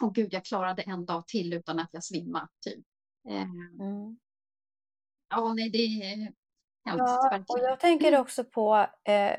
åh 0.00 0.12
gud, 0.12 0.28
jag 0.32 0.44
klarade 0.44 0.82
en 0.82 1.06
dag 1.06 1.26
till 1.26 1.52
utan 1.52 1.78
att 1.78 1.88
jag 1.92 2.04
svimmar. 2.04 2.48
Typ. 2.64 2.84
Eh, 3.28 3.42
mm. 3.80 4.18
Ja, 5.28 5.54
nej, 5.54 5.70
det 5.70 5.78
är 5.78 6.16
hemskt. 6.16 6.34
Ja, 6.84 7.44
och 7.48 7.58
jag 7.58 7.80
tänker 7.80 8.08
mm. 8.08 8.20
också 8.20 8.44
på 8.44 8.86
eh, 9.04 9.36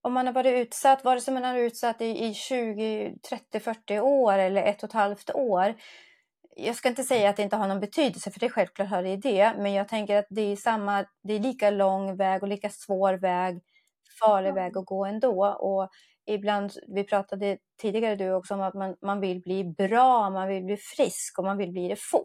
om 0.00 0.12
man 0.12 0.26
har 0.26 0.34
varit 0.34 0.66
utsatt, 0.66 1.04
vare 1.04 1.20
sig 1.20 1.34
man 1.34 1.44
har 1.44 1.52
varit 1.52 1.72
utsatt 1.72 2.00
i, 2.00 2.24
i 2.24 2.34
20, 2.34 3.14
30, 3.28 3.60
40 3.60 4.00
år 4.00 4.38
eller 4.38 4.62
ett 4.62 4.82
och 4.82 4.88
ett 4.88 4.92
halvt 4.92 5.30
år. 5.30 5.74
Jag 6.56 6.76
ska 6.76 6.88
inte 6.88 7.04
säga 7.04 7.30
att 7.30 7.36
det 7.36 7.42
inte 7.42 7.56
har 7.56 7.68
någon 7.68 7.80
betydelse, 7.80 8.30
för 8.30 8.40
det 8.40 8.46
är 8.46 8.50
självklart 8.50 8.88
har 8.88 9.02
det 9.02 9.16
det, 9.16 9.54
men 9.58 9.72
jag 9.72 9.88
tänker 9.88 10.16
att 10.16 10.26
det 10.30 10.42
är, 10.42 10.56
samma, 10.56 11.04
det 11.22 11.34
är 11.34 11.40
lika 11.40 11.70
lång 11.70 12.16
väg 12.16 12.42
och 12.42 12.48
lika 12.48 12.70
svår 12.70 13.14
väg, 13.14 13.60
farlig 14.20 14.54
väg 14.54 14.78
att 14.78 14.86
gå 14.86 15.04
ändå. 15.04 15.46
Och 15.46 15.90
ibland, 16.28 16.72
vi 16.88 17.04
pratade 17.04 17.58
tidigare 17.80 18.16
du 18.16 18.32
också 18.32 18.54
om 18.54 18.60
att 18.60 18.74
man, 18.74 18.96
man 19.02 19.20
vill 19.20 19.42
bli 19.42 19.64
bra, 19.64 20.30
man 20.30 20.48
vill 20.48 20.64
bli 20.64 20.76
frisk 20.76 21.38
och 21.38 21.44
man 21.44 21.58
vill 21.58 21.72
bli 21.72 21.88
det 21.88 22.00
fort. 22.00 22.24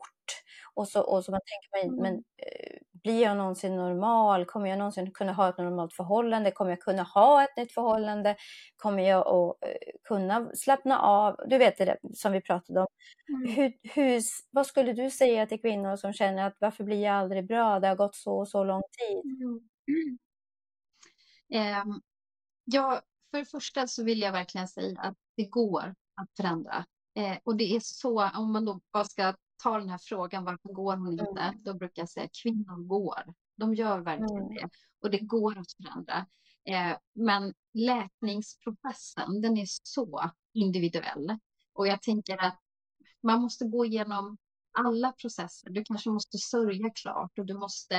Och 0.74 0.88
så, 0.88 1.02
och 1.02 1.26
så 1.26 1.32
man 1.32 1.42
tänker, 1.46 1.88
men, 1.88 2.00
mm. 2.00 2.02
men 2.02 2.24
eh, 2.38 2.78
blir 3.04 3.22
jag 3.22 3.38
någonsin 3.38 3.76
normal? 3.76 4.46
Kommer 4.46 4.70
jag 4.70 4.78
någonsin 4.78 5.12
kunna 5.12 5.34
ha 5.34 5.50
ett 5.50 5.58
normalt 5.58 5.94
förhållande? 5.94 6.52
Kommer 6.52 6.72
jag 6.72 6.80
kunna 6.80 7.04
ha 7.04 7.44
ett 7.44 7.58
nytt 7.58 7.74
förhållande? 7.74 8.36
Kommer 8.76 9.04
jag 9.04 9.28
att 9.28 9.70
eh, 9.70 9.92
kunna 10.04 10.52
slappna 10.56 11.00
av? 11.00 11.36
Du 11.48 11.58
vet 11.58 11.78
det 11.78 11.86
där 11.86 11.98
som 12.14 12.32
vi 12.32 12.42
pratade 12.42 12.80
om. 12.80 12.88
Mm. 13.30 13.56
Hur, 13.56 13.74
hur, 13.94 14.22
vad 14.52 14.68
skulle 14.68 14.94
du 14.94 15.10
säga 15.10 15.48
till 15.48 15.62
kvinnor 15.62 15.96
som 15.96 16.14
känner 16.14 16.48
att 16.48 16.56
varför 16.60 16.84
blir 16.84 17.04
jag 17.04 17.16
aldrig 17.16 17.48
bra? 17.48 17.80
Det 17.80 17.88
har 17.88 17.96
gått 17.96 18.16
så 18.16 18.38
och 18.38 18.48
så 18.48 18.64
lång 18.64 18.82
tid. 18.82 19.24
Mm. 19.42 20.18
Um, 21.54 22.02
jag 22.66 23.02
för 23.34 23.40
det 23.40 23.46
första 23.46 23.88
så 23.88 24.04
vill 24.04 24.22
jag 24.22 24.32
verkligen 24.32 24.68
säga 24.68 25.02
att 25.02 25.18
det 25.36 25.46
går 25.46 25.96
att 26.22 26.36
förändra. 26.38 26.86
Eh, 27.16 27.38
och 27.44 27.56
det 27.56 27.76
är 27.76 27.80
så, 27.80 28.30
om 28.30 28.52
man 28.52 28.66
då 28.66 28.82
bara 28.92 29.04
ska 29.04 29.36
ta 29.64 29.80
den 29.80 29.90
här 29.90 29.98
frågan, 29.98 30.46
varför 30.46 30.70
går 30.70 30.98
hon 30.98 31.20
inte? 31.20 31.42
Mm. 31.42 31.64
Då 31.64 31.74
brukar 31.74 32.02
jag 32.02 32.10
säga 32.10 32.30
kvinnor 32.44 32.88
går. 32.88 33.34
De 33.56 33.76
gör 33.76 34.00
verkligen 34.00 34.44
mm. 34.44 34.54
det. 34.54 34.70
Och 35.02 35.12
det 35.12 35.20
går 35.20 35.58
att 35.58 35.72
förändra. 35.72 36.26
Eh, 36.66 36.98
men 37.14 37.54
läkningsprocessen, 37.74 39.42
den 39.42 39.58
är 39.58 39.66
så 39.68 40.32
individuell. 40.54 41.38
Och 41.74 41.88
jag 41.88 42.02
tänker 42.02 42.38
att 42.38 42.60
man 43.24 43.42
måste 43.42 43.66
gå 43.66 43.86
igenom 43.86 44.38
alla 44.72 45.12
processer. 45.12 45.70
Du 45.70 45.84
kanske 45.84 46.10
måste 46.10 46.38
sörja 46.38 46.90
klart 46.90 47.40
och 47.40 47.46
du 47.46 47.54
måste 47.54 47.96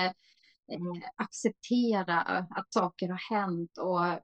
eh, 0.72 0.80
acceptera 1.16 2.20
att 2.51 2.72
saker 2.72 3.09
har 3.09 3.37
hänt 3.37 3.78
och 3.78 4.20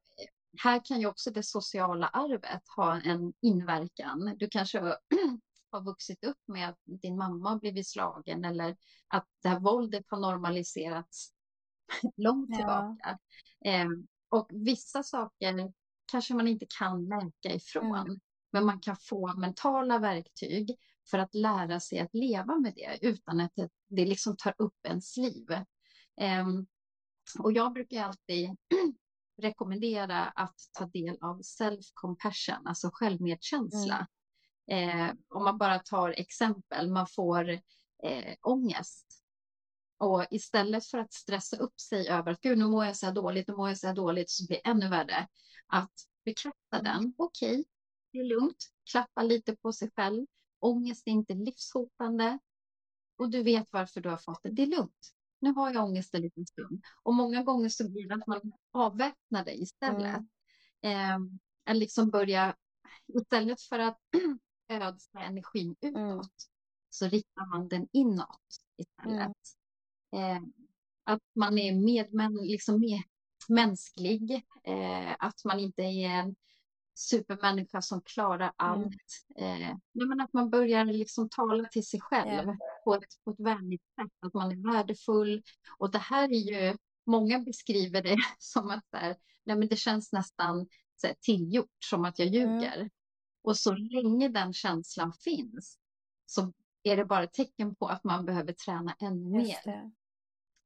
här 0.59 0.85
kan 0.85 1.01
ju 1.01 1.07
också 1.07 1.31
det 1.31 1.43
sociala 1.43 2.09
arvet 2.09 2.63
ha 2.77 3.01
en 3.01 3.33
inverkan. 3.41 4.37
Du 4.39 4.49
kanske 4.49 4.79
har 5.71 5.85
vuxit 5.85 6.25
upp 6.25 6.41
med 6.47 6.69
att 6.69 6.79
din 6.85 7.17
mamma 7.17 7.51
har 7.51 7.59
blivit 7.59 7.89
slagen 7.89 8.45
eller 8.45 8.77
att 9.09 9.27
det 9.43 9.49
här 9.49 9.61
våldet 9.61 10.05
har 10.09 10.19
normaliserats 10.19 11.33
långt 12.17 12.55
tillbaka. 12.55 13.19
Ja. 13.59 13.71
Eh, 13.71 13.89
och 14.29 14.49
vissa 14.51 15.03
saker 15.03 15.73
kanske 16.07 16.35
man 16.35 16.49
inte 16.49 16.67
kan 16.79 17.09
läka 17.09 17.55
ifrån, 17.55 17.97
mm. 17.97 18.21
men 18.53 18.67
man 18.67 18.81
kan 18.81 18.97
få 18.97 19.37
mentala 19.37 19.99
verktyg 19.99 20.77
för 21.11 21.19
att 21.19 21.35
lära 21.35 21.81
sig 21.81 21.99
att 21.99 22.15
leva 22.15 22.59
med 22.59 22.75
det 22.75 22.99
utan 23.03 23.41
att 23.41 23.53
det 23.89 24.05
liksom 24.05 24.37
tar 24.37 24.55
upp 24.59 24.87
ens 24.87 25.17
liv. 25.17 25.53
Eh, 26.21 26.47
och 27.39 27.53
jag 27.53 27.73
brukar 27.73 28.05
alltid 28.05 28.51
rekommendera 29.41 30.25
att 30.25 30.57
ta 30.73 30.87
del 30.87 31.19
av 31.21 31.41
self-compassion, 31.41 32.63
alltså 32.65 32.91
självmedkänsla. 32.93 34.07
Mm. 34.71 35.09
Eh, 35.09 35.15
om 35.29 35.45
man 35.45 35.59
bara 35.59 35.79
tar 35.79 36.11
exempel, 36.11 36.91
man 36.91 37.07
får 37.07 37.51
eh, 38.03 38.35
ångest. 38.43 39.07
Och 39.99 40.27
istället 40.31 40.87
för 40.87 40.99
att 40.99 41.13
stressa 41.13 41.57
upp 41.57 41.81
sig 41.81 42.09
över 42.09 42.33
att 42.33 42.41
gud, 42.41 42.59
nu 42.59 42.67
mår 42.67 42.85
jag 42.85 42.97
så 42.97 43.07
här 43.07 43.13
dåligt, 43.13 43.49
nu 43.49 43.55
mår 43.55 43.69
jag 43.69 43.79
så 43.79 43.87
här 43.87 43.95
dåligt, 43.95 44.31
så 44.31 44.47
blir 44.47 44.57
det 44.57 44.71
ännu 44.71 44.89
värre. 44.89 45.29
Att 45.67 45.93
bekräfta 46.25 46.79
mm. 46.79 46.85
den. 46.85 47.15
Okej, 47.19 47.51
okay, 47.51 47.65
det 48.13 48.19
är 48.19 48.25
lugnt. 48.25 48.71
Klappa 48.91 49.23
lite 49.23 49.57
på 49.57 49.73
sig 49.73 49.91
själv. 49.97 50.27
Ångest 50.61 51.07
är 51.07 51.11
inte 51.11 51.35
livshotande. 51.35 52.39
Och 53.19 53.31
du 53.31 53.43
vet 53.43 53.73
varför 53.73 54.01
du 54.01 54.09
har 54.09 54.17
fått 54.17 54.43
det. 54.43 54.51
Det 54.51 54.63
är 54.63 54.67
lugnt. 54.67 55.15
Nu 55.41 55.53
har 55.53 55.75
jag 55.75 55.85
ångest 55.85 56.15
en 56.15 56.23
liten 56.23 56.47
stund. 56.47 56.85
Och 57.03 57.15
många 57.15 57.43
gånger 57.43 57.69
så 57.69 57.91
blir 57.91 58.09
det 58.09 58.15
att 58.15 58.27
man 58.27 58.53
avväpnar 58.73 59.45
det 59.45 59.55
istället. 59.55 60.21
Mm. 60.83 61.39
Eh, 61.67 61.75
liksom 61.75 62.11
börja, 62.11 62.57
istället 63.07 63.63
för 63.63 63.79
att 63.79 63.99
ödsla 64.69 65.21
energin 65.21 65.77
utåt, 65.81 65.97
mm. 65.97 66.21
så 66.91 67.09
riktar 67.09 67.47
man 67.47 67.69
den 67.69 67.89
inåt 67.93 68.41
istället. 68.77 69.37
Mm. 70.13 70.37
Eh, 70.37 70.43
att 71.05 71.23
man 71.35 71.59
är 71.59 71.75
medmän, 71.75 72.35
liksom 72.35 72.81
med, 72.81 73.03
mänsklig, 73.49 74.33
eh, 74.65 75.17
att 75.19 75.45
man 75.45 75.61
inte 75.61 75.83
är 75.83 76.09
en 76.09 76.37
supermänniska 76.95 77.83
som 77.83 78.03
klarar 78.03 78.53
allt. 78.57 79.25
Mm. 79.37 79.63
Eh, 79.63 79.77
men 79.93 80.21
att 80.21 80.33
man 80.33 80.51
börjar 80.51 80.85
liksom 80.85 81.29
tala 81.29 81.69
till 81.69 81.87
sig 81.87 82.01
själv 82.01 82.31
yeah. 82.31 82.57
På, 82.85 82.95
ett, 82.95 83.25
på 83.25 83.31
ett 83.31 83.41
vänligt 83.41 83.83
sätt, 83.83 84.13
att 84.21 84.35
man 84.35 84.53
är 84.53 84.73
värdefull. 84.73 85.43
Och 85.79 85.91
det 85.91 85.99
här 85.99 86.29
är 86.29 86.69
ju, 86.69 86.77
många 87.07 87.39
beskriver 87.39 88.03
det 88.03 88.17
som 88.39 88.71
att 88.71 88.85
här, 88.93 89.17
nej 89.45 89.57
men 89.57 89.69
det 89.69 89.77
känns 89.77 90.13
nästan 90.13 90.67
så 90.97 91.07
här, 91.07 91.15
tillgjort, 91.21 91.77
som 91.85 92.05
att 92.05 92.19
jag 92.19 92.29
mm. 92.29 92.41
ljuger. 92.41 92.77
Mm. 92.77 92.91
Och 93.43 93.57
så 93.57 93.73
länge 93.73 94.29
den 94.29 94.53
känslan 94.53 95.13
finns 95.13 95.79
så 96.27 96.53
är 96.83 96.97
det 96.97 97.05
bara 97.05 97.27
tecken 97.27 97.75
på 97.75 97.87
att 97.87 98.05
man 98.05 98.25
behöver 98.25 98.53
träna 98.53 98.97
ännu 99.01 99.31
mer. 99.31 99.91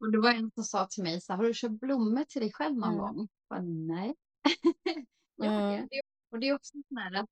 Och 0.01 0.13
det 0.13 0.19
var 0.19 0.31
en 0.31 0.51
som 0.55 0.65
sa 0.65 0.87
till 0.87 1.03
mig, 1.03 1.21
så 1.21 1.33
här, 1.33 1.37
har 1.39 1.45
du 1.45 1.55
köpt 1.55 1.81
blommor 1.81 2.25
till 2.25 2.41
dig 2.41 2.53
själv 2.53 2.77
någon 2.77 2.95
mm. 2.95 3.01
gång? 3.01 3.29
Jag 3.49 3.65
nej. 3.65 4.15
mm. 5.43 5.89
Och 6.31 6.39
det 6.39 6.49
är 6.49 6.55
också 6.55 6.73
så 6.89 6.99
här 6.99 7.15
att 7.15 7.31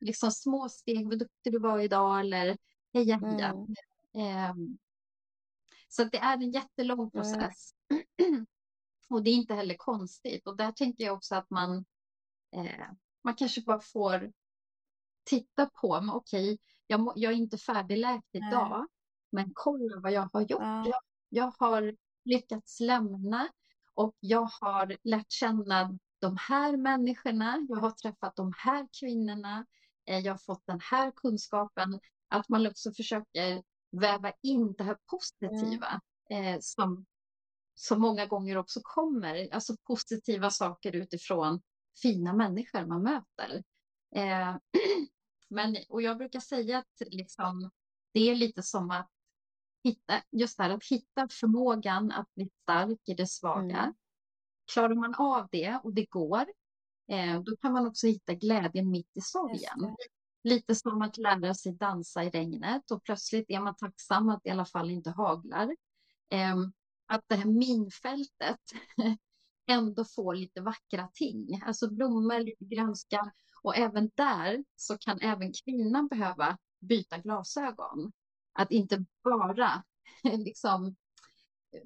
liksom 0.00 0.30
små 0.30 0.68
steg, 0.68 1.08
vad 1.08 1.18
duktig 1.18 1.52
du 1.52 1.58
var 1.58 1.78
idag 1.78 2.20
eller 2.20 2.56
heja 2.92 3.16
heja. 3.16 3.46
Mm. 3.46 3.74
Um, 4.14 4.78
så 5.88 6.04
det 6.04 6.18
är 6.18 6.34
en 6.34 6.50
jättelång 6.50 6.98
mm. 7.00 7.10
process. 7.10 7.70
Mm. 8.18 8.46
och 9.10 9.22
det 9.22 9.30
är 9.30 9.34
inte 9.34 9.54
heller 9.54 9.74
konstigt. 9.74 10.46
Och 10.46 10.56
där 10.56 10.72
tänker 10.72 11.04
jag 11.04 11.16
också 11.16 11.34
att 11.34 11.50
man, 11.50 11.84
eh, 12.56 12.86
man 13.24 13.34
kanske 13.34 13.60
bara 13.60 13.80
får 13.80 14.32
titta 15.24 15.66
på, 15.66 16.00
men 16.00 16.10
okej, 16.10 16.58
jag, 16.86 17.12
jag 17.16 17.32
är 17.32 17.36
inte 17.36 17.58
färdigläkt 17.58 18.28
idag, 18.32 18.76
mm. 18.76 18.86
men 19.32 19.50
kolla 19.54 20.00
vad 20.00 20.12
jag 20.12 20.28
har 20.32 20.40
gjort. 20.40 20.62
Jag, 20.62 21.00
jag 21.28 21.52
har 21.58 21.96
lyckats 22.24 22.80
lämna 22.80 23.48
och 23.94 24.16
jag 24.20 24.48
har 24.60 24.96
lärt 25.02 25.32
känna 25.32 25.98
de 26.18 26.36
här 26.40 26.76
människorna, 26.76 27.66
jag 27.68 27.76
har 27.76 27.90
träffat 27.90 28.36
de 28.36 28.52
här 28.56 28.88
kvinnorna, 29.00 29.66
eh, 30.06 30.18
jag 30.18 30.32
har 30.32 30.38
fått 30.38 30.66
den 30.66 30.80
här 30.80 31.10
kunskapen. 31.16 32.00
Att 32.28 32.48
man 32.48 32.66
också 32.66 32.92
försöker 32.92 33.62
väva 33.90 34.32
in 34.42 34.72
det 34.72 34.84
här 34.84 34.98
positiva 35.06 36.00
mm. 36.30 36.54
eh, 36.54 36.60
som, 36.60 37.06
som 37.74 38.00
många 38.00 38.26
gånger 38.26 38.56
också 38.56 38.80
kommer, 38.82 39.54
alltså 39.54 39.76
positiva 39.82 40.50
saker 40.50 40.96
utifrån 40.96 41.62
fina 42.02 42.32
människor 42.32 42.86
man 42.86 43.02
möter. 43.02 43.62
Eh, 44.14 44.56
men, 45.48 45.76
och 45.88 46.02
jag 46.02 46.18
brukar 46.18 46.40
säga 46.40 46.78
att 46.78 47.02
liksom, 47.10 47.70
det 48.12 48.20
är 48.20 48.34
lite 48.34 48.62
som 48.62 48.90
att 48.90 49.10
hitta, 49.84 50.22
just 50.30 50.56
det 50.56 50.62
här, 50.62 50.70
att 50.70 50.84
hitta 50.84 51.28
förmågan 51.28 52.12
att 52.12 52.34
bli 52.34 52.50
stark 52.62 53.00
i 53.08 53.14
det 53.14 53.26
svaga. 53.26 53.78
Mm. 53.78 53.94
Klarar 54.72 54.94
man 54.94 55.14
av 55.14 55.48
det 55.52 55.80
och 55.84 55.94
det 55.94 56.04
går, 56.04 56.46
eh, 57.08 57.42
då 57.42 57.56
kan 57.56 57.72
man 57.72 57.86
också 57.86 58.06
hitta 58.06 58.34
glädjen 58.34 58.90
mitt 58.90 59.16
i 59.16 59.20
sorgen. 59.20 59.96
Lite 60.42 60.74
som 60.74 61.02
att 61.02 61.16
lära 61.16 61.54
sig 61.54 61.72
dansa 61.72 62.24
i 62.24 62.30
regnet 62.30 62.90
och 62.90 63.04
plötsligt 63.04 63.50
är 63.50 63.60
man 63.60 63.76
tacksam 63.76 64.28
att 64.28 64.40
det 64.42 64.48
i 64.48 64.52
alla 64.52 64.64
fall 64.64 64.90
inte 64.90 65.10
haglar. 65.10 65.76
Eh, 66.30 66.56
att 67.06 67.24
det 67.26 67.36
här 67.36 67.44
minfältet 67.44 68.60
ändå 69.66 70.04
får 70.04 70.34
lite 70.34 70.60
vackra 70.60 71.08
ting, 71.12 71.62
alltså 71.66 71.90
blommor, 71.90 72.38
lite 72.38 72.64
grönska. 72.64 73.32
Och 73.62 73.76
även 73.76 74.10
där 74.14 74.64
så 74.76 74.98
kan 74.98 75.20
även 75.20 75.52
kvinnan 75.64 76.08
behöva 76.08 76.58
byta 76.80 77.18
glasögon. 77.18 78.12
Att 78.52 78.70
inte 78.70 79.04
bara 79.24 79.82
liksom 80.22 80.96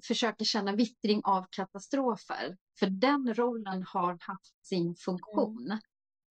försöker 0.06 0.44
känna 0.44 0.72
vittring 0.72 1.20
av 1.24 1.46
katastrofer. 1.50 2.56
För 2.78 2.86
den 2.86 3.34
rollen 3.34 3.84
har 3.88 4.18
haft 4.20 4.66
sin 4.66 4.94
funktion. 4.96 5.78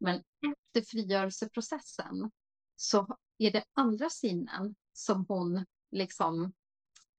Men 0.03 0.23
efter 0.51 0.89
frigörelseprocessen 0.89 2.31
så 2.75 3.17
är 3.37 3.51
det 3.51 3.63
andra 3.73 4.09
sinnen 4.09 4.75
som 4.93 5.25
hon 5.27 5.65
liksom, 5.91 6.53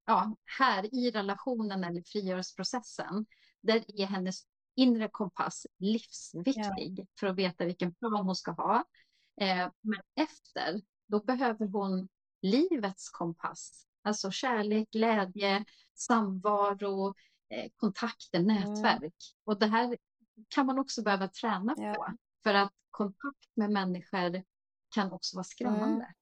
ja, 0.06 0.36
här 0.58 0.94
i 0.94 1.10
relationen 1.10 1.84
eller 1.84 2.02
frigörelseprocessen, 2.02 3.26
där 3.60 4.00
är 4.00 4.06
hennes 4.06 4.46
inre 4.76 5.08
kompass 5.08 5.66
livsviktig 5.78 6.98
ja. 6.98 7.06
för 7.20 7.26
att 7.26 7.36
veta 7.36 7.64
vilken 7.64 7.94
plan 7.94 8.26
hon 8.26 8.36
ska 8.36 8.50
ha. 8.50 8.84
Eh, 9.40 9.70
men 9.80 10.00
efter, 10.14 10.80
då 11.06 11.20
behöver 11.20 11.66
hon 11.66 12.08
livets 12.42 13.10
kompass 13.10 13.86
Alltså 14.04 14.30
kärlek, 14.30 14.90
glädje, 14.90 15.64
samvaro, 15.94 17.14
eh, 17.48 17.70
kontakter, 17.76 18.38
mm. 18.38 18.54
nätverk. 18.54 19.00
Mm. 19.00 19.12
Och 19.44 19.58
det 19.58 19.66
här 19.66 19.96
kan 20.48 20.66
man 20.66 20.78
också 20.78 21.02
behöva 21.02 21.28
träna 21.28 21.74
ja. 21.76 21.94
på. 21.94 22.16
För 22.44 22.54
att 22.54 22.72
kontakt 22.90 23.56
med 23.56 23.70
människor 23.70 24.42
kan 24.94 25.12
också 25.12 25.36
vara 25.36 25.44
skrämmande. 25.44 26.04
Mm. 26.04 26.14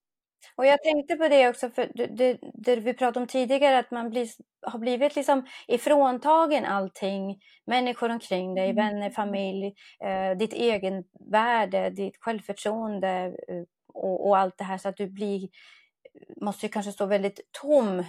Och 0.56 0.66
jag 0.66 0.82
tänkte 0.82 1.16
på 1.16 1.28
det 1.28 1.48
också, 1.48 1.70
för 1.70 1.90
det, 1.94 2.06
det, 2.06 2.38
det 2.54 2.76
vi 2.76 2.94
pratade 2.94 3.20
om 3.20 3.26
tidigare, 3.26 3.78
att 3.78 3.90
man 3.90 4.10
blir, 4.10 4.28
har 4.66 4.78
blivit 4.78 5.16
liksom 5.16 5.46
ifråntagen 5.68 6.64
allting. 6.64 7.40
Människor 7.66 8.10
omkring 8.10 8.54
dig, 8.54 8.70
mm. 8.70 8.76
vänner, 8.76 9.10
familj, 9.10 9.74
eh, 10.04 10.30
ditt 10.38 10.52
egenvärde, 10.52 11.90
ditt 11.90 12.16
självförtroende 12.20 13.08
eh, 13.48 13.62
och, 13.94 14.28
och, 14.28 14.38
allt 14.38 14.58
det 14.58 14.64
här. 14.64 14.78
Så 14.78 14.88
att 14.88 14.96
du 14.96 15.06
blir 15.06 15.48
måste 16.40 16.66
ju 16.66 16.72
kanske 16.72 16.92
stå 16.92 17.06
väldigt 17.06 17.40
tom 17.62 18.04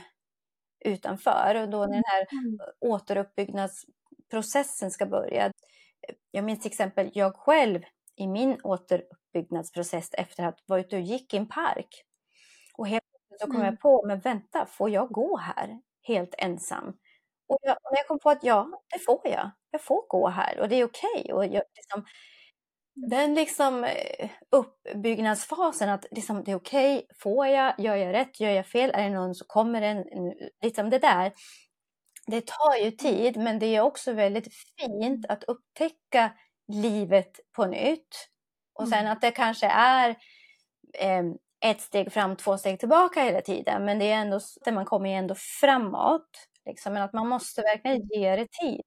utanför 0.86 1.56
och 1.62 1.70
då 1.70 1.80
när 1.80 1.94
den 1.94 2.04
här 2.06 2.28
mm. 2.32 2.60
återuppbyggnadsprocessen 2.80 4.92
ska 4.92 5.06
börja. 5.06 5.52
Jag 6.32 6.46
minns 6.46 6.62
till 6.62 6.72
exempel 6.72 7.12
jag 7.14 7.36
själv 7.36 7.82
i 8.16 8.28
min 8.28 8.62
återuppbyggnadsprocess 8.64 10.10
efter 10.14 10.44
att 10.44 10.60
ha 10.60 10.64
varit 10.66 10.94
och 10.94 11.00
gick 11.00 11.34
i 11.34 11.38
en 11.38 11.48
park. 11.48 12.04
Och 12.78 12.88
helt 12.88 13.04
plötsligt 13.12 13.42
så 13.42 13.48
kom 13.48 13.56
mm. 13.56 13.66
jag 13.66 13.80
på, 13.80 14.06
men 14.08 14.20
vänta, 14.20 14.66
får 14.66 14.90
jag 14.90 15.10
gå 15.10 15.38
här 15.38 15.80
helt 16.08 16.36
ensam? 16.38 16.98
Och, 17.48 17.60
jag, 17.62 17.74
och 17.74 17.92
jag 17.92 18.08
kom 18.08 18.20
på 18.20 18.30
att 18.30 18.44
ja, 18.44 18.84
det 18.94 19.00
får 19.00 19.22
jag. 19.24 19.52
Jag 19.72 19.82
får 19.82 20.08
gå 20.08 20.28
här 20.28 20.60
och 20.60 20.70
det 20.70 20.76
är 20.76 20.86
okej. 20.86 21.22
Okay. 21.24 21.34
Och 21.34 21.46
jag, 21.46 21.64
liksom, 21.76 22.06
den 22.96 23.34
liksom 23.36 23.84
eh, 23.84 24.30
uppbyggnadsfasen, 24.52 25.90
att 25.90 26.06
liksom, 26.12 26.44
det 26.44 26.52
är 26.52 26.56
okej, 26.56 26.98
okay, 26.98 27.08
får 27.20 27.48
jag, 27.48 27.80
gör 27.80 27.96
jag 27.96 28.14
rätt, 28.14 28.40
gör 28.40 28.50
jag 28.50 28.68
fel, 28.68 28.92
är 28.94 29.04
det 29.04 29.16
någon 29.16 29.36
som 29.36 29.46
kommer 29.48 29.82
en, 29.82 30.04
liksom 30.64 30.90
det 30.90 31.00
där. 31.00 31.34
Det 32.28 32.48
tar 32.48 32.76
ju 32.84 32.92
tid, 32.92 33.38
men 33.38 33.60
det 33.60 33.66
är 33.66 33.82
också 33.82 34.14
väldigt 34.14 34.48
fint 34.54 35.26
att 35.30 35.44
upptäcka 35.44 36.32
livet 36.68 37.40
på 37.56 37.66
nytt. 37.66 38.30
Och 38.74 38.88
sen 38.88 39.00
mm. 39.00 39.12
att 39.12 39.22
det 39.22 39.32
kanske 39.32 39.68
är 39.68 40.10
eh, 40.94 41.24
ett 41.64 41.82
steg 41.82 42.12
fram, 42.14 42.36
två 42.36 42.58
steg 42.58 42.80
tillbaka 42.80 43.24
hela 43.24 43.42
tiden, 43.42 43.86
men 43.86 44.00
det 44.00 44.12
är 44.12 44.22
ändå, 44.22 44.40
man 44.72 44.86
kommer 44.86 45.10
ju 45.10 45.16
ändå 45.16 45.36
framåt. 45.62 46.30
Liksom, 46.66 46.94
men 46.94 47.02
att 47.02 47.14
man 47.14 47.28
måste 47.28 47.62
verkligen 47.62 48.08
ge 48.08 48.36
det 48.36 48.48
tid. 48.52 48.82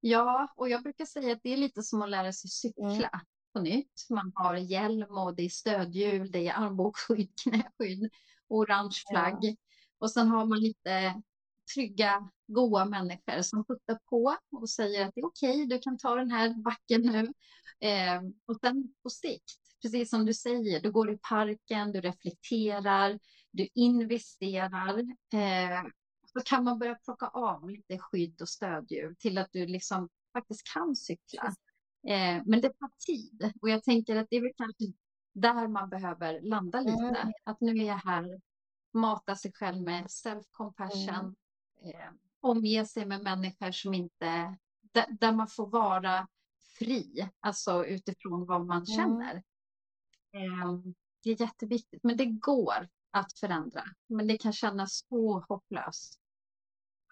Ja, 0.00 0.48
och 0.56 0.68
jag 0.68 0.82
brukar 0.82 1.04
säga 1.04 1.32
att 1.32 1.42
det 1.42 1.52
är 1.52 1.56
lite 1.56 1.82
som 1.82 2.02
att 2.02 2.10
lära 2.10 2.32
sig 2.32 2.50
cykla 2.50 3.08
mm. 3.08 3.20
på 3.52 3.60
nytt. 3.60 4.06
Man 4.10 4.32
har 4.34 4.54
hjälm 4.54 5.18
och 5.18 5.36
det 5.36 5.42
är 5.42 5.48
stödhjul, 5.48 6.30
det 6.30 6.48
är 6.48 6.54
armbågsskydd, 6.54 7.30
knäskydd, 7.42 8.10
orange 8.48 9.02
flagg. 9.10 9.38
Ja. 9.40 9.54
Och 9.98 10.10
sen 10.10 10.28
har 10.28 10.46
man 10.46 10.60
lite 10.60 11.22
trygga, 11.74 12.30
goa 12.48 12.84
människor 12.84 13.42
som 13.42 13.64
puttar 13.64 13.98
på 14.10 14.36
och 14.52 14.70
säger 14.70 15.06
att 15.06 15.14
det 15.14 15.20
är 15.20 15.26
okej, 15.26 15.64
okay, 15.64 15.66
du 15.66 15.78
kan 15.78 15.98
ta 15.98 16.14
den 16.14 16.30
här 16.30 16.54
backen 16.54 17.00
nu. 17.02 17.32
Eh, 17.88 18.22
och 18.46 18.56
sen 18.60 18.94
på 19.02 19.10
sikt, 19.10 19.60
precis 19.82 20.10
som 20.10 20.26
du 20.26 20.34
säger, 20.34 20.80
du 20.80 20.92
går 20.92 21.12
i 21.12 21.18
parken, 21.18 21.92
du 21.92 22.00
reflekterar, 22.00 23.18
du 23.50 23.68
investerar. 23.74 24.98
Eh, 25.32 25.82
så 26.32 26.40
kan 26.44 26.64
man 26.64 26.78
börja 26.78 26.94
plocka 26.94 27.26
av 27.26 27.70
lite 27.70 27.98
skydd 27.98 28.42
och 28.42 28.48
stödhjul 28.48 29.16
till 29.18 29.38
att 29.38 29.48
du 29.52 29.66
liksom 29.66 30.08
faktiskt 30.32 30.72
kan 30.74 30.96
cykla. 30.96 31.54
Eh, 32.08 32.42
men 32.44 32.60
det 32.60 32.68
tar 32.68 32.90
tid 33.06 33.52
och 33.60 33.70
jag 33.70 33.82
tänker 33.84 34.16
att 34.16 34.26
det 34.30 34.36
är 34.36 34.42
väl 34.42 34.52
kanske 34.56 34.84
där 35.32 35.68
man 35.68 35.88
behöver 35.88 36.40
landa 36.40 36.80
lite. 36.80 37.20
Mm. 37.20 37.32
Att 37.44 37.60
nu 37.60 37.72
är 37.72 37.86
jag 37.86 37.98
här 37.98 38.40
mata 38.94 39.36
sig 39.36 39.52
själv 39.52 39.82
med 39.82 40.04
self-compassion, 40.04 41.34
mm. 41.82 42.18
Omge 42.40 42.86
sig 42.86 43.06
med 43.06 43.22
människor 43.22 43.70
som 43.70 43.94
inte, 43.94 44.56
där, 44.80 45.06
där, 45.20 45.32
man 45.32 45.48
får 45.48 45.66
vara 45.66 46.28
fri, 46.78 47.28
alltså 47.40 47.86
utifrån 47.86 48.46
vad 48.46 48.66
man 48.66 48.76
mm. 48.76 48.86
känner. 48.86 49.34
Eh, 50.32 50.78
det 51.22 51.30
är 51.30 51.40
jätteviktigt, 51.40 52.04
men 52.04 52.16
det 52.16 52.26
går 52.26 52.88
att 53.10 53.38
förändra. 53.38 53.84
Men 54.06 54.26
det 54.26 54.38
kan 54.38 54.52
kännas 54.52 55.04
så 55.08 55.44
hopplöst 55.48 56.20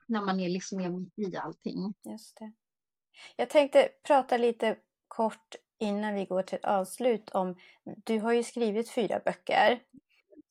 när 0.07 0.23
man 0.23 0.41
är 0.41 0.49
liksom 0.49 0.79
mitt 1.17 1.33
i 1.33 1.37
allting. 1.37 1.95
Just 2.05 2.37
det. 2.37 2.53
Jag 3.37 3.51
tänkte 3.51 3.89
prata 4.03 4.37
lite 4.37 4.79
kort 5.09 5.55
innan 5.79 6.15
vi 6.15 6.25
går 6.25 6.43
till 6.43 6.59
avslut 6.63 7.31
om, 7.31 7.57
du 7.85 8.21
har 8.21 8.33
ju 8.33 8.45
skrivit 8.45 8.91
fyra 8.91 9.21
böcker 9.25 9.83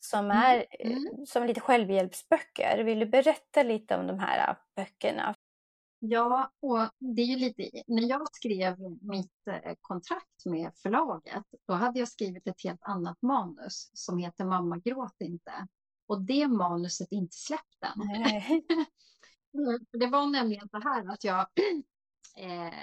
som 0.10 0.26
mm, 0.26 0.38
är 0.38 0.66
mm. 0.80 1.26
som 1.26 1.46
lite 1.46 1.62
självhjälpsböcker. 1.62 2.84
Vill 2.84 3.00
du 3.00 3.06
berätta 3.06 3.64
lite 3.64 3.96
om 3.96 4.08
de 4.08 4.20
här 4.20 4.58
böckerna? 4.76 5.36
Ja, 6.00 6.52
och 6.60 6.90
det 7.00 7.22
är 7.22 7.26
ju 7.26 7.36
lite, 7.36 7.84
när 7.88 8.10
jag 8.10 8.36
skrev 8.36 8.76
mitt 9.02 9.48
eh, 9.48 9.74
kontrakt 9.82 10.46
med 10.46 10.72
förlaget, 10.76 11.44
då 11.68 11.74
hade 11.74 12.00
jag 12.00 12.08
skrivit 12.08 12.48
ett 12.48 12.64
helt 12.64 12.84
annat 12.84 13.22
manus 13.22 13.92
som 13.94 14.18
heter 14.18 14.46
Mamma 14.46 14.78
gråt 14.78 15.16
inte. 15.20 15.68
Och 16.08 16.22
det 16.22 16.48
manuset 16.48 17.08
är 17.12 17.16
inte 17.16 17.36
släppt 17.36 17.84
än. 17.86 18.02
det 20.00 20.08
var 20.08 20.26
nämligen 20.26 20.70
så 20.70 20.80
här 20.80 21.10
att 21.14 21.24
jag, 21.24 21.40
eh, 22.38 22.74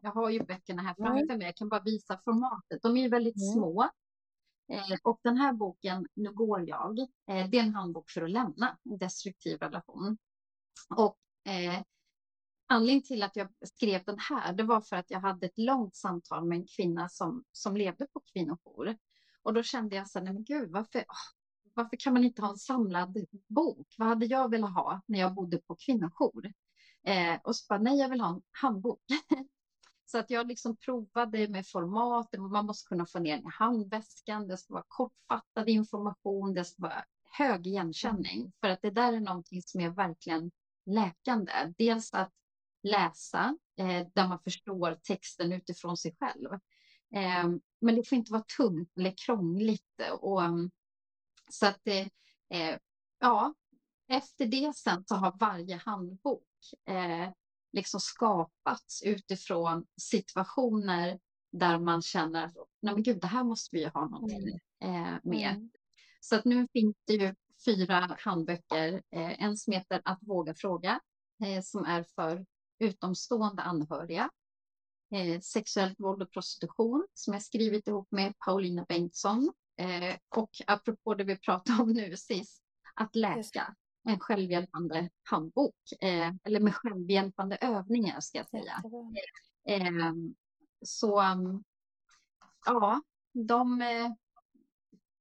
jag 0.00 0.10
har 0.10 0.30
ju 0.30 0.44
böckerna 0.44 0.82
här 0.82 0.94
framför 0.94 1.22
mm. 1.22 1.38
mig, 1.38 1.46
jag 1.46 1.56
kan 1.56 1.68
bara 1.68 1.82
visa 1.82 2.20
formatet. 2.24 2.82
De 2.82 2.96
är 2.96 3.02
ju 3.02 3.08
väldigt 3.08 3.36
mm. 3.36 3.52
små. 3.52 3.90
Eh, 4.68 4.96
och 5.02 5.20
den 5.22 5.36
här 5.36 5.52
boken, 5.52 6.06
Nu 6.14 6.32
går 6.32 6.68
jag, 6.68 6.98
eh, 6.98 7.48
det 7.50 7.58
är 7.58 7.62
en 7.62 7.74
handbok 7.74 8.10
för 8.10 8.22
att 8.22 8.30
lämna 8.30 8.78
en 8.84 8.98
destruktiv 8.98 9.58
relation. 9.58 10.18
Och 10.96 11.18
eh, 11.52 11.82
anledningen 12.66 13.02
till 13.02 13.22
att 13.22 13.36
jag 13.36 13.48
skrev 13.62 14.04
den 14.04 14.18
här, 14.18 14.52
det 14.52 14.62
var 14.62 14.80
för 14.80 14.96
att 14.96 15.10
jag 15.10 15.20
hade 15.20 15.46
ett 15.46 15.58
långt 15.58 15.96
samtal 15.96 16.44
med 16.44 16.58
en 16.58 16.66
kvinna 16.76 17.08
som, 17.08 17.44
som 17.52 17.76
levde 17.76 18.06
på 18.06 18.22
kvinnojour. 18.32 18.96
Och 19.42 19.54
då 19.54 19.62
kände 19.62 19.96
jag 19.96 20.08
så 20.08 20.18
här, 20.18 20.24
nej 20.24 20.34
men 20.34 20.44
gud, 20.44 20.70
varför, 20.70 21.04
varför 21.74 21.96
kan 21.96 22.12
man 22.12 22.24
inte 22.24 22.42
ha 22.42 22.50
en 22.50 22.58
samlad 22.58 23.26
bok? 23.48 23.94
Vad 23.98 24.08
hade 24.08 24.26
jag 24.26 24.50
velat 24.50 24.74
ha 24.74 25.00
när 25.06 25.18
jag 25.18 25.34
bodde 25.34 25.58
på 25.58 25.76
kvinnojour? 25.86 26.52
Eh, 27.06 27.40
och 27.44 27.56
så 27.56 27.66
bara, 27.68 27.78
nej, 27.78 27.98
jag 27.98 28.08
vill 28.08 28.20
ha 28.20 28.28
en 28.34 28.42
handbok. 28.50 29.00
så 30.10 30.18
att 30.18 30.30
jag 30.30 30.48
liksom 30.48 30.76
provade 30.76 31.48
med 31.48 31.66
format, 31.66 32.28
man 32.38 32.66
måste 32.66 32.88
kunna 32.88 33.06
få 33.06 33.18
ner 33.18 33.36
den 33.36 33.46
i 33.46 33.50
handväskan, 33.52 34.48
det 34.48 34.56
ska 34.56 34.74
vara 34.74 34.84
kortfattad 34.88 35.68
information, 35.68 36.54
det 36.54 36.64
ska 36.64 36.82
vara 36.82 37.04
hög 37.38 37.66
igenkänning. 37.66 38.52
För 38.60 38.68
att 38.68 38.82
det 38.82 38.90
där 38.90 39.12
är 39.12 39.20
någonting 39.20 39.62
som 39.62 39.80
är 39.80 39.90
verkligen 39.90 40.50
läkande. 40.86 41.52
Dels 41.78 42.14
att 42.14 42.32
läsa, 42.82 43.56
eh, 43.76 44.06
där 44.14 44.28
man 44.28 44.38
förstår 44.38 44.94
texten 45.02 45.52
utifrån 45.52 45.96
sig 45.96 46.16
själv. 46.20 46.52
Eh, 47.14 47.48
men 47.80 47.94
det 47.94 48.08
får 48.08 48.18
inte 48.18 48.32
vara 48.32 48.44
tungt 48.56 48.96
eller 48.96 49.14
krångligt. 49.26 50.00
Och, 50.20 50.40
så 51.50 51.66
att 51.66 51.80
det, 51.82 52.00
eh, 52.50 52.78
ja, 53.20 53.54
efter 54.08 54.46
det 54.46 54.76
sen 54.76 55.04
så 55.06 55.14
har 55.14 55.36
varje 55.40 55.76
handbok 55.76 56.46
eh, 56.86 57.30
liksom 57.72 58.00
skapats 58.00 59.02
utifrån 59.02 59.86
situationer 60.00 61.18
där 61.52 61.78
man 61.78 62.02
känner 62.02 62.44
att 62.44 62.54
nej 62.82 62.94
men 62.94 63.02
gud, 63.02 63.20
det 63.20 63.26
här 63.26 63.44
måste 63.44 63.76
vi 63.76 63.82
ju 63.82 63.88
ha 63.88 64.08
någonting 64.08 64.48
eh, 64.80 65.16
med. 65.22 65.50
Mm. 65.50 65.70
Så 66.20 66.36
att 66.36 66.44
nu 66.44 66.68
finns 66.72 66.96
det 67.06 67.12
ju 67.12 67.34
fyra 67.64 68.16
handböcker. 68.18 69.02
Eh, 69.10 69.42
en 69.42 69.56
som 69.56 69.72
heter 69.72 70.02
Att 70.04 70.18
våga 70.20 70.54
fråga, 70.54 71.00
eh, 71.44 71.62
som 71.62 71.84
är 71.84 72.02
för 72.14 72.46
utomstående 72.78 73.62
anhöriga. 73.62 74.30
Eh, 75.14 75.40
sexuellt 75.40 76.00
våld 76.00 76.22
och 76.22 76.32
prostitution, 76.32 77.06
som 77.14 77.32
jag 77.32 77.42
skrivit 77.42 77.88
ihop 77.88 78.08
med 78.10 78.34
Paulina 78.38 78.84
Bengtsson. 78.88 79.52
Eh, 79.76 80.16
och 80.36 80.50
apropå 80.66 81.14
det 81.14 81.24
vi 81.24 81.36
pratade 81.36 81.82
om 81.82 81.92
nu 81.92 82.16
sist, 82.16 82.62
att 82.94 83.16
läka 83.16 83.74
en 84.08 84.20
självhjälpande 84.20 85.10
handbok, 85.22 85.76
eh, 86.00 86.32
eller 86.44 86.60
med 86.60 86.74
självhjälpande 86.74 87.56
övningar 87.56 88.20
ska 88.20 88.38
jag 88.38 88.48
säga. 88.48 88.82
Eh, 89.68 90.12
så 90.84 91.22
ja, 92.66 93.02
de, 93.32 93.82
eh, 93.82 94.12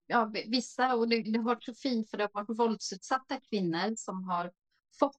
ja, 0.08 0.32
vissa, 0.48 0.96
och 0.96 1.10
det, 1.10 1.22
det 1.22 1.38
har 1.38 1.46
varit 1.46 1.64
så 1.64 1.74
fint 1.74 2.10
för 2.10 2.18
det 2.18 2.24
har 2.24 2.32
varit 2.46 2.60
våldsutsatta 2.60 3.40
kvinnor 3.50 3.96
som 3.96 4.24
har 4.24 4.52
fått 5.00 5.16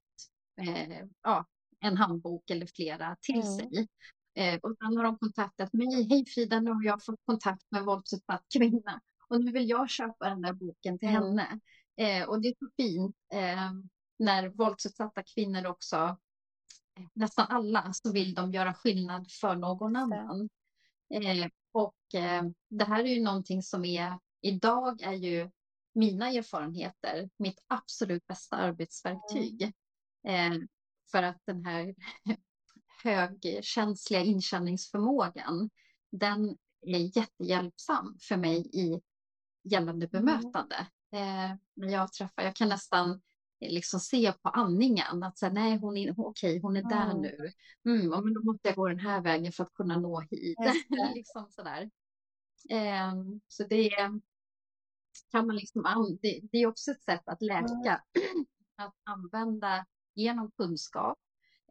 eh, 0.61 1.07
ja, 1.23 1.47
en 1.81 1.97
handbok 1.97 2.51
eller 2.51 2.67
flera 2.67 3.17
till 3.21 3.41
mm. 3.41 3.57
sig. 3.57 3.89
Eh, 4.35 4.61
och 4.63 4.77
sen 4.79 4.97
har 4.97 5.05
de 5.05 5.19
kontaktat 5.19 5.73
mig. 5.73 6.09
Hej 6.11 6.25
Frida, 6.27 6.61
nu 6.61 6.71
har 6.71 6.85
jag 6.85 7.05
fått 7.05 7.21
kontakt 7.25 7.67
med 7.71 7.79
en 7.79 7.87
våldsutsatt 7.87 8.45
kvinna 8.57 9.01
och 9.29 9.45
nu 9.45 9.53
vill 9.53 9.69
jag 9.69 9.91
köpa 9.91 10.29
den 10.29 10.43
där 10.43 10.53
boken 10.53 10.99
till 10.99 11.09
mm. 11.09 11.23
henne. 11.23 11.61
Eh, 11.99 12.29
och 12.29 12.43
det 12.43 12.49
är 12.49 12.55
så 12.59 12.69
fint 12.77 13.17
eh, 13.33 13.73
när 14.19 14.49
våldsutsatta 14.49 15.23
kvinnor 15.23 15.67
också, 15.67 15.97
eh, 16.97 17.07
nästan 17.13 17.47
alla, 17.49 17.93
så 17.93 18.13
vill 18.13 18.35
de 18.35 18.53
göra 18.53 18.75
skillnad 18.75 19.31
för 19.31 19.57
någon 19.57 19.97
annan. 19.97 20.49
Eh, 21.15 21.49
och 21.73 22.15
eh, 22.15 22.43
det 22.69 22.85
här 22.85 23.05
är 23.05 23.15
ju 23.15 23.23
någonting 23.23 23.63
som 23.63 23.85
är, 23.85 24.19
idag 24.43 25.03
är 25.03 25.13
ju 25.13 25.51
mina 25.95 26.31
erfarenheter 26.31 27.31
mitt 27.37 27.65
absolut 27.67 28.27
bästa 28.27 28.57
arbetsverktyg. 28.57 29.73
Mm. 30.29 30.53
Eh, 30.53 30.59
för 31.11 31.23
att 31.23 31.41
den 31.45 31.65
här 31.65 31.95
högkänsliga 33.03 34.23
inkänningsförmågan, 34.23 35.71
den 36.11 36.57
är 36.87 37.19
jättehjälpsam 37.19 38.19
för 38.21 38.37
mig 38.37 38.71
i 38.73 39.01
gällande 39.65 40.09
mm. 40.13 40.25
bemötande. 40.25 40.87
Eh, 41.13 41.57
när 41.75 41.89
jag 41.93 42.13
träffar, 42.13 42.43
jag 42.43 42.57
kan 42.57 42.69
nästan 42.69 43.11
eh, 43.61 43.73
liksom 43.73 44.01
se 44.01 44.33
på 44.33 44.49
andningen 44.49 45.23
att 45.23 45.39
säga, 45.39 45.53
nej, 45.53 45.79
hon 45.79 45.97
är, 45.97 46.21
okej, 46.21 46.61
hon 46.61 46.77
är 46.77 46.81
mm. 46.81 46.91
där 46.91 47.15
nu. 47.15 47.53
Mm, 47.85 48.25
men 48.25 48.35
då 48.35 48.43
måste 48.43 48.69
jag 48.69 48.77
gå 48.77 48.89
den 48.89 48.99
här 48.99 49.21
vägen 49.21 49.53
för 49.53 49.65
att 49.65 49.75
kunna 49.75 49.99
nå 49.99 50.21
hit. 50.21 50.59
liksom 51.15 51.47
sådär. 51.51 51.91
Eh, 52.71 53.13
så 53.49 53.65
det 53.65 53.91
kan 55.31 55.47
man 55.47 55.57
liksom, 55.57 55.83
det, 56.23 56.41
det, 56.53 56.59
är 56.59 56.67
också 56.67 56.91
ett 56.91 57.03
sätt 57.03 57.23
att 57.29 57.43
läka, 57.43 58.03
mm. 58.15 58.47
att 58.77 58.95
använda 59.05 59.87
genom 60.15 60.51
kunskap 60.51 61.19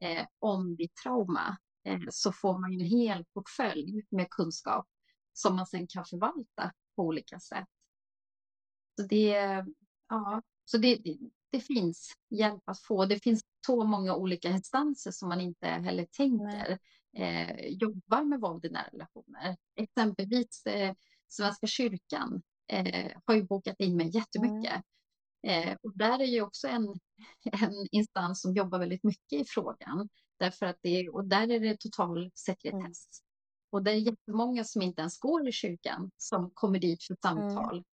eh, 0.01 0.25
om 0.39 0.75
ditt 0.75 0.95
trauma 0.95 1.57
eh, 1.83 1.99
så 2.09 2.31
får 2.31 2.59
man 2.59 2.73
en 2.73 2.79
hel 2.79 3.25
portfölj 3.25 4.05
med 4.09 4.29
kunskap 4.29 4.87
som 5.33 5.55
man 5.55 5.65
sen 5.65 5.87
kan 5.87 6.05
förvalta 6.05 6.71
på 6.95 7.03
olika 7.03 7.39
sätt. 7.39 7.67
Så 8.99 9.07
det, 9.07 9.63
ja, 10.09 10.41
så 10.65 10.77
det, 10.77 11.01
det 11.51 11.59
finns 11.59 12.13
hjälp 12.29 12.63
att 12.65 12.81
få. 12.81 13.05
Det 13.05 13.23
finns 13.23 13.41
så 13.65 13.83
många 13.83 14.15
olika 14.15 14.49
instanser 14.49 15.11
som 15.11 15.29
man 15.29 15.41
inte 15.41 15.67
heller 15.67 16.05
tänker 16.05 16.79
eh, 17.17 17.67
jobbar 17.67 18.23
med 18.23 18.39
våld 18.39 18.65
i 18.65 18.69
nära 18.69 18.89
relationer. 18.93 19.57
Exempelvis 19.75 20.65
eh, 20.65 20.93
Svenska 21.27 21.67
kyrkan 21.67 22.41
eh, 22.67 23.11
har 23.25 23.35
ju 23.35 23.43
bokat 23.43 23.75
in 23.79 23.97
mig 23.97 24.15
jättemycket. 24.15 24.81
Mm. 25.43 25.69
Eh, 25.69 25.77
och 25.81 25.97
där 25.97 26.19
är 26.19 26.25
ju 26.25 26.41
också 26.41 26.67
en, 26.67 26.83
en 27.51 27.87
instans 27.91 28.41
som 28.41 28.53
jobbar 28.53 28.79
väldigt 28.79 29.03
mycket 29.03 29.41
i 29.41 29.45
frågan. 29.47 30.09
Därför 30.39 30.65
att 30.65 30.77
det, 30.81 31.09
och 31.09 31.25
där 31.25 31.51
är 31.51 31.59
det 31.59 31.79
total 31.79 32.31
sekretess. 32.35 32.81
Mm. 32.81 33.27
Och 33.69 33.83
det 33.83 33.91
är 33.91 33.95
jättemånga 33.95 34.63
som 34.63 34.81
inte 34.81 35.01
ens 35.01 35.19
går 35.19 35.47
i 35.47 35.51
kyrkan 35.51 36.11
som 36.17 36.51
kommer 36.53 36.79
dit 36.79 37.03
för 37.03 37.15
samtal 37.21 37.73
mm. 37.73 37.77
eh, 37.77 37.83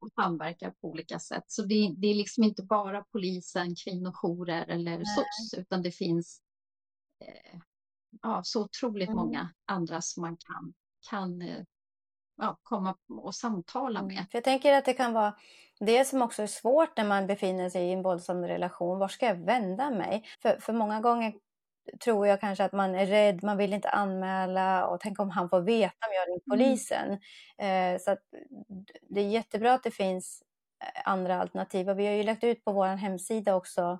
och 0.00 0.12
samverkar 0.12 0.70
på 0.70 0.88
olika 0.88 1.18
sätt. 1.18 1.44
Så 1.46 1.62
det, 1.62 1.94
det, 1.96 2.06
är 2.06 2.14
liksom 2.14 2.44
inte 2.44 2.62
bara 2.62 3.04
polisen, 3.12 3.74
kvinnojourer 3.84 4.66
eller 4.66 4.96
Nej. 4.96 5.06
SOS, 5.06 5.58
utan 5.58 5.82
det 5.82 5.90
finns 5.90 6.40
eh, 7.20 7.60
ja, 8.22 8.40
så 8.44 8.64
otroligt 8.64 9.08
mm. 9.08 9.16
många 9.16 9.50
andra 9.66 10.00
som 10.00 10.20
man 10.20 10.36
kan, 10.36 10.74
kan 11.10 11.42
eh, 11.42 11.64
ja, 12.36 12.58
komma 12.62 12.96
och 13.08 13.34
samtala 13.34 14.02
med. 14.02 14.26
För 14.30 14.38
jag 14.38 14.44
tänker 14.44 14.72
att 14.72 14.84
det 14.84 14.94
kan 14.94 15.12
vara 15.12 15.36
det 15.80 16.04
som 16.04 16.22
också 16.22 16.42
är 16.42 16.46
svårt 16.46 16.96
när 16.96 17.04
man 17.04 17.26
befinner 17.26 17.70
sig 17.70 17.88
i 17.88 17.92
en 17.92 18.02
våldsam 18.02 18.44
relation. 18.44 18.98
Var 18.98 19.08
ska 19.08 19.26
jag 19.26 19.46
vända 19.46 19.90
mig? 19.90 20.24
För, 20.42 20.60
för 20.60 20.72
många 20.72 21.00
gånger 21.00 21.34
tror 22.04 22.26
jag 22.26 22.40
kanske 22.40 22.64
att 22.64 22.72
man 22.72 22.94
är 22.94 23.06
rädd, 23.06 23.42
man 23.44 23.56
vill 23.56 23.72
inte 23.72 23.90
anmäla 23.90 24.86
och 24.86 25.00
tänk 25.00 25.20
om 25.20 25.30
han 25.30 25.48
får 25.48 25.60
veta 25.60 26.06
om 26.08 26.14
jag 26.14 26.28
ringer 26.28 26.40
mm. 26.46 26.50
polisen. 26.50 27.18
Mm. 27.58 27.98
Så 27.98 28.16
det 29.08 29.20
är 29.20 29.28
jättebra 29.28 29.74
att 29.74 29.82
det 29.82 29.90
finns 29.90 30.42
eh, 30.84 31.02
andra 31.04 31.40
alternativ. 31.40 31.90
Och 31.90 31.98
vi 31.98 32.06
har 32.06 32.14
ju 32.14 32.22
lagt 32.22 32.44
ut 32.44 32.64
på 32.64 32.72
vår 32.72 32.86
hemsida 32.86 33.54
också 33.54 33.98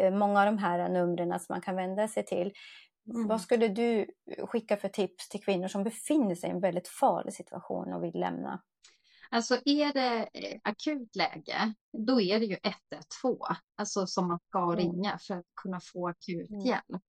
eh, 0.00 0.10
många 0.10 0.40
av 0.40 0.46
de 0.46 0.58
här 0.58 0.88
numren 0.88 1.40
som 1.40 1.46
man 1.48 1.60
kan 1.60 1.76
vända 1.76 2.08
sig 2.08 2.24
till. 2.24 2.52
Mm. 3.14 3.28
Vad 3.28 3.40
skulle 3.40 3.68
du 3.68 4.06
skicka 4.48 4.76
för 4.76 4.88
tips 4.88 5.28
till 5.28 5.44
kvinnor 5.44 5.68
som 5.68 5.84
befinner 5.84 6.34
sig 6.34 6.50
i 6.50 6.52
en 6.52 6.60
väldigt 6.60 6.88
farlig 6.88 7.32
situation 7.34 7.92
och 7.92 8.04
vill 8.04 8.20
lämna? 8.20 8.62
Alltså 9.30 9.54
är 9.64 9.92
det 9.92 10.28
akut 10.64 11.16
läge, 11.16 11.74
då 12.06 12.20
är 12.20 12.40
det 12.40 12.46
ju 12.46 12.56
112, 12.90 13.38
alltså 13.76 14.06
som 14.06 14.28
man 14.28 14.38
ska 14.48 14.58
Mm. 14.58 14.76
ringa 14.76 15.18
för 15.26 15.34
att 15.34 15.44
kunna 15.62 15.80
få 15.92 16.08
akut 16.08 16.50
Mm. 16.50 16.60
hjälp. 16.60 17.02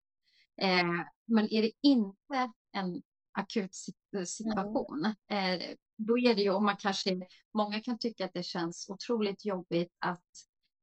Eh, 0.62 0.86
men 1.26 1.54
är 1.54 1.62
det 1.62 1.72
inte 1.82 2.52
en 2.72 3.02
akut 3.32 3.72
Mm. 4.14 4.26
situation, 4.26 5.06
eh, 5.06 5.76
då 5.98 6.20
är 6.20 6.36
det 6.36 6.42
ju 6.42 6.50
om 6.50 6.66
man 6.66 6.78
kanske, 6.78 7.28
många 7.54 7.80
kan 7.80 7.98
tycka 8.00 8.26
att 8.26 8.34
det 8.34 8.44
känns 8.44 8.90
otroligt 8.90 9.46
jobbigt 9.46 9.94
att 10.00 10.24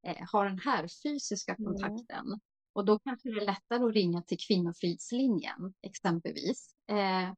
eh, 0.07 0.27
ha 0.33 0.45
den 0.45 0.59
här 0.59 0.89
fysiska 1.03 1.55
Mm. 1.55 1.65
kontakten. 1.65 2.41
Och 2.73 2.85
då 2.85 2.99
kanske 2.99 3.29
det 3.31 3.41
är 3.41 3.47
lättare 3.47 3.85
att 3.85 3.95
ringa 3.95 4.23
till 4.23 4.39
Kvinnofridslinjen 4.49 5.75
exempelvis. 5.83 6.75
Eh, 6.91 7.33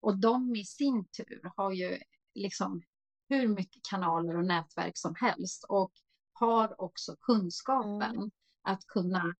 och 0.00 0.18
de 0.18 0.56
i 0.56 0.64
sin 0.64 1.04
tur 1.04 1.52
har 1.56 1.72
ju 1.72 1.98
liksom 2.34 2.82
hur 3.28 3.48
mycket 3.48 3.82
kanaler 3.90 4.36
och 4.36 4.44
nätverk 4.44 4.98
som 4.98 5.14
helst 5.14 5.64
och 5.68 5.92
har 6.32 6.80
också 6.80 7.16
kunskapen 7.20 8.16
Mm. 8.16 8.30
att 8.62 8.86
kunna 8.86 9.18
eh, 9.28 9.32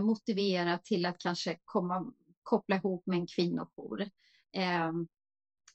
motivera 0.00 0.78
till 0.78 1.06
att 1.06 1.18
kanske 1.18 1.58
komma, 1.64 2.12
koppla 2.42 2.76
ihop 2.76 3.06
med 3.06 3.18
en 3.18 3.26
kvinnojour. 3.26 4.00
Eh, 4.52 4.92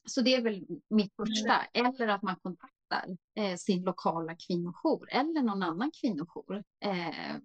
så 0.06 0.22
det 0.22 0.36
är 0.36 0.42
väl 0.42 0.66
mitt 0.90 1.16
första. 1.16 1.66
Eller 1.74 2.08
att 2.08 2.22
man 2.22 2.36
kontaktar 2.36 3.18
eh, 3.36 3.56
sin 3.56 3.84
lokala 3.84 4.36
kvinnojour 4.48 5.10
eller 5.12 5.42
någon 5.42 5.64
annan 5.64 5.92
kvinnojour 6.02 6.64
eh, 6.80 7.36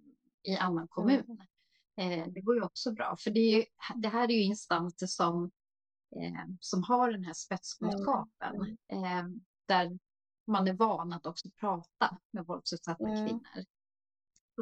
i 0.42 0.56
annan 0.56 0.88
kommun. 0.88 1.38
Eh, 1.96 2.26
det 2.28 2.40
går 2.40 2.54
ju 2.56 2.62
också 2.62 2.92
bra, 2.92 3.16
för 3.18 3.30
det, 3.30 3.40
ju, 3.40 3.64
det 3.96 4.08
här 4.08 4.30
är 4.30 4.34
ju 4.34 4.42
instanser 4.42 5.06
som, 5.06 5.50
eh, 6.16 6.44
som 6.60 6.82
har 6.82 7.12
den 7.12 7.24
här 7.24 7.32
spetskunskapen. 7.32 8.76
Eh, 8.92 9.24
där 9.66 9.98
man 10.46 10.68
är 10.68 10.72
van 10.72 11.12
att 11.12 11.26
också 11.26 11.50
prata 11.50 12.18
med 12.30 12.46
våldsutsatta 12.46 13.04
Mm. 13.08 13.26
kvinnor. 13.26 13.64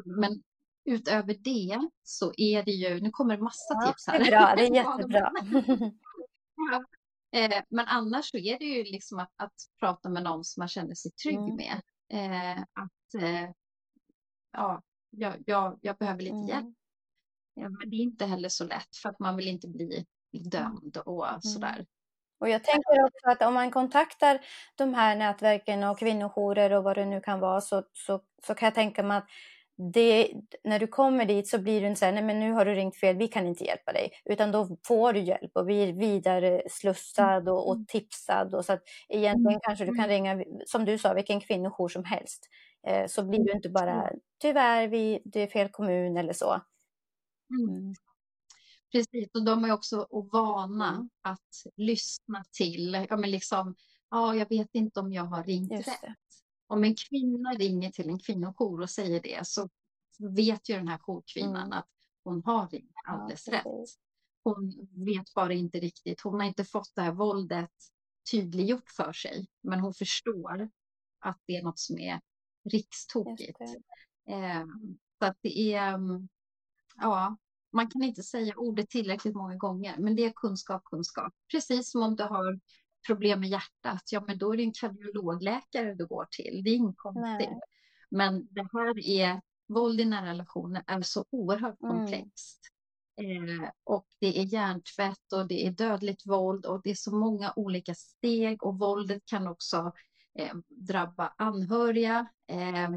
Men 0.05 0.43
utöver 0.87 1.35
det 1.35 1.89
så 2.03 2.33
är 2.37 2.63
det 2.63 2.71
ju, 2.71 3.01
nu 3.01 3.11
kommer 3.11 3.37
det 3.37 3.43
massa 3.43 3.75
Ja, 3.75 3.87
tips 3.87 4.05
det 4.05 4.13
här. 4.13 4.21
är 4.21 4.31
bra, 4.31 4.55
det 4.57 4.67
är 4.67 4.75
jättebra. 4.75 5.33
Eh, 7.33 7.63
men 7.69 7.87
annars 7.89 8.31
så 8.31 8.37
är 8.37 8.59
det 8.59 8.65
ju 8.65 8.85
liksom 8.85 9.19
att, 9.19 9.33
att 9.37 9.53
prata 9.81 10.09
med 10.09 10.23
någon 10.23 10.45
som 10.45 10.61
man 10.61 10.69
känner 10.69 10.95
sig 10.95 11.11
trygg 11.11 11.37
Mm. 11.39 11.57
med. 11.57 11.81
Eh, 12.13 12.63
att 12.63 13.23
eh, 13.23 13.51
ja, 14.53 14.83
jag, 15.11 15.35
jag, 15.47 15.79
jag 15.83 15.97
behöver 15.97 16.23
lite 16.23 16.37
hjälp. 16.37 16.63
Mm. 16.63 16.75
Ja, 17.55 17.69
men 17.69 17.91
det 17.91 17.97
är 17.97 18.01
inte 18.01 18.27
heller 18.27 18.49
så 18.49 18.65
lätt 18.65 18.97
för 19.03 19.09
att 19.09 19.19
man 19.21 19.37
vill 19.37 19.49
inte 19.49 19.69
bli 19.69 20.05
dömd 20.51 20.97
och 20.97 21.29
Mm. 21.29 21.41
sådär. 21.41 21.87
Och 22.41 22.49
jag 22.49 22.65
tänker 22.65 23.05
också 23.05 23.29
att 23.31 23.43
om 23.43 23.55
man 23.55 23.71
kontaktar 23.71 24.41
de 24.77 24.95
här 24.95 25.17
nätverken 25.17 25.85
och 25.85 25.99
kvinnojourer 25.99 26.73
och 26.73 26.85
vad 26.85 26.97
det 26.97 27.05
nu 27.07 27.21
kan 27.21 27.41
vara 27.41 27.61
så, 27.61 27.83
så, 27.93 28.21
så 28.47 28.55
kan 28.55 28.67
jag 28.67 28.75
tänka 28.75 29.03
mig 29.03 29.17
att 29.19 29.27
det, 29.93 30.33
när 30.65 30.79
du 30.79 30.87
kommer 30.87 31.25
dit 31.25 31.49
så 31.49 31.59
blir 31.59 31.81
du 31.81 31.87
inte 31.87 31.99
så 31.99 32.05
här, 32.05 32.13
nej 32.13 32.23
men 32.25 32.41
nu 32.41 32.53
har 32.53 32.65
du 32.65 32.75
ringt 32.75 32.97
fel, 32.97 33.17
vi 33.17 33.29
kan 33.29 33.47
inte 33.47 33.65
hjälpa 33.65 33.93
dig. 33.93 34.11
Utan 34.25 34.53
då 34.53 34.77
får 34.87 35.13
du 35.13 35.21
hjälp 35.21 35.51
och 35.55 35.65
blir 35.67 35.93
vidare 35.93 36.63
slussad 36.71 37.49
och, 37.49 37.69
och 37.71 37.89
tipsad. 37.89 38.55
Och 38.55 38.65
så 38.65 38.73
att 38.73 38.83
egentligen 39.09 39.53
Mm. 39.53 39.61
kanske 39.63 39.85
du 39.85 39.93
kan 39.95 40.05
Mm. 40.05 40.11
ringa, 40.11 40.45
som 40.67 40.85
du 40.85 40.99
sa, 40.99 41.15
vilken 41.15 41.41
kvinnojour 41.41 41.89
som 41.89 42.05
helst. 42.05 42.49
Eh, 42.87 43.07
så 43.07 43.25
blir 43.25 43.39
du 43.45 43.53
inte 43.53 43.69
bara, 43.69 44.11
tyvärr, 44.43 44.89
vi, 44.89 45.23
det 45.25 45.41
är 45.41 45.47
fel 45.47 45.69
kommun 45.69 46.17
eller 46.17 46.33
så. 46.33 46.61
Mm. 47.51 47.79
Mm. 47.79 47.95
Precis, 48.93 49.29
och 49.35 49.45
de 49.45 49.65
är 49.65 49.73
också 49.73 50.07
vana 50.33 50.89
Mm. 50.95 51.11
att 51.23 51.41
lyssna 51.77 52.45
till, 52.53 53.07
ja 53.11 53.17
men 53.17 53.31
liksom, 53.31 53.75
ja 54.11 54.35
jag 54.35 54.49
vet 54.49 54.69
inte 54.75 55.01
om 55.01 55.13
jag 55.13 55.25
har 55.25 55.45
ringt 55.45 55.81
rätt. 55.89 56.01
Om 56.67 56.85
en 56.85 56.95
kvinna 56.95 57.51
ringer 57.51 57.91
till 57.91 58.09
en 58.09 58.19
kvinnojour 58.19 58.81
och 58.81 58.91
säger 58.91 59.21
det 59.23 59.47
så 59.47 59.69
vet 60.19 60.69
ju 60.69 60.75
den 60.75 60.89
här 60.89 60.99
jourkvinnan 60.99 61.67
Mm. 61.67 61.79
att 61.79 61.89
hon 62.25 62.43
har 62.45 62.69
ringt 62.69 62.93
alldeles 63.05 63.49
rätt. 63.49 63.65
Hon 64.45 64.89
vet 65.05 65.35
bara 65.35 65.53
inte 65.53 65.81
riktigt, 65.81 66.21
hon 66.21 66.41
har 66.41 66.47
inte 66.47 66.65
fått 66.65 66.93
det 66.95 67.03
här 67.03 67.13
våldet 67.13 67.71
tydliggjort 68.31 68.91
för 68.91 69.13
sig, 69.13 69.47
men 69.63 69.81
hon 69.81 69.95
förstår 69.95 70.69
att 71.19 71.41
det 71.47 71.57
är 71.57 71.63
något 71.63 71.79
som 71.79 71.99
är 71.99 72.21
rikstokigt. 72.71 73.61
Eh, 74.29 74.67
så 75.19 75.25
att 75.25 75.37
det 75.41 75.59
är, 75.75 75.95
mm, 75.95 76.29
ja, 76.97 77.37
man 77.73 77.91
kan 77.91 78.03
inte 78.03 78.23
säga 78.23 78.55
ordet 78.57 78.89
tillräckligt 78.91 79.35
många 79.35 79.57
gånger, 79.57 79.99
men 79.99 80.17
det 80.17 80.25
är 80.25 80.33
kunskap, 80.37 80.85
kunskap. 80.85 81.33
Precis 81.51 81.91
som 81.91 82.03
om 82.03 82.17
du 82.17 82.25
har 82.25 82.61
problem 83.07 83.41
med 83.41 83.49
hjärtat, 83.49 84.03
ja 84.11 84.25
men 84.27 84.39
då 84.39 84.53
är 84.53 84.57
det 84.57 84.63
en 84.63 84.73
kardiologläkare 84.73 85.95
du 85.95 86.07
går 86.07 86.27
till. 86.31 86.63
Det 86.65 86.71
är 86.71 86.75
inget 86.75 86.97
konstigt. 86.97 87.49
Men 88.11 88.47
det 88.51 88.69
här 88.73 89.09
är, 89.09 89.41
våld 89.69 90.01
i 90.01 90.05
nära 90.05 90.27
relationer 90.27 90.85
är 90.87 91.03
så 91.03 91.25
oerhört 91.31 91.81
Mm. 91.83 91.97
komplext. 91.97 92.61
Eh, 93.21 93.71
och 93.85 94.07
det 94.21 94.41
är 94.41 94.45
hjärntvätt 94.45 95.33
och 95.33 95.47
det 95.49 95.67
är 95.67 95.71
dödligt 95.71 96.27
våld 96.27 96.67
och 96.67 96.81
det 96.85 96.91
är 96.91 96.95
så 96.95 97.17
många 97.17 97.53
olika 97.57 97.95
steg 97.95 98.63
och 98.63 98.79
våldet 98.79 99.23
kan 99.25 99.47
också 99.47 99.93
eh, 100.39 100.55
drabba 100.69 101.35
anhöriga. 101.39 102.27
Eh, 102.47 102.91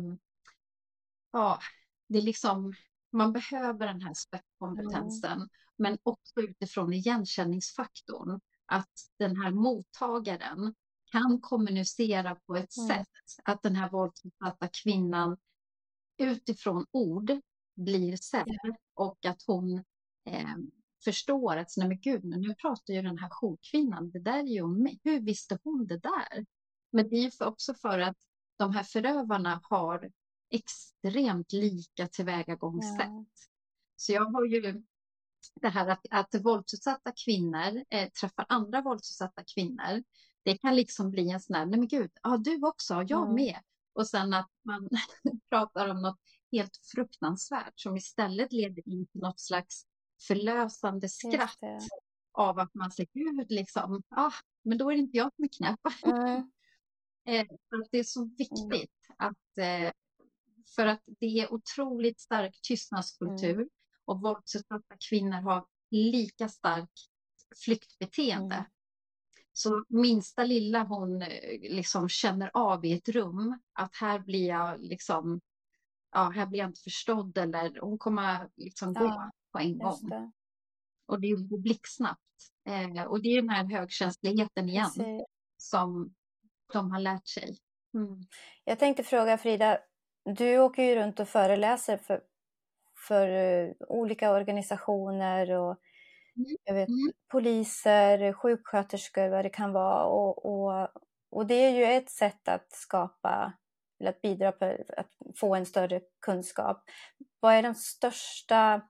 ja, 1.32 1.60
det 2.08 2.18
är 2.18 2.22
liksom, 2.22 2.74
man 3.12 3.34
behöver 3.34 3.88
den 3.88 4.02
här 4.02 4.14
spetskompetensen, 4.14 5.50
men 5.78 5.98
också 6.04 6.42
utifrån 6.42 6.94
igenkänningsfaktorn. 6.94 8.40
Att 8.70 8.92
den 9.20 9.36
här 9.36 9.52
mottagaren 9.52 10.76
kan 11.12 11.42
kommunicera 11.42 12.36
på 12.36 12.56
ett 12.56 12.78
Mm. 12.78 12.88
sätt 12.88 13.08
att 13.44 13.62
den 13.64 13.76
här 13.76 13.90
våldsutsatta 13.90 14.68
kvinnan 14.84 15.38
utifrån 16.18 16.86
ord 16.92 17.32
blir 17.76 18.18
sedd 18.18 18.58
och 18.94 19.26
att 19.26 19.44
hon 19.48 19.84
eh, 20.26 20.56
förstår 21.04 21.58
att 21.58 21.68
nej 21.78 21.88
men 21.88 22.00
gud, 22.00 22.24
nu 22.24 22.56
pratar 22.56 22.94
ju 22.94 23.02
den 23.02 23.18
här 23.18 23.30
jourkvinnan, 23.30 24.12
det 24.12 24.20
där 24.20 24.40
är 24.40 24.44
ju 24.44 24.62
om 24.62 24.84
mig. 24.84 25.00
Hur 25.04 25.20
visste 25.20 25.60
hon 25.64 25.88
det 25.88 25.98
där? 25.98 26.46
Men 26.92 27.10
det 27.10 27.16
är 27.16 27.22
ju 27.22 27.46
också 27.46 27.74
för 27.74 28.00
att 28.00 28.18
de 28.58 28.74
här 28.74 28.84
förövarna 28.84 29.62
har 29.64 30.12
extremt 30.50 31.54
lika 31.54 32.08
tillvägagångssätt. 32.08 33.08
Ja. 33.08 33.26
Så 33.96 34.12
jag 34.12 34.26
har 34.26 34.46
ju 34.46 34.84
det 35.62 35.70
här 35.70 35.88
att, 35.88 36.06
att 36.12 36.36
våldsutsatta 36.44 37.12
kvinnor 37.26 37.84
eh, 37.90 38.10
träffar 38.10 38.46
andra 38.50 38.82
våldsutsatta 38.82 39.44
kvinnor. 39.56 40.04
Det 40.44 40.58
kan 40.58 40.76
liksom 40.76 41.12
bli 41.12 41.30
en 41.30 41.40
sån 41.40 41.56
här, 41.56 41.66
nej 41.66 41.80
men 41.80 41.88
gud, 41.88 42.12
ja 42.24 42.38
du 42.38 42.68
också, 42.68 42.94
jag 43.08 43.24
Mm. 43.24 43.36
med. 43.36 43.60
Och 43.94 44.08
sen 44.08 44.34
att 44.34 44.50
man 44.66 44.90
pratar 45.50 45.88
om 45.88 46.02
något 46.02 46.20
helt 46.52 46.78
fruktansvärt 46.96 47.80
som 47.80 47.98
istället 47.98 48.54
leder 48.54 48.90
in 48.90 49.08
till 49.08 49.22
något 49.22 49.40
slags 49.40 49.84
förlösande 50.28 51.10
skratt 51.10 51.58
av 52.32 52.60
att 52.60 52.74
man 52.74 52.92
säger, 52.92 53.10
gud 53.14 53.52
liksom, 53.52 54.04
ah, 54.10 54.32
men 54.64 54.78
då 54.78 54.92
är 54.92 54.96
det 54.96 55.02
inte 55.02 55.18
jag 55.18 55.32
som 55.36 55.44
är 55.44 55.50
knäpp. 55.58 55.80
Mm. 56.06 56.52
Eh, 57.28 57.42
att 57.42 57.88
det 57.92 58.00
är 58.00 58.04
så 58.04 58.26
viktigt 58.38 58.92
att, 59.18 59.58
eh, 59.58 59.92
för 60.76 60.86
att 60.86 61.04
det 61.06 61.26
är 61.26 61.54
otroligt 61.54 62.20
stark 62.20 62.60
tystnadskultur 62.62 63.54
Mm. 63.54 63.70
Och 64.10 64.22
våldsutsatta 64.22 64.96
kvinnor 65.10 65.42
har 65.42 65.66
lika 65.92 66.50
stark 66.50 66.90
flyktbeteende. 67.66 68.56
Mm. 68.56 68.66
Så 69.54 69.86
minsta 69.90 70.44
lilla 70.44 70.84
hon 70.84 71.22
eh, 71.22 71.60
liksom 71.62 72.10
känner 72.10 72.52
av 72.54 72.86
i 72.86 72.94
ett 72.94 73.10
rum 73.10 73.60
att 73.74 73.96
här 73.96 74.20
blir 74.20 74.48
jag 74.48 74.82
liksom, 74.82 75.42
ja, 76.12 76.30
här 76.30 76.46
blir 76.46 76.60
jag 76.60 76.70
inte 76.70 76.82
förstådd 76.82 77.38
eller 77.38 77.80
hon 77.82 77.98
kommer 77.98 78.50
liksom 78.56 78.94
gå 78.94 79.06
Ja, 79.06 79.32
på 79.52 79.60
en 79.60 79.78
gång. 79.78 80.10
det. 80.10 80.32
Och 81.06 81.22
det 81.22 81.32
går 81.32 81.58
blixtsnabbt. 81.58 82.20
Eh, 82.66 83.04
och 83.04 83.22
det 83.22 83.30
är 83.30 83.42
den 83.42 83.50
här 83.50 83.64
högkänsligheten 83.64 84.70
igen 84.70 84.92
Precis. 84.96 85.26
som 85.58 86.16
de 86.74 86.92
har 86.92 87.00
lärt 87.00 87.28
sig. 87.28 87.58
Mm. 87.94 88.22
Jag 88.64 88.80
tänkte 88.80 89.04
fråga 89.04 89.38
Frida, 89.38 89.80
du 90.38 90.60
åker 90.60 90.84
ju 90.84 90.96
runt 90.96 91.20
och 91.20 91.28
föreläser 91.28 91.98
för, 91.98 92.22
för 93.08 93.28
eh, 93.28 93.72
olika 93.80 94.32
organisationer 94.32 95.52
och 95.52 95.80
Mm, 96.40 96.58
jag 96.64 96.74
vet, 96.74 96.90
mm. 96.90 97.12
poliser, 97.32 98.34
sjuksköterskor, 98.34 99.30
vad 99.30 99.46
det 99.46 99.50
kan 99.50 99.74
vara. 99.74 100.06
Och, 100.06 100.46
och, 100.46 100.88
och 101.30 101.46
det 101.46 101.54
är 101.54 101.70
ju 101.70 101.84
ett 101.84 102.10
sätt 102.10 102.48
att 102.48 102.72
skapa, 102.72 103.54
eller 104.00 104.10
att 104.10 104.22
bidra 104.22 104.52
på 104.52 104.66
att 104.98 105.12
få 105.36 105.56
en 105.56 105.66
större 105.66 106.02
kunskap. 106.22 106.84
Vad 107.40 107.54
är 107.54 107.64
de 107.64 107.76
största 107.76 108.82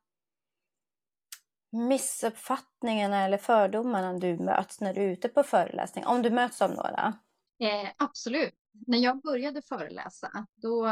missuppfattningarna 1.72 3.26
eller 3.26 3.38
fördomarna 3.38 4.14
du 4.14 4.38
möts 4.38 4.82
när 4.82 4.94
du 4.94 5.02
är 5.02 5.10
ute 5.10 5.30
på 5.30 5.44
föreläsning? 5.44 6.06
Om 6.06 6.22
du 6.22 6.30
möts 6.30 6.62
av 6.62 6.70
några? 6.70 7.14
Eh, 7.60 7.90
absolut. 7.98 8.56
När 8.88 8.98
jag 8.98 9.22
började 9.22 9.62
föreläsa, 9.62 10.48
då 10.56 10.88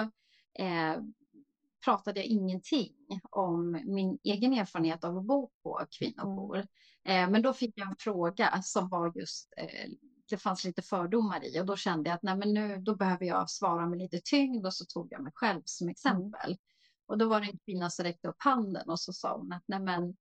eh, 0.60 0.96
pratade 1.86 2.20
jag 2.20 2.28
ingenting 2.28 2.94
om 3.30 3.72
min 3.72 4.20
egen 4.24 4.54
erfarenhet 4.54 5.04
av 5.04 5.18
att 5.18 5.26
bo 5.26 5.52
på 5.64 5.86
kvinnojour. 6.00 6.58
Eh, 7.04 7.30
men 7.30 7.42
då 7.42 7.54
fick 7.54 7.78
jag 7.78 7.88
en 7.88 7.96
fråga 8.00 8.62
som 8.62 8.90
var 8.90 9.12
just, 9.16 9.54
eh, 9.58 9.90
det 10.30 10.38
fanns 10.38 10.64
lite 10.64 10.82
fördomar 10.82 11.46
i 11.46 11.62
och 11.62 11.66
då 11.66 11.76
kände 11.76 12.10
jag 12.10 12.16
att 12.16 12.24
nej, 12.24 12.38
men 12.38 12.54
nu, 12.54 12.78
då 12.78 12.96
behöver 12.96 13.26
jag 13.26 13.50
svara 13.50 13.86
med 13.86 14.00
lite 14.00 14.22
tyngd 14.24 14.66
och 14.66 14.74
så 14.74 14.86
tog 14.86 15.08
jag 15.12 15.24
mig 15.24 15.32
själv 15.36 15.62
som 15.66 15.90
exempel. 15.90 16.52
Mm. 16.52 16.58
Och 17.06 17.18
då 17.18 17.30
var 17.30 17.42
det 17.42 17.48
en 17.48 17.60
kvinna 17.66 17.90
som 17.90 18.06
räckte 18.06 18.28
upp 18.28 18.36
handen 18.40 18.90
och 18.90 19.00
så 19.00 19.14
sa 19.14 19.38
hon 19.38 19.54
att 19.54 19.64
nej 19.66 19.80
men, 19.80 20.16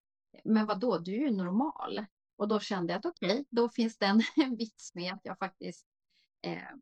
men 0.45 0.67
vadå, 0.67 0.99
du 0.99 1.15
är 1.15 1.19
ju 1.19 1.31
normal. 1.31 2.07
Och 2.37 2.49
då 2.49 2.61
kände 2.61 2.93
jag 2.93 2.99
att 2.99 3.07
okej, 3.07 3.33
okay, 3.33 3.45
då 3.51 3.69
finns 3.69 3.99
det 3.99 4.07
en, 4.07 4.23
en 4.37 4.57
vits 4.57 4.95
med 4.95 5.15
att 5.15 5.21
jag 5.23 5.39
faktiskt 5.39 5.87
eh, 6.43 6.77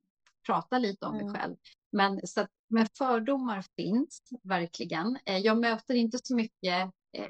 pratar 0.46 0.78
lite 0.78 1.06
om 1.06 1.14
mm. 1.14 1.26
mig 1.26 1.40
själv. 1.40 1.56
Men, 1.94 2.20
så 2.26 2.40
att, 2.40 2.50
men 2.68 2.86
fördomar 2.98 3.64
finns 3.76 4.22
verkligen. 4.42 5.18
Eh, 5.26 5.38
jag 5.38 5.58
möter 5.60 5.94
inte 5.94 6.18
så 6.22 6.34
mycket 6.36 6.90
eh, 7.12 7.28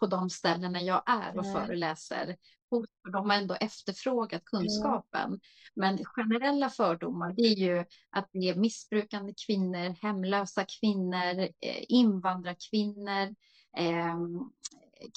på 0.00 0.06
de 0.06 0.30
ställena 0.30 0.82
jag 0.82 1.02
är 1.06 1.38
och 1.38 1.44
Nej. 1.44 1.54
föreläser. 1.54 2.36
För 2.70 3.10
de 3.10 3.30
har 3.30 3.36
ändå 3.36 3.54
efterfrågat 3.54 4.44
kunskapen. 4.44 5.26
Mm. 5.26 5.40
Men 5.74 6.04
generella 6.04 6.68
fördomar 6.68 7.32
det 7.32 7.42
är 7.42 7.56
ju 7.56 7.84
att 8.10 8.28
det 8.32 8.48
är 8.48 8.54
missbrukande 8.54 9.34
kvinnor, 9.46 9.94
hemlösa 10.02 10.64
kvinnor, 10.80 11.40
eh, 11.40 11.84
invandrarkvinnor, 11.88 13.34
eh, 13.76 14.18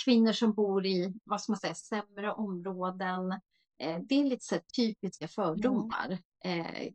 kvinnor 0.05 0.31
som 0.31 0.53
bor 0.53 0.85
i 0.85 1.13
vad 1.23 1.41
ska 1.41 1.51
man 1.51 1.59
säga, 1.59 1.75
sämre 1.75 2.31
områden. 2.31 3.31
Eh, 3.79 3.99
det 4.09 4.15
är 4.15 4.23
lite 4.23 4.45
så 4.45 4.59
typiska 4.75 5.27
fördomar. 5.27 6.17
Mm. 6.43 6.65
Eh, 6.65 6.93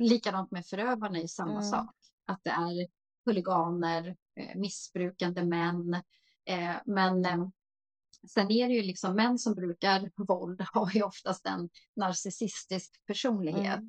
likadant 0.00 0.50
med 0.50 0.66
förövarna 0.66 1.18
är 1.18 1.26
samma 1.26 1.50
mm. 1.50 1.62
sak. 1.62 1.94
Att 2.26 2.40
det 2.42 2.50
är 2.50 2.88
huliganer, 3.26 4.16
eh, 4.36 4.56
missbrukande 4.56 5.44
män. 5.44 5.94
Eh, 6.44 6.76
men 6.84 7.24
eh, 7.24 7.48
sen 8.28 8.50
är 8.50 8.68
det 8.68 8.74
ju 8.74 8.82
liksom 8.82 9.14
män 9.14 9.38
som 9.38 9.54
brukar 9.54 10.10
våld 10.16 10.60
har 10.72 10.90
ju 10.90 11.02
oftast 11.02 11.46
en 11.46 11.68
narcissistisk 11.96 13.06
personlighet. 13.06 13.78
Mm. 13.78 13.88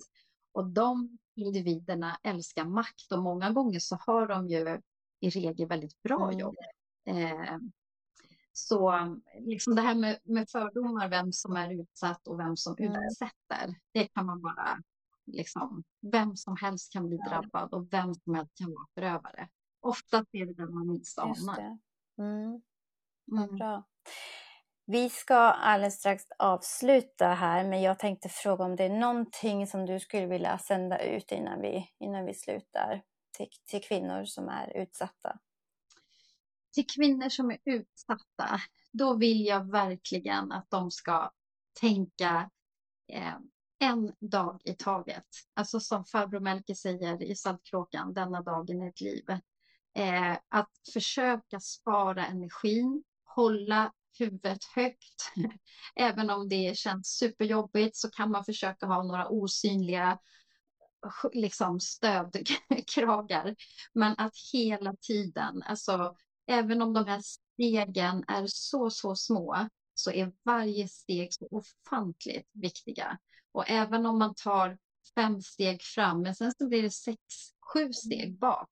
Och 0.53 0.67
de 0.67 1.17
individerna 1.35 2.19
älskar 2.23 2.65
makt 2.65 3.11
och 3.11 3.23
många 3.23 3.51
gånger 3.51 3.79
så 3.79 3.95
har 3.95 4.27
de 4.27 4.47
ju 4.47 4.81
i 5.19 5.29
regel 5.29 5.67
väldigt 5.67 6.01
bra 6.01 6.23
mm. 6.23 6.39
jobb. 6.39 6.55
Eh, 7.05 7.57
så 8.53 8.93
liksom 9.39 9.75
det 9.75 9.81
här 9.81 9.95
med, 9.95 10.19
med, 10.23 10.49
fördomar, 10.49 11.09
vem 11.09 11.33
som 11.33 11.55
är 11.55 11.81
utsatt 11.81 12.27
och 12.27 12.39
vem 12.39 12.57
som 12.57 12.75
mm. 12.79 12.93
utsätter, 13.03 13.75
det 13.93 14.07
kan 14.07 14.25
man 14.25 14.41
bara, 14.41 14.81
liksom, 15.31 15.83
vem 16.11 16.35
som 16.35 16.57
helst 16.61 16.93
kan 16.93 17.07
bli 17.07 17.17
drabbad 17.17 17.73
och 17.73 17.93
vem 17.93 18.15
som 18.15 18.35
helst 18.35 18.57
kan 18.57 18.73
vara 18.73 18.87
förövare. 18.93 19.49
Oftast 19.81 20.29
är 20.31 20.45
det 20.45 20.53
den 20.53 20.73
man 20.73 20.87
minst 20.87 21.19
anar. 21.19 21.77
Mm. 22.17 22.61
Mm. 23.31 23.55
Bra. 23.55 23.83
Vi 24.85 25.09
ska 25.09 25.35
alldeles 25.35 25.99
strax 25.99 26.23
avsluta 26.39 27.27
här, 27.27 27.63
men 27.63 27.81
jag 27.81 27.99
tänkte 27.99 28.29
fråga 28.29 28.63
om 28.63 28.75
det 28.75 28.83
är 28.83 28.99
någonting 28.99 29.67
som 29.67 29.85
du 29.85 29.99
skulle 29.99 30.25
vilja 30.25 30.57
sända 30.57 31.03
ut 31.03 31.31
innan 31.31 31.61
vi, 31.61 31.89
innan 31.99 32.25
vi 32.25 32.33
slutar 32.33 33.01
till, 33.37 33.47
till 33.65 33.81
kvinnor 33.81 34.25
som 34.25 34.49
är 34.49 34.77
utsatta? 34.77 35.39
Till 36.73 36.85
kvinnor 36.95 37.29
som 37.29 37.51
är 37.51 37.57
utsatta, 37.65 38.59
då 38.91 39.17
vill 39.17 39.45
jag 39.45 39.71
verkligen 39.71 40.51
att 40.51 40.69
de 40.69 40.91
ska 40.91 41.31
tänka 41.81 42.49
eh, 43.13 43.35
en 43.81 44.13
dag 44.19 44.61
i 44.63 44.73
taget. 44.73 45.25
Alltså 45.53 45.79
som 45.79 46.05
farbror 46.05 46.39
Melker 46.39 46.73
säger 46.73 47.23
i 47.23 47.35
Saltkråkan, 47.35 48.13
denna 48.13 48.41
dagen 48.41 48.81
är 48.81 48.89
ett 48.89 49.01
liv. 49.01 49.29
Eh, 49.95 50.37
att 50.49 50.71
försöka 50.93 51.59
spara 51.59 52.25
energin, 52.25 53.03
hålla 53.23 53.91
huvudet 54.19 54.63
högt. 54.75 55.31
Även 55.95 56.29
om 56.29 56.49
det 56.49 56.77
känns 56.77 57.07
superjobbigt 57.07 57.95
så 57.95 58.09
kan 58.09 58.31
man 58.31 58.45
försöka 58.45 58.85
ha 58.85 59.03
några 59.03 59.29
osynliga 59.29 60.19
liksom 61.33 61.79
stödkragar. 61.79 63.55
Men 63.93 64.15
att 64.17 64.33
hela 64.53 64.95
tiden, 65.01 65.63
alltså 65.63 66.15
även 66.47 66.81
om 66.81 66.93
de 66.93 67.05
här 67.05 67.21
stegen 67.21 68.23
är 68.27 68.47
så, 68.47 68.89
så 68.89 69.15
små, 69.15 69.67
så 69.93 70.11
är 70.11 70.31
varje 70.43 70.87
steg 70.87 71.33
så 71.33 71.47
ofantligt 71.51 72.49
viktiga. 72.53 73.19
Och 73.51 73.69
även 73.69 74.05
om 74.05 74.19
man 74.19 74.35
tar 74.35 74.77
fem 75.15 75.41
steg 75.41 75.81
fram, 75.81 76.21
men 76.21 76.35
sen 76.35 76.51
så 76.57 76.67
blir 76.67 76.83
det 76.83 76.91
sex, 76.91 77.19
sju 77.73 77.93
steg 77.93 78.39
bak, 78.39 78.69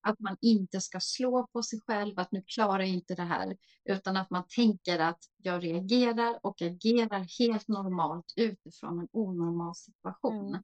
att 0.00 0.20
man 0.20 0.36
inte 0.40 0.80
ska 0.80 1.00
slå 1.00 1.46
på 1.46 1.62
sig 1.62 1.80
själv, 1.86 2.18
att 2.18 2.32
nu 2.32 2.42
klarar 2.46 2.78
jag 2.78 2.88
inte 2.88 3.14
det 3.14 3.22
här, 3.22 3.56
utan 3.84 4.16
att 4.16 4.30
man 4.30 4.44
tänker 4.56 4.98
att 4.98 5.18
jag 5.36 5.64
reagerar 5.64 6.40
och 6.42 6.62
agerar 6.62 7.38
helt 7.38 7.68
normalt 7.68 8.32
utifrån 8.36 8.98
en 8.98 9.08
onormal 9.12 9.74
situation. 9.74 10.48
Mm. 10.48 10.62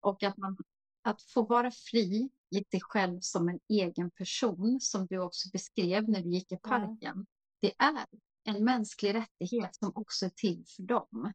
Och 0.00 0.22
att, 0.22 0.36
man, 0.36 0.56
att 1.02 1.22
få 1.22 1.42
vara 1.42 1.70
fri 1.70 2.30
i 2.50 2.64
sig 2.70 2.80
själv 2.80 3.18
som 3.20 3.48
en 3.48 3.60
egen 3.68 4.10
person, 4.10 4.80
som 4.80 5.06
du 5.06 5.18
också 5.18 5.48
beskrev 5.52 6.08
när 6.08 6.22
du 6.22 6.30
gick 6.30 6.52
i 6.52 6.56
parken, 6.56 7.12
mm. 7.12 7.26
det 7.60 7.72
är 7.78 8.06
en 8.44 8.64
mänsklig 8.64 9.14
rättighet 9.14 9.76
som 9.76 9.92
också 9.94 10.26
är 10.26 10.30
till 10.30 10.64
för 10.76 10.82
dem. 10.82 11.32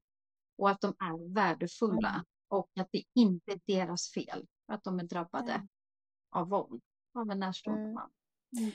Och 0.57 0.69
att 0.69 0.81
de 0.81 0.87
är 0.87 1.33
värdefulla 1.33 2.09
mm. 2.09 2.23
och 2.47 2.69
att 2.79 2.89
det 2.91 3.03
inte 3.15 3.51
är 3.51 3.59
deras 3.67 4.11
fel 4.13 4.47
att 4.67 4.83
de 4.83 4.99
är 4.99 5.03
drabbade 5.03 5.51
mm. 5.51 5.67
av 6.31 6.49
våld 6.49 6.81
av 7.15 7.31
en 7.31 7.39
närstående 7.39 7.81
mm. 7.81 7.93
man. 7.93 8.09
Mm. 8.57 8.71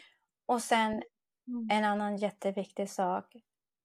Och 0.46 0.62
sen 0.62 0.92
mm. 1.48 1.68
en 1.70 1.84
annan 1.84 2.16
jätteviktig 2.16 2.90
sak. 2.90 3.34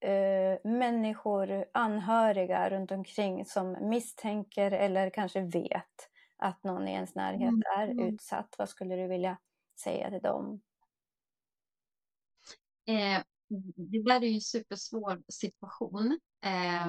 Uh, 0.04 0.72
människor, 0.72 1.64
anhöriga 1.74 2.70
runt 2.70 2.90
omkring 2.90 3.44
som 3.44 3.88
misstänker 3.88 4.70
eller 4.70 5.10
kanske 5.10 5.40
vet 5.40 6.10
att 6.36 6.64
någon 6.64 6.88
i 6.88 6.92
ens 6.92 7.14
närhet 7.14 7.54
är 7.78 8.08
utsatt. 8.08 8.54
Vad 8.58 8.68
skulle 8.68 8.96
du 8.96 9.08
vilja 9.08 9.38
säga 9.80 10.10
till 10.10 10.22
dem? 10.22 10.60
Eh, 12.86 13.22
det 13.76 14.02
där 14.02 14.22
är 14.22 14.26
ju 14.26 14.34
en 14.34 14.40
supersvår 14.40 15.22
situation. 15.28 16.18
Eh, 16.44 16.86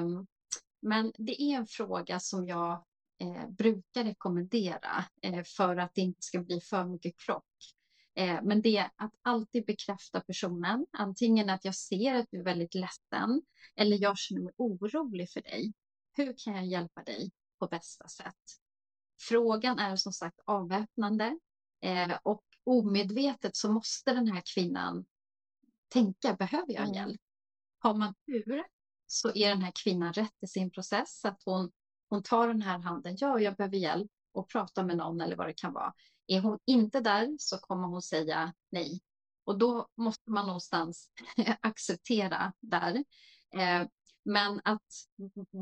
men 0.87 1.13
det 1.17 1.41
är 1.41 1.57
en 1.57 1.67
fråga 1.67 2.19
som 2.19 2.47
jag 2.47 2.85
eh, 3.19 3.49
brukar 3.49 4.03
rekommendera 4.03 5.05
eh, 5.21 5.43
för 5.43 5.77
att 5.77 5.93
det 5.93 6.01
inte 6.01 6.21
ska 6.21 6.39
bli 6.39 6.61
för 6.61 6.85
mycket 6.85 7.17
krock. 7.17 7.75
Eh, 8.15 8.39
men 8.43 8.61
det 8.61 8.77
är 8.77 8.91
att 8.95 9.13
alltid 9.21 9.65
bekräfta 9.65 10.21
personen, 10.21 10.85
antingen 10.91 11.49
att 11.49 11.65
jag 11.65 11.75
ser 11.75 12.15
att 12.15 12.27
du 12.31 12.39
är 12.39 12.43
väldigt 12.43 12.75
ledsen 12.75 13.41
eller 13.75 13.97
jag 14.01 14.17
känner 14.17 14.41
mig 14.41 14.53
orolig 14.57 15.29
för 15.31 15.41
dig. 15.41 15.73
Hur 16.13 16.35
kan 16.37 16.55
jag 16.55 16.65
hjälpa 16.65 17.03
dig 17.03 17.31
på 17.59 17.67
bästa 17.67 18.07
sätt? 18.07 18.43
Frågan 19.19 19.79
är 19.79 19.95
som 19.95 20.13
sagt 20.13 20.39
avväpnande 20.45 21.39
eh, 21.81 22.17
och 22.23 22.43
omedvetet 22.63 23.55
så 23.55 23.71
måste 23.71 24.13
den 24.13 24.27
här 24.27 24.43
kvinnan 24.53 25.05
tänka, 25.87 26.33
behöver 26.33 26.73
jag 26.73 26.83
mm. 26.83 26.93
hjälp? 26.93 27.21
Har 27.79 27.93
man 27.93 28.13
tur 28.25 28.63
så 29.07 29.31
är 29.35 29.49
den 29.49 29.61
här 29.61 29.71
kvinnan 29.83 30.13
rätt 30.13 30.43
i 30.43 30.47
sin 30.47 30.71
process, 30.71 31.25
att 31.25 31.41
hon 31.45 31.71
hon 32.09 32.23
tar 32.23 32.47
den 32.47 32.61
här 32.61 32.79
handen, 32.79 33.15
ja, 33.19 33.39
jag 33.39 33.55
behöver 33.55 33.77
hjälp 33.77 34.11
och 34.31 34.49
prata 34.49 34.83
med 34.83 34.97
någon 34.97 35.21
eller 35.21 35.35
vad 35.35 35.47
det 35.47 35.53
kan 35.53 35.73
vara. 35.73 35.93
Är 36.27 36.41
hon 36.41 36.59
inte 36.65 36.99
där 36.99 37.35
så 37.39 37.57
kommer 37.57 37.87
hon 37.87 38.01
säga 38.01 38.53
nej. 38.71 39.01
Och 39.43 39.57
då 39.57 39.87
måste 39.97 40.31
man 40.31 40.45
någonstans 40.45 41.11
acceptera 41.61 42.53
där. 42.59 43.03
Eh, 43.55 43.87
men 44.25 44.61
att 44.63 44.85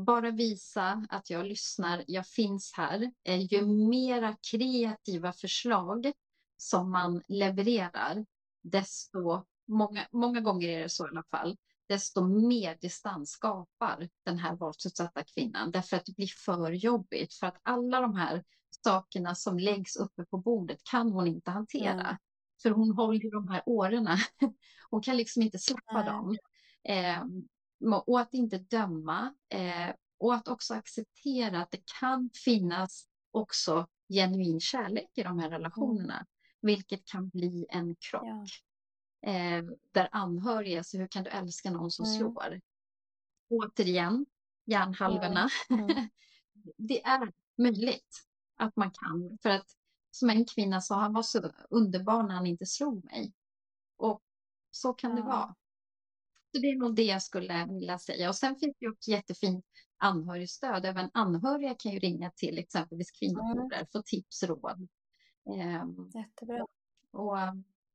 bara 0.06 0.30
visa 0.30 1.06
att 1.08 1.30
jag 1.30 1.46
lyssnar, 1.46 2.04
jag 2.06 2.26
finns 2.26 2.72
här. 2.76 3.12
Eh, 3.24 3.52
ju 3.52 3.66
mera 3.66 4.36
kreativa 4.50 5.32
förslag 5.32 6.12
som 6.56 6.90
man 6.90 7.22
levererar, 7.28 8.26
desto 8.62 9.44
många, 9.68 10.06
många 10.12 10.40
gånger 10.40 10.68
är 10.68 10.82
det 10.82 10.88
så 10.88 11.06
i 11.06 11.10
alla 11.10 11.24
fall, 11.30 11.56
desto 11.88 12.26
mer 12.28 12.78
distans 12.80 13.30
skapar 13.30 14.08
den 14.24 14.38
här 14.38 14.56
våldsutsatta 14.56 15.24
kvinnan. 15.24 15.70
Därför 15.70 15.96
att 15.96 16.04
det 16.04 16.16
blir 16.16 16.30
för 16.44 16.70
jobbigt. 16.70 17.34
För 17.34 17.46
att 17.46 17.60
alla 17.62 18.00
de 18.00 18.14
här 18.14 18.44
sakerna 18.84 19.34
som 19.34 19.58
läggs 19.58 19.96
uppe 19.96 20.24
på 20.24 20.38
bordet 20.38 20.84
kan 20.84 21.12
hon 21.12 21.26
inte 21.26 21.50
hantera. 21.50 22.00
Mm. 22.00 22.16
För 22.62 22.70
hon 22.70 22.90
håller 22.90 23.30
de 23.30 23.48
här 23.48 23.62
årorna. 23.66 24.16
Hon 24.90 25.02
kan 25.02 25.16
liksom 25.16 25.42
inte 25.42 25.58
släppa 25.58 26.02
mm. 26.02 26.06
dem. 26.06 26.36
Eh, 26.88 27.24
och 28.06 28.20
att 28.20 28.34
inte 28.34 28.58
döma. 28.58 29.34
Eh, 29.48 29.94
och 30.18 30.34
att 30.34 30.48
också 30.48 30.74
acceptera 30.74 31.62
att 31.62 31.70
det 31.70 31.82
kan 32.00 32.30
finnas 32.44 33.08
också 33.30 33.86
genuin 34.08 34.60
kärlek 34.60 35.10
i 35.14 35.22
de 35.22 35.38
här 35.38 35.50
relationerna. 35.50 36.14
Mm. 36.14 36.26
Vilket 36.60 37.04
kan 37.04 37.28
bli 37.28 37.66
en 37.68 37.96
krock. 37.96 38.24
Ja 38.24 38.46
eh, 39.26 39.64
där 39.92 40.08
anhöriga, 40.12 40.84
så 40.84 40.98
hur 40.98 41.06
kan 41.06 41.24
du 41.24 41.30
älska 41.30 41.70
någon 41.70 41.90
som 41.90 42.04
mm. 42.04 42.18
slår? 42.18 42.60
Återigen, 43.48 44.26
hjärnhalvorna. 44.64 45.48
Mm. 45.70 45.84
Mm. 45.84 46.08
det 46.76 47.04
är 47.04 47.32
möjligt 47.56 48.26
att 48.56 48.76
man 48.76 48.90
kan, 48.90 49.38
för 49.42 49.50
att 49.50 49.66
som 50.10 50.30
en 50.30 50.44
kvinna 50.44 50.80
sa, 50.80 50.94
han 50.94 51.12
var 51.12 51.22
så 51.22 51.52
underbar 51.70 52.22
när 52.22 52.34
han 52.34 52.46
inte 52.46 52.66
slog 52.66 53.04
mig. 53.04 53.32
Och 53.96 54.22
så 54.70 54.92
kan 54.92 55.10
ja. 55.10 55.16
det 55.16 55.22
vara. 55.22 55.54
Så 56.52 56.60
det 56.60 56.66
är 56.66 56.76
nog 56.76 56.94
det 56.94 57.02
jag 57.02 57.22
skulle 57.22 57.66
vilja 57.66 57.98
säga. 57.98 58.28
Och 58.28 58.36
sen 58.36 58.56
finns 58.56 58.76
det 58.80 58.88
också 58.88 59.10
jättefint 59.10 59.64
anhörigstöd. 59.96 60.84
Även 60.84 61.10
anhöriga 61.14 61.74
kan 61.74 61.92
ju 61.92 61.98
ringa 61.98 62.30
till 62.30 62.58
exempelvis 62.58 63.10
kvinnojourer, 63.10 63.76
mm. 63.76 63.86
få 63.92 64.02
tips, 64.02 64.42
råd. 64.42 64.88
Ehm, 65.56 66.10
Jättebra. 66.14 66.66
Och, 67.10 67.36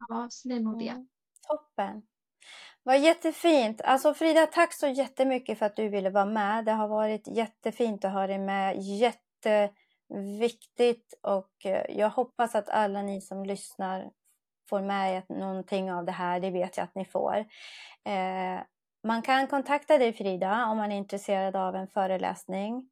ja, 0.10 0.28
så 0.30 0.48
det 0.48 0.56
är 0.56 0.60
nog 0.60 0.82
mm. 0.82 0.86
det. 0.86 1.08
Toppen. 1.48 2.02
Vad 2.84 3.00
jättefint. 3.00 3.82
Alltså 3.82 4.14
Frida, 4.14 4.48
tack 4.48 4.74
så 4.74 4.88
jättemycket 4.88 5.60
för 5.60 5.66
att 5.66 5.76
du 5.76 5.89
ville 5.89 6.10
vara 6.10 6.26
med. 6.26 6.66
Det 6.66 6.72
har 6.72 6.88
varit 6.88 7.28
jättefint 7.28 8.06
att 8.06 8.14
ha 8.14 8.28
dig 8.28 8.39
med. 8.39 8.78
Jätteviktigt 8.78 11.14
och 11.22 11.66
eh, 11.66 11.86
jag 11.89 12.10
hoppas 12.10 12.56
att 12.56 12.70
alla 12.70 13.02
ni 13.02 13.22
som 13.22 13.46
lyssnar 13.46 14.12
får 14.70 14.82
med 14.82 15.16
er 15.16 15.24
någonting 15.30 15.92
av 15.92 16.06
det 16.06 16.12
här. 16.12 16.39
Det 16.39 16.52
vet 16.52 16.78
jag 16.78 16.84
att 16.84 16.96
ni 16.96 17.06
får. 17.06 17.38
Eh, 18.06 18.60
man 19.04 19.22
kan 19.22 19.48
kontakta 19.48 19.98
dig 19.98 20.14
Frida 20.14 20.66
om 20.66 20.78
man 20.78 20.92
är 20.92 20.98
intresserad 20.98 21.56
av 21.56 21.76
en 21.76 21.88
föreläsning. 21.88 22.89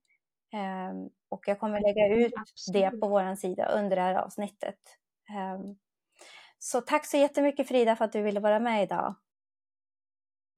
Eh, 0.54 0.94
och 1.30 1.48
jag 1.48 1.60
kommer 1.60 1.80
lägga 1.80 2.26
ut 2.26 2.34
det 2.74 2.90
på 2.90 3.08
vår 3.08 3.36
sida 3.36 3.66
under 3.66 3.96
det 3.96 4.02
här 4.02 4.16
avsnittet. 4.16 4.80
Eh, 5.30 5.60
så 6.60 6.82
tack 6.82 7.06
så 7.06 7.18
jättemycket 7.18 7.68
Frida 7.68 7.96
för 7.96 8.06
att 8.06 8.12
du 8.12 8.22
ville 8.22 8.40
vara 8.40 8.60
med 8.60 8.84
idag. 8.84 9.16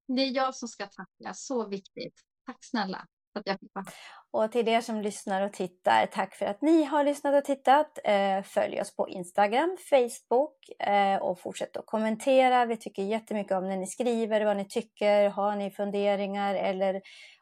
Det 0.08 0.22
är 0.22 0.32
jag 0.36 0.56
som 0.56 0.68
ska 0.68 0.86
tacka, 0.86 1.34
så 1.34 1.68
viktigt. 1.68 2.14
Tack 2.45 2.58
snälla 2.62 3.08
att 3.34 3.43
jag 3.45 3.60
fick 3.60 3.72
vara 3.74 3.86
och 4.34 4.52
till 4.52 4.68
er 4.68 4.82
som 4.82 5.02
lyssnar 5.02 5.41
och 5.41 5.54
tittar, 5.54 6.06
tack 6.06 6.36
för 6.36 6.45
att 6.45 6.62
ni 6.62 6.84
har 6.84 7.04
lyssnat 7.04 7.36
och 7.36 7.45
tittat. 7.45 7.99
Eh, 8.04 8.41
följ 8.43 8.82
oss 8.82 8.95
på 8.95 9.10
Instagram, 9.10 9.78
Facebook 9.89 10.58
eh, 10.80 11.16
och 11.16 11.39
fortsätt 11.39 11.78
att 11.78 11.86
kommentera. 11.86 12.66
Vi 12.66 12.78
tycker 12.78 13.04
jättemycket 13.04 13.52
om 13.52 13.70
när 13.70 13.78
ni 13.78 13.88
skriver 13.88 14.45
vad 14.45 14.58
ni 14.58 14.68
tycker. 14.68 15.30
Har 15.30 15.56
ni 15.56 15.72
funderingar 15.72 16.56
eller 16.56 17.02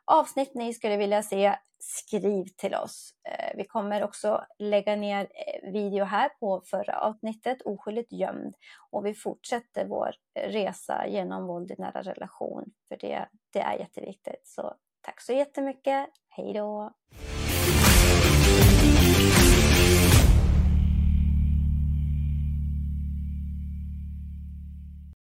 avsnitt 0.09 0.55
ni 0.55 0.73
skulle 0.73 0.97
vilja 0.97 1.23
se, 1.23 1.55
skriv 1.79 2.45
till 2.57 2.75
oss. 2.75 3.13
Eh, 3.29 3.57
vi 3.57 3.65
kommer 3.65 4.03
också 4.03 4.45
lägga 4.59 4.95
ner 4.95 5.21
eh, 5.21 5.71
video 5.71 6.05
här 6.05 6.29
på 6.39 6.61
förra 6.65 6.99
avsnittet, 6.99 7.61
Oskyldigt 7.61 8.11
gömd. 8.11 8.55
Och 8.91 9.05
vi 9.05 9.13
fortsätter 9.13 9.85
vår 9.85 10.11
eh, 10.39 10.49
resa 10.49 11.07
genom 11.07 11.47
våld 11.47 11.71
i 11.71 11.75
nära 11.77 12.01
relation, 12.01 12.65
för 12.87 12.97
det, 12.97 13.27
det 13.53 13.59
är 13.59 13.79
jätteviktigt. 13.79 14.47
Så 14.47 14.75
Tack 15.01 15.21
så 15.21 15.33
jättemycket. 15.33 16.09
Hej 16.29 16.53
då! 16.53 16.93